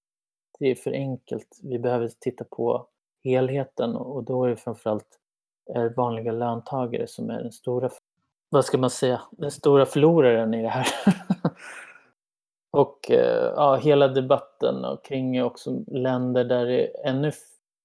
det 0.59 0.71
är 0.71 0.75
för 0.75 0.91
enkelt. 0.91 1.59
Vi 1.63 1.79
behöver 1.79 2.09
titta 2.19 2.43
på 2.43 2.87
helheten 3.23 3.95
och 3.95 4.23
då 4.23 4.43
är 4.43 4.49
det 4.49 4.57
framförallt 4.57 5.19
eh, 5.75 5.83
vanliga 5.83 6.31
löntagare 6.31 7.07
som 7.07 7.29
är 7.29 7.43
den 7.43 7.51
stora, 7.51 7.89
vad 8.49 8.65
ska 8.65 8.77
man 8.77 8.89
säga, 8.89 9.21
den 9.31 9.51
stora 9.51 9.85
förloraren 9.85 10.53
i 10.53 10.61
det 10.61 10.69
här. 10.69 10.87
Och 12.71 13.11
eh, 13.11 13.53
ja, 13.55 13.75
hela 13.75 14.07
debatten 14.07 14.85
och 14.85 15.05
kring 15.05 15.43
också 15.43 15.83
länder 15.87 16.43
där 16.43 16.65
det 16.65 16.87
är 16.87 17.09
ännu 17.09 17.31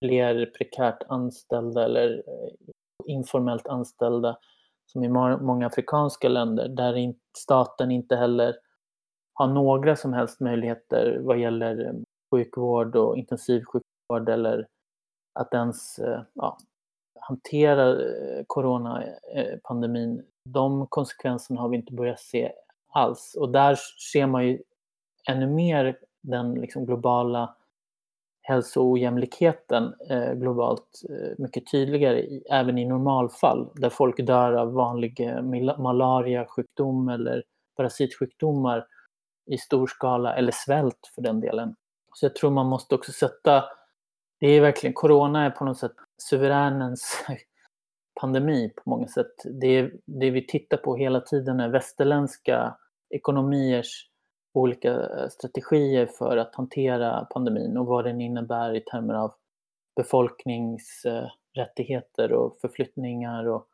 fler 0.05 0.47
prekärt 0.47 1.03
anställda 1.09 1.85
eller 1.85 2.23
eh, 2.27 2.73
informellt 3.07 3.67
anställda 3.67 4.39
som 4.87 5.05
i 5.05 5.09
många 5.09 5.67
afrikanska 5.67 6.29
länder 6.29 6.69
där 6.69 7.15
staten 7.39 7.91
inte 7.91 8.17
heller 8.17 8.57
har 9.35 9.47
några 9.47 9.97
som 9.97 10.13
helst 10.13 10.41
möjligheter 10.41 11.19
vad 11.21 11.39
gäller 11.39 11.87
eh, 11.87 11.95
sjukvård 12.35 12.97
och 12.97 13.17
intensivsjukvård 13.17 14.29
eller 14.29 14.67
att 15.41 15.55
ens 15.55 16.01
ja, 16.35 16.59
hantera 17.21 17.97
coronapandemin, 18.47 20.25
de 20.49 20.87
konsekvenserna 20.87 21.61
har 21.61 21.69
vi 21.69 21.77
inte 21.77 21.93
börjat 21.93 22.21
se 22.21 22.53
alls. 22.95 23.37
Och 23.41 23.53
där 23.53 23.79
ser 24.13 24.27
man 24.27 24.47
ju 24.47 24.59
ännu 25.29 25.47
mer 25.47 25.99
den 26.23 26.55
liksom 26.55 26.87
globala 26.87 27.57
hälsoojämlikheten 28.43 29.95
eh, 30.11 30.33
globalt 30.33 31.03
eh, 31.09 31.33
mycket 31.39 31.71
tydligare, 31.71 32.21
i, 32.21 32.45
även 32.51 32.79
i 32.79 32.85
normalfall, 32.85 33.71
där 33.75 33.91
folk 33.91 34.27
dör 34.27 34.53
av 34.53 34.73
vanlig 34.73 35.31
malariasjukdom 35.79 37.09
eller 37.09 37.43
parasitsjukdomar 37.77 38.87
i 39.47 39.59
stor 39.59 39.87
skala, 39.87 40.35
eller 40.35 40.53
svält 40.53 41.11
för 41.15 41.23
den 41.23 41.41
delen. 41.41 41.77
Så 42.15 42.25
jag 42.25 42.35
tror 42.35 42.51
man 42.51 42.67
måste 42.67 42.95
också 42.95 43.13
sätta, 43.13 43.65
det 44.41 44.47
är 44.47 44.61
verkligen, 44.61 44.95
corona 44.95 45.45
är 45.45 45.51
på 45.51 45.65
något 45.65 45.79
sätt 45.79 45.95
suveränens 46.19 47.25
pandemi 48.21 48.73
på 48.77 48.91
många 48.91 49.09
sätt. 49.09 49.35
Det, 49.45 49.91
det 50.07 50.31
vi 50.31 50.47
tittar 50.47 50.77
på 50.77 50.97
hela 50.97 51.21
tiden 51.21 51.61
är 51.61 51.69
västerländska 51.69 52.77
ekonomiers 53.11 54.11
olika 54.55 54.93
eh, 54.93 55.29
strategier 55.29 56.07
för 56.07 56.37
att 56.37 56.55
hantera 56.55 57.25
pandemin 57.25 57.77
och 57.77 57.87
vad 57.87 58.05
den 58.05 58.21
innebär 58.21 58.75
i 58.75 58.81
termer 58.81 59.15
av 59.15 59.35
befolkningsrättigheter 59.97 62.33
och 62.33 62.59
förflyttningar. 62.61 63.49
Och, 63.49 63.69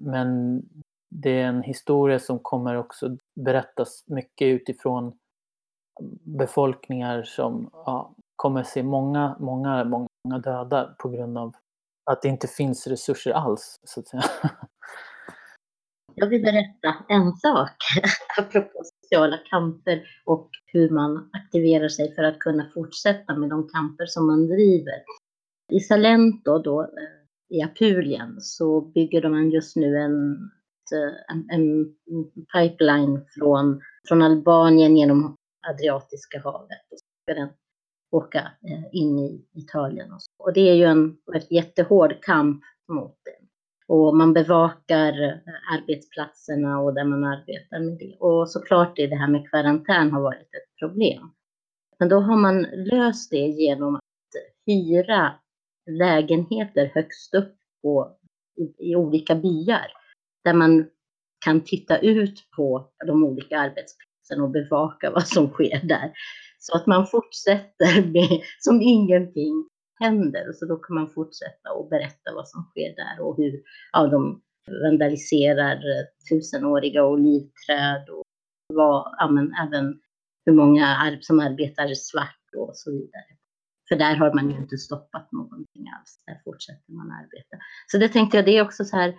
men 0.00 0.62
det 1.10 1.40
är 1.40 1.46
en 1.46 1.62
historia 1.62 2.18
som 2.18 2.38
kommer 2.38 2.74
också 2.74 3.16
berättas 3.34 4.04
mycket 4.06 4.46
utifrån 4.46 5.18
befolkningar 6.22 7.22
som 7.22 7.70
ja, 7.72 8.14
kommer 8.36 8.62
se 8.62 8.82
många, 8.82 9.36
många, 9.40 9.84
många 9.84 10.38
döda 10.44 10.94
på 10.98 11.08
grund 11.08 11.38
av 11.38 11.54
att 12.10 12.22
det 12.22 12.28
inte 12.28 12.48
finns 12.48 12.86
resurser 12.86 13.30
alls, 13.30 13.80
så 13.84 14.00
att 14.00 14.06
säga. 14.06 14.22
Jag 16.16 16.26
vill 16.26 16.42
berätta 16.42 17.04
en 17.08 17.32
sak 17.32 17.76
apropå 18.38 18.82
sociala 19.02 19.38
kamper 19.50 20.02
och 20.24 20.50
hur 20.66 20.90
man 20.90 21.30
aktiverar 21.32 21.88
sig 21.88 22.14
för 22.14 22.22
att 22.22 22.38
kunna 22.38 22.70
fortsätta 22.74 23.36
med 23.36 23.50
de 23.50 23.68
kamper 23.68 24.06
som 24.06 24.26
man 24.26 24.46
driver. 24.46 25.02
I 25.72 25.80
Salento 25.80 26.58
då, 26.58 26.82
eh, 26.82 27.56
i 27.56 27.62
Apulien 27.62 28.40
så 28.40 28.80
bygger 28.80 29.28
man 29.28 29.50
just 29.50 29.76
nu 29.76 29.96
en, 29.96 30.34
eh, 30.94 31.34
en, 31.36 31.50
en 31.50 31.94
pipeline 32.54 33.26
från, 33.38 33.80
från 34.08 34.22
Albanien 34.22 34.96
genom 34.96 35.36
Adriatiska 35.68 36.40
havet. 36.44 36.82
Och 36.90 36.98
ska 36.98 37.34
den 37.34 37.48
åka 38.10 38.38
eh, 38.38 38.84
in 38.92 39.18
i 39.18 39.44
Italien. 39.54 40.12
Och, 40.12 40.22
så. 40.22 40.30
och 40.38 40.52
det 40.52 40.70
är 40.70 40.74
ju 40.74 40.84
en, 40.84 41.16
en 41.34 41.42
jättehård 41.50 42.22
kamp 42.22 42.62
mot 42.88 43.18
det. 43.24 43.43
Och 43.88 44.16
man 44.16 44.32
bevakar 44.32 45.12
arbetsplatserna 45.72 46.80
och 46.80 46.94
där 46.94 47.04
man 47.04 47.24
arbetar 47.24 47.80
med 47.80 47.98
det. 47.98 48.16
Och 48.20 48.50
såklart 48.50 48.98
är 48.98 49.08
det 49.08 49.16
här 49.16 49.28
med 49.28 49.50
karantän 49.50 50.12
har 50.12 50.20
varit 50.20 50.54
ett 50.54 50.78
problem. 50.78 51.30
Men 51.98 52.08
då 52.08 52.20
har 52.20 52.36
man 52.36 52.62
löst 52.62 53.30
det 53.30 53.36
genom 53.36 53.94
att 53.94 54.02
hyra 54.66 55.32
lägenheter 55.90 56.90
högst 56.94 57.34
upp 57.34 57.56
på, 57.82 58.16
i, 58.56 58.90
i 58.90 58.96
olika 58.96 59.34
byar. 59.34 59.86
Där 60.44 60.54
man 60.54 60.86
kan 61.44 61.60
titta 61.60 61.98
ut 61.98 62.50
på 62.56 62.88
de 63.06 63.24
olika 63.24 63.58
arbetsplatserna 63.58 64.44
och 64.44 64.50
bevaka 64.50 65.10
vad 65.10 65.26
som 65.26 65.48
sker 65.48 65.80
där. 65.82 66.12
Så 66.58 66.76
att 66.76 66.86
man 66.86 67.06
fortsätter 67.06 68.12
med, 68.12 68.40
som 68.58 68.80
ingenting 68.82 69.68
händer. 70.00 70.52
Så 70.52 70.66
då 70.66 70.76
kan 70.76 70.94
man 70.94 71.10
fortsätta 71.10 71.72
och 71.72 71.88
berätta 71.88 72.34
vad 72.34 72.48
som 72.48 72.62
sker 72.62 72.96
där 72.96 73.24
och 73.24 73.36
hur 73.36 73.62
ja, 73.92 74.06
de 74.06 74.42
vandaliserar 74.82 75.76
eh, 75.76 76.04
tusenåriga 76.30 77.04
olivträd 77.04 78.08
och 78.08 78.22
vad, 78.74 79.14
ja, 79.18 79.30
men 79.30 79.54
även 79.66 80.00
hur 80.46 80.52
många 80.52 81.18
som 81.20 81.40
arbetar 81.40 81.94
svart 81.94 82.54
och 82.56 82.70
så 82.74 82.90
vidare. 82.90 83.30
För 83.88 83.96
där 83.96 84.14
har 84.14 84.34
man 84.34 84.50
ju 84.50 84.56
inte 84.56 84.78
stoppat 84.78 85.32
någonting 85.32 85.84
alls. 85.98 86.22
Där 86.26 86.40
fortsätter 86.44 86.92
man 86.92 87.10
arbeta. 87.10 87.56
Så 87.86 87.98
det 87.98 88.08
tänkte 88.08 88.36
jag, 88.36 88.44
det 88.46 88.58
är 88.58 88.62
också 88.62 88.84
så 88.84 88.96
här, 88.96 89.14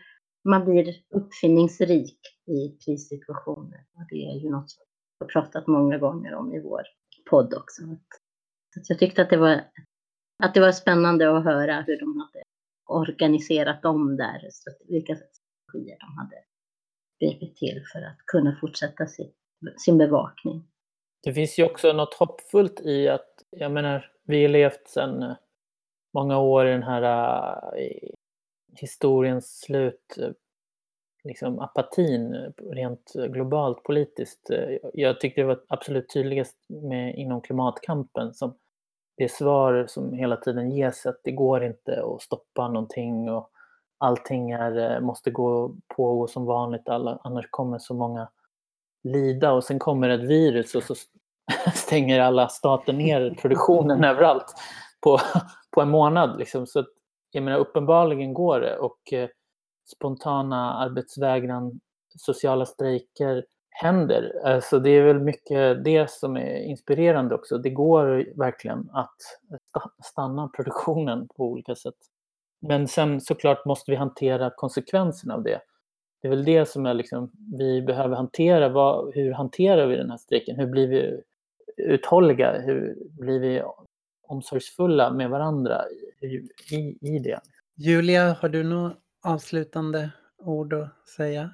man 0.49 0.65
blir 0.65 0.95
uppfinningsrik 1.15 2.19
i 2.47 2.77
krissituationer. 2.85 3.85
Och 3.95 4.05
det 4.09 4.15
är 4.15 4.39
ju 4.43 4.49
något 4.49 4.71
som 4.71 4.83
vi 5.19 5.25
har 5.25 5.29
pratat 5.29 5.67
många 5.67 5.97
gånger 5.97 6.33
om 6.33 6.53
i 6.53 6.59
vår 6.59 6.81
podd 7.29 7.53
också. 7.53 7.81
Så 8.71 8.93
jag 8.93 8.99
tyckte 8.99 9.21
att 9.21 9.29
det 9.29 9.37
var 9.37 9.61
att 10.43 10.53
det 10.53 10.59
var 10.59 10.71
spännande 10.71 11.37
att 11.37 11.43
höra 11.43 11.81
hur 11.81 11.99
de 11.99 12.19
hade 12.19 12.43
organiserat 12.85 13.85
om 13.85 14.17
där, 14.17 14.49
vilka 14.87 15.15
strategier 15.15 15.97
de 15.99 16.17
hade 16.17 16.43
gripit 17.19 17.57
till 17.57 17.83
för 17.93 17.99
att 17.99 18.17
kunna 18.25 18.57
fortsätta 18.61 19.07
sin, 19.07 19.31
sin 19.77 19.97
bevakning. 19.97 20.67
Det 21.23 21.33
finns 21.33 21.59
ju 21.59 21.63
också 21.63 21.93
något 21.93 22.13
hoppfullt 22.13 22.81
i 22.81 23.07
att, 23.07 23.43
jag 23.49 23.71
menar, 23.71 24.11
vi 24.23 24.41
har 24.41 24.49
levt 24.49 24.87
sedan 24.87 25.23
eh, 25.23 25.35
många 26.13 26.39
år 26.39 26.67
i 26.67 26.71
den 26.71 26.83
här 26.83 27.03
eh, 27.75 27.81
i 27.81 28.13
historiens 28.75 29.59
slut, 29.59 30.17
eh, 30.17 30.31
liksom 31.23 31.59
apatin 31.59 32.53
rent 32.71 33.13
globalt 33.13 33.83
politiskt. 33.83 34.49
Jag 34.93 35.19
tyckte 35.19 35.41
det 35.41 35.47
var 35.47 35.63
absolut 35.67 36.09
tydligast 36.09 36.57
med, 36.69 37.15
inom 37.15 37.41
klimatkampen 37.41 38.33
som 38.33 38.57
det 39.17 39.31
svar 39.31 39.85
som 39.87 40.13
hela 40.13 40.37
tiden 40.37 40.71
ges 40.71 41.05
att 41.05 41.19
det 41.23 41.31
går 41.31 41.63
inte 41.63 42.03
att 42.03 42.21
stoppa 42.21 42.67
någonting 42.67 43.29
och 43.29 43.49
allting 43.97 44.51
är, 44.51 44.95
eh, 44.95 44.99
måste 44.99 45.31
gå 45.31 45.75
på 45.95 46.27
som 46.27 46.45
vanligt, 46.45 46.89
alla, 46.89 47.19
annars 47.23 47.47
kommer 47.49 47.79
så 47.79 47.93
många 47.93 48.29
lida 49.03 49.51
och 49.51 49.63
sen 49.63 49.79
kommer 49.79 50.09
ett 50.09 50.23
virus 50.23 50.75
och 50.75 50.83
så 50.83 50.95
stänger 51.75 52.19
alla 52.19 52.47
stater 52.47 52.93
ner 52.93 53.37
produktionen 53.41 54.03
överallt 54.03 54.53
på, 55.01 55.19
på 55.71 55.81
en 55.81 55.89
månad. 55.89 56.37
Liksom. 56.37 56.67
Så 56.67 56.85
jag 57.31 57.43
menar, 57.43 57.59
uppenbarligen 57.59 58.33
går 58.33 58.59
det 58.59 58.77
och 58.77 59.13
eh, 59.13 59.29
spontana 59.95 60.73
arbetsvägran, 60.73 61.79
sociala 62.17 62.65
strejker, 62.65 63.45
händer. 63.81 64.41
Alltså 64.43 64.79
det 64.79 64.89
är 64.89 65.03
väl 65.03 65.19
mycket 65.19 65.83
det 65.83 66.09
som 66.09 66.37
är 66.37 66.57
inspirerande 66.57 67.35
också. 67.35 67.57
Det 67.57 67.69
går 67.69 68.25
verkligen 68.37 68.89
att 68.93 69.15
stanna 70.03 70.47
produktionen 70.47 71.27
på 71.27 71.43
olika 71.43 71.75
sätt. 71.75 71.95
Men 72.61 72.87
sen 72.87 73.21
såklart 73.21 73.65
måste 73.65 73.91
vi 73.91 73.97
hantera 73.97 74.51
konsekvenserna 74.55 75.33
av 75.33 75.43
det. 75.43 75.61
Det 76.21 76.27
är 76.27 76.29
väl 76.29 76.45
det 76.45 76.69
som 76.69 76.85
är 76.85 76.93
liksom, 76.93 77.31
vi 77.57 77.81
behöver 77.81 78.15
hantera. 78.15 78.69
Vad, 78.69 79.15
hur 79.15 79.31
hanterar 79.31 79.87
vi 79.87 79.95
den 79.95 80.09
här 80.09 80.17
strejken? 80.17 80.59
Hur 80.59 80.67
blir 80.67 80.87
vi 80.87 81.21
uthålliga? 81.77 82.61
Hur 82.61 82.97
blir 83.19 83.39
vi 83.39 83.63
omsorgsfulla 84.27 85.11
med 85.11 85.29
varandra 85.29 85.81
i, 86.21 86.25
i, 86.75 86.97
i 87.01 87.19
det? 87.19 87.39
Julia, 87.75 88.37
har 88.41 88.49
du 88.49 88.63
några 88.63 88.95
avslutande 89.23 90.11
ord 90.37 90.73
att 90.73 91.07
säga? 91.07 91.49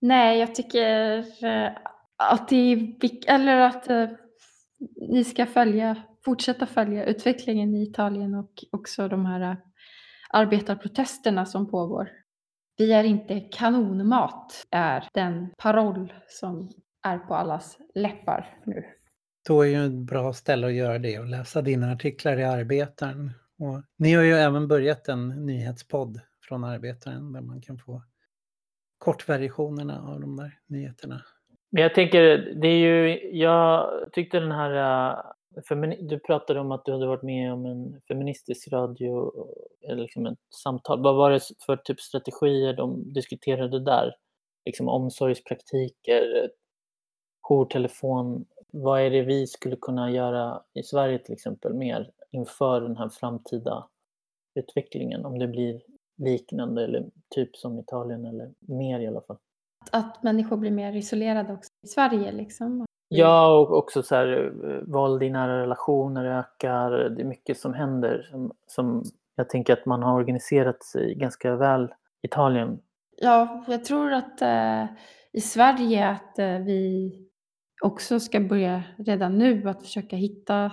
Nej, 0.00 0.38
jag 0.38 0.54
tycker 0.54 1.18
eh, 1.44 1.72
att 2.16 2.48
det 2.48 2.56
är 2.56 3.34
eller 3.34 3.60
att 3.60 3.90
eh, 3.90 4.08
ni 5.08 5.24
ska 5.24 5.46
följa, 5.46 6.02
fortsätta 6.24 6.66
följa 6.66 7.04
utvecklingen 7.04 7.74
i 7.74 7.82
Italien 7.82 8.34
och 8.34 8.64
också 8.72 9.08
de 9.08 9.26
här 9.26 9.40
eh, 9.40 9.56
arbetarprotesterna 10.30 11.46
som 11.46 11.70
pågår. 11.70 12.10
Vi 12.76 12.92
är 12.92 13.04
inte 13.04 13.40
kanonmat, 13.40 14.66
är 14.70 15.08
den 15.14 15.50
paroll 15.58 16.12
som 16.28 16.70
är 17.02 17.18
på 17.18 17.34
allas 17.34 17.78
läppar 17.94 18.58
nu. 18.64 18.84
Då 19.48 19.62
är 19.62 19.66
ju 19.66 19.86
ett 19.86 19.92
bra 19.92 20.32
ställe 20.32 20.66
att 20.66 20.72
göra 20.72 20.98
det 20.98 21.18
och 21.18 21.26
läsa 21.26 21.62
dina 21.62 21.92
artiklar 21.92 22.38
i 22.38 22.44
Arbetaren. 22.44 23.30
Och 23.58 23.82
ni 23.96 24.14
har 24.14 24.22
ju 24.22 24.32
även 24.32 24.68
börjat 24.68 25.08
en 25.08 25.46
nyhetspodd 25.46 26.20
från 26.48 26.64
Arbetaren 26.64 27.32
där 27.32 27.40
man 27.40 27.60
kan 27.60 27.78
få 27.78 28.02
kortversionerna 29.08 30.08
av 30.08 30.20
de 30.20 30.36
där 30.36 30.58
nyheterna. 30.66 31.22
Men 31.70 31.82
jag 31.82 31.94
tänker, 31.94 32.20
det 32.62 32.68
är 32.68 32.78
ju, 32.78 33.30
jag 33.38 33.90
tyckte 34.12 34.40
den 34.40 34.52
här, 34.52 34.72
äh, 35.70 35.96
du 36.00 36.18
pratade 36.18 36.60
om 36.60 36.72
att 36.72 36.84
du 36.84 36.92
hade 36.92 37.06
varit 37.06 37.22
med 37.22 37.52
om 37.52 37.66
en 37.66 38.00
feministisk 38.08 38.72
radio, 38.72 39.32
eller 39.88 40.02
liksom 40.02 40.26
ett 40.26 40.38
samtal. 40.64 41.02
Vad 41.02 41.16
var 41.16 41.30
det 41.30 41.40
för 41.66 41.76
typ 41.76 42.00
strategier 42.00 42.72
de 42.72 43.12
diskuterade 43.12 43.80
där? 43.80 44.14
Liksom 44.64 44.88
omsorgspraktiker, 44.88 46.50
jourtelefon. 47.48 48.44
Vad 48.70 49.00
är 49.00 49.10
det 49.10 49.22
vi 49.22 49.46
skulle 49.46 49.76
kunna 49.76 50.10
göra 50.10 50.62
i 50.74 50.82
Sverige 50.82 51.18
till 51.18 51.32
exempel 51.32 51.74
mer 51.74 52.10
inför 52.30 52.80
den 52.80 52.96
här 52.96 53.08
framtida 53.08 53.88
utvecklingen? 54.54 55.24
Om 55.24 55.38
det 55.38 55.48
blir 55.48 55.80
liknande 56.18 56.84
eller 56.84 57.10
typ 57.34 57.56
som 57.56 57.78
Italien 57.78 58.26
eller 58.26 58.50
mer 58.58 59.00
i 59.00 59.06
alla 59.06 59.20
fall. 59.20 59.38
Att 59.92 60.22
människor 60.22 60.56
blir 60.56 60.70
mer 60.70 60.92
isolerade 60.92 61.52
också 61.52 61.70
i 61.84 61.88
Sverige 61.88 62.32
liksom. 62.32 62.86
Ja, 63.08 63.58
och 63.58 63.78
också 63.78 64.02
så 64.02 64.14
här, 64.14 64.52
eh, 64.64 64.92
våld 64.92 65.22
i 65.22 65.30
nära 65.30 65.62
relationer 65.62 66.24
ökar. 66.24 66.90
Det 66.90 67.22
är 67.22 67.26
mycket 67.26 67.58
som 67.58 67.74
händer 67.74 68.28
som, 68.30 68.52
som 68.66 69.02
jag 69.36 69.48
tänker 69.48 69.72
att 69.72 69.86
man 69.86 70.02
har 70.02 70.14
organiserat 70.14 70.82
sig 70.82 71.14
ganska 71.14 71.56
väl 71.56 71.84
i 71.84 72.26
Italien. 72.26 72.78
Ja, 73.16 73.64
jag 73.68 73.84
tror 73.84 74.12
att 74.12 74.42
eh, 74.42 74.84
i 75.32 75.40
Sverige 75.40 76.08
att 76.08 76.38
eh, 76.38 76.58
vi 76.58 77.12
också 77.84 78.20
ska 78.20 78.40
börja 78.40 78.82
redan 78.98 79.38
nu 79.38 79.68
att 79.68 79.82
försöka 79.82 80.16
hitta 80.16 80.72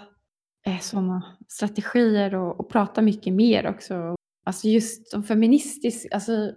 eh, 0.67 0.79
sådana 0.81 1.23
strategier 1.47 2.35
och, 2.35 2.59
och 2.59 2.69
prata 2.69 3.01
mycket 3.01 3.33
mer 3.33 3.69
också. 3.69 4.15
Alltså 4.45 4.67
just 4.67 5.11
de 5.11 5.23
feministiska, 5.23 6.15
alltså 6.15 6.53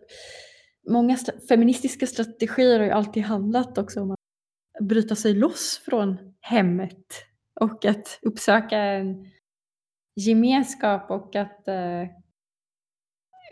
många 0.88 1.14
st- 1.14 1.40
feministiska 1.48 2.06
strategier 2.06 2.78
har 2.78 2.86
ju 2.86 2.92
alltid 2.92 3.22
handlat 3.22 3.78
också 3.78 4.00
om 4.00 4.10
att 4.10 4.18
bryta 4.80 5.16
sig 5.16 5.34
loss 5.34 5.82
från 5.84 6.34
hemmet 6.40 7.06
och 7.60 7.84
att 7.84 8.18
uppsöka 8.22 8.78
en 8.78 9.30
gemenskap 10.16 11.10
och 11.10 11.36
att 11.36 11.68
eh, 11.68 12.04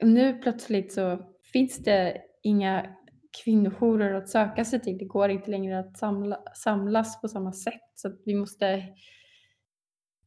nu 0.02 0.38
plötsligt 0.38 0.92
så 0.92 1.34
finns 1.52 1.78
det 1.78 2.22
inga 2.42 2.96
kvinnojourer 3.44 4.14
att 4.14 4.28
söka 4.28 4.64
sig 4.64 4.80
till. 4.80 4.98
Det 4.98 5.04
går 5.04 5.30
inte 5.30 5.50
längre 5.50 5.78
att 5.78 5.98
samla, 5.98 6.42
samlas 6.54 7.20
på 7.20 7.28
samma 7.28 7.52
sätt. 7.52 7.82
Så 7.94 8.08
att 8.08 8.20
vi 8.24 8.34
måste 8.34 8.84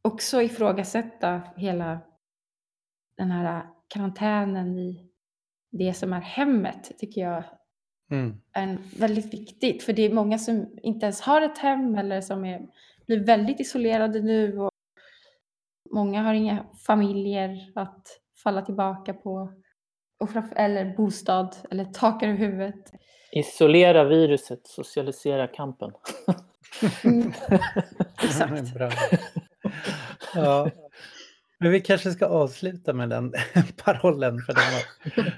också 0.02 0.42
ifrågasätta 0.42 1.42
hela 1.56 2.00
den 3.16 3.30
här 3.30 3.66
karantänen 3.94 4.78
i 4.78 5.06
det 5.70 5.94
som 5.94 6.12
är 6.12 6.20
hemmet, 6.20 6.92
tycker 6.98 7.20
jag 7.20 7.44
Mm. 8.10 8.40
är 8.52 8.78
väldigt 8.98 9.34
viktigt. 9.34 9.82
För 9.82 9.92
det 9.92 10.02
är 10.02 10.12
många 10.14 10.38
som 10.38 10.78
inte 10.82 11.06
ens 11.06 11.20
har 11.20 11.42
ett 11.42 11.58
hem 11.58 11.94
eller 11.94 12.20
som 12.20 12.44
är, 12.44 12.60
blir 13.06 13.24
väldigt 13.24 13.60
isolerade 13.60 14.20
nu. 14.20 14.58
Och 14.58 14.70
många 15.90 16.22
har 16.22 16.34
inga 16.34 16.66
familjer 16.86 17.72
att 17.74 18.06
falla 18.42 18.62
tillbaka 18.62 19.14
på. 19.14 19.52
Och 20.20 20.30
framför, 20.30 20.56
eller 20.56 20.96
bostad 20.96 21.56
eller 21.70 21.84
tak 21.84 22.22
över 22.22 22.34
huvudet. 22.34 22.92
Isolera 23.32 24.04
viruset, 24.04 24.66
socialisera 24.66 25.46
kampen. 25.46 25.92
Mm, 27.04 27.32
exakt. 28.22 28.74
Bra. 28.74 28.90
Ja. 30.34 30.70
Men 31.60 31.72
vi 31.72 31.80
kanske 31.80 32.12
ska 32.12 32.26
avsluta 32.26 32.92
med 32.92 33.10
den 33.10 33.32
parollen 33.84 34.38
för 34.42 34.52
den 34.54 34.62
var, 34.72 35.32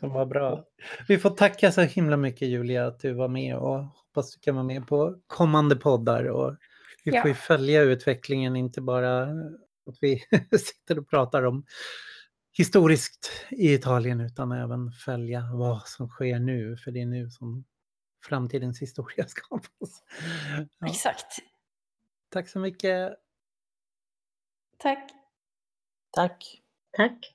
den 0.00 0.10
var 0.14 0.26
bra. 0.26 0.64
Vi 1.08 1.18
får 1.18 1.30
tacka 1.30 1.72
så 1.72 1.80
himla 1.80 2.16
mycket 2.16 2.48
Julia 2.48 2.86
att 2.86 3.00
du 3.00 3.12
var 3.12 3.28
med 3.28 3.56
och 3.56 3.84
hoppas 3.84 4.34
du 4.34 4.40
kan 4.40 4.54
vara 4.54 4.64
med 4.64 4.86
på 4.86 5.20
kommande 5.26 5.76
poddar. 5.76 6.24
Och 6.24 6.56
vi 7.04 7.10
får 7.10 7.20
ju 7.24 7.28
Ja. 7.28 7.34
följa 7.34 7.82
utvecklingen, 7.82 8.56
inte 8.56 8.80
bara 8.80 9.22
att 9.86 9.96
vi 10.00 10.18
sitter 10.58 10.98
och 10.98 11.08
pratar 11.10 11.42
om 11.42 11.64
historiskt 12.52 13.30
i 13.50 13.74
Italien 13.74 14.20
utan 14.20 14.52
även 14.52 14.92
följa 14.92 15.48
vad 15.52 15.82
som 15.86 16.08
sker 16.08 16.38
nu, 16.38 16.76
för 16.76 16.90
det 16.90 17.00
är 17.00 17.06
nu 17.06 17.30
som 17.30 17.64
framtidens 18.28 18.82
historia 18.82 19.24
skapas. 19.28 20.02
Ja, 20.78 20.86
Exakt. 20.86 21.36
tack 22.30 22.48
så 22.48 22.58
mycket. 22.58 23.12
Tack. 24.78 25.10
Tack. 26.14 26.42
Tack. 26.96 27.33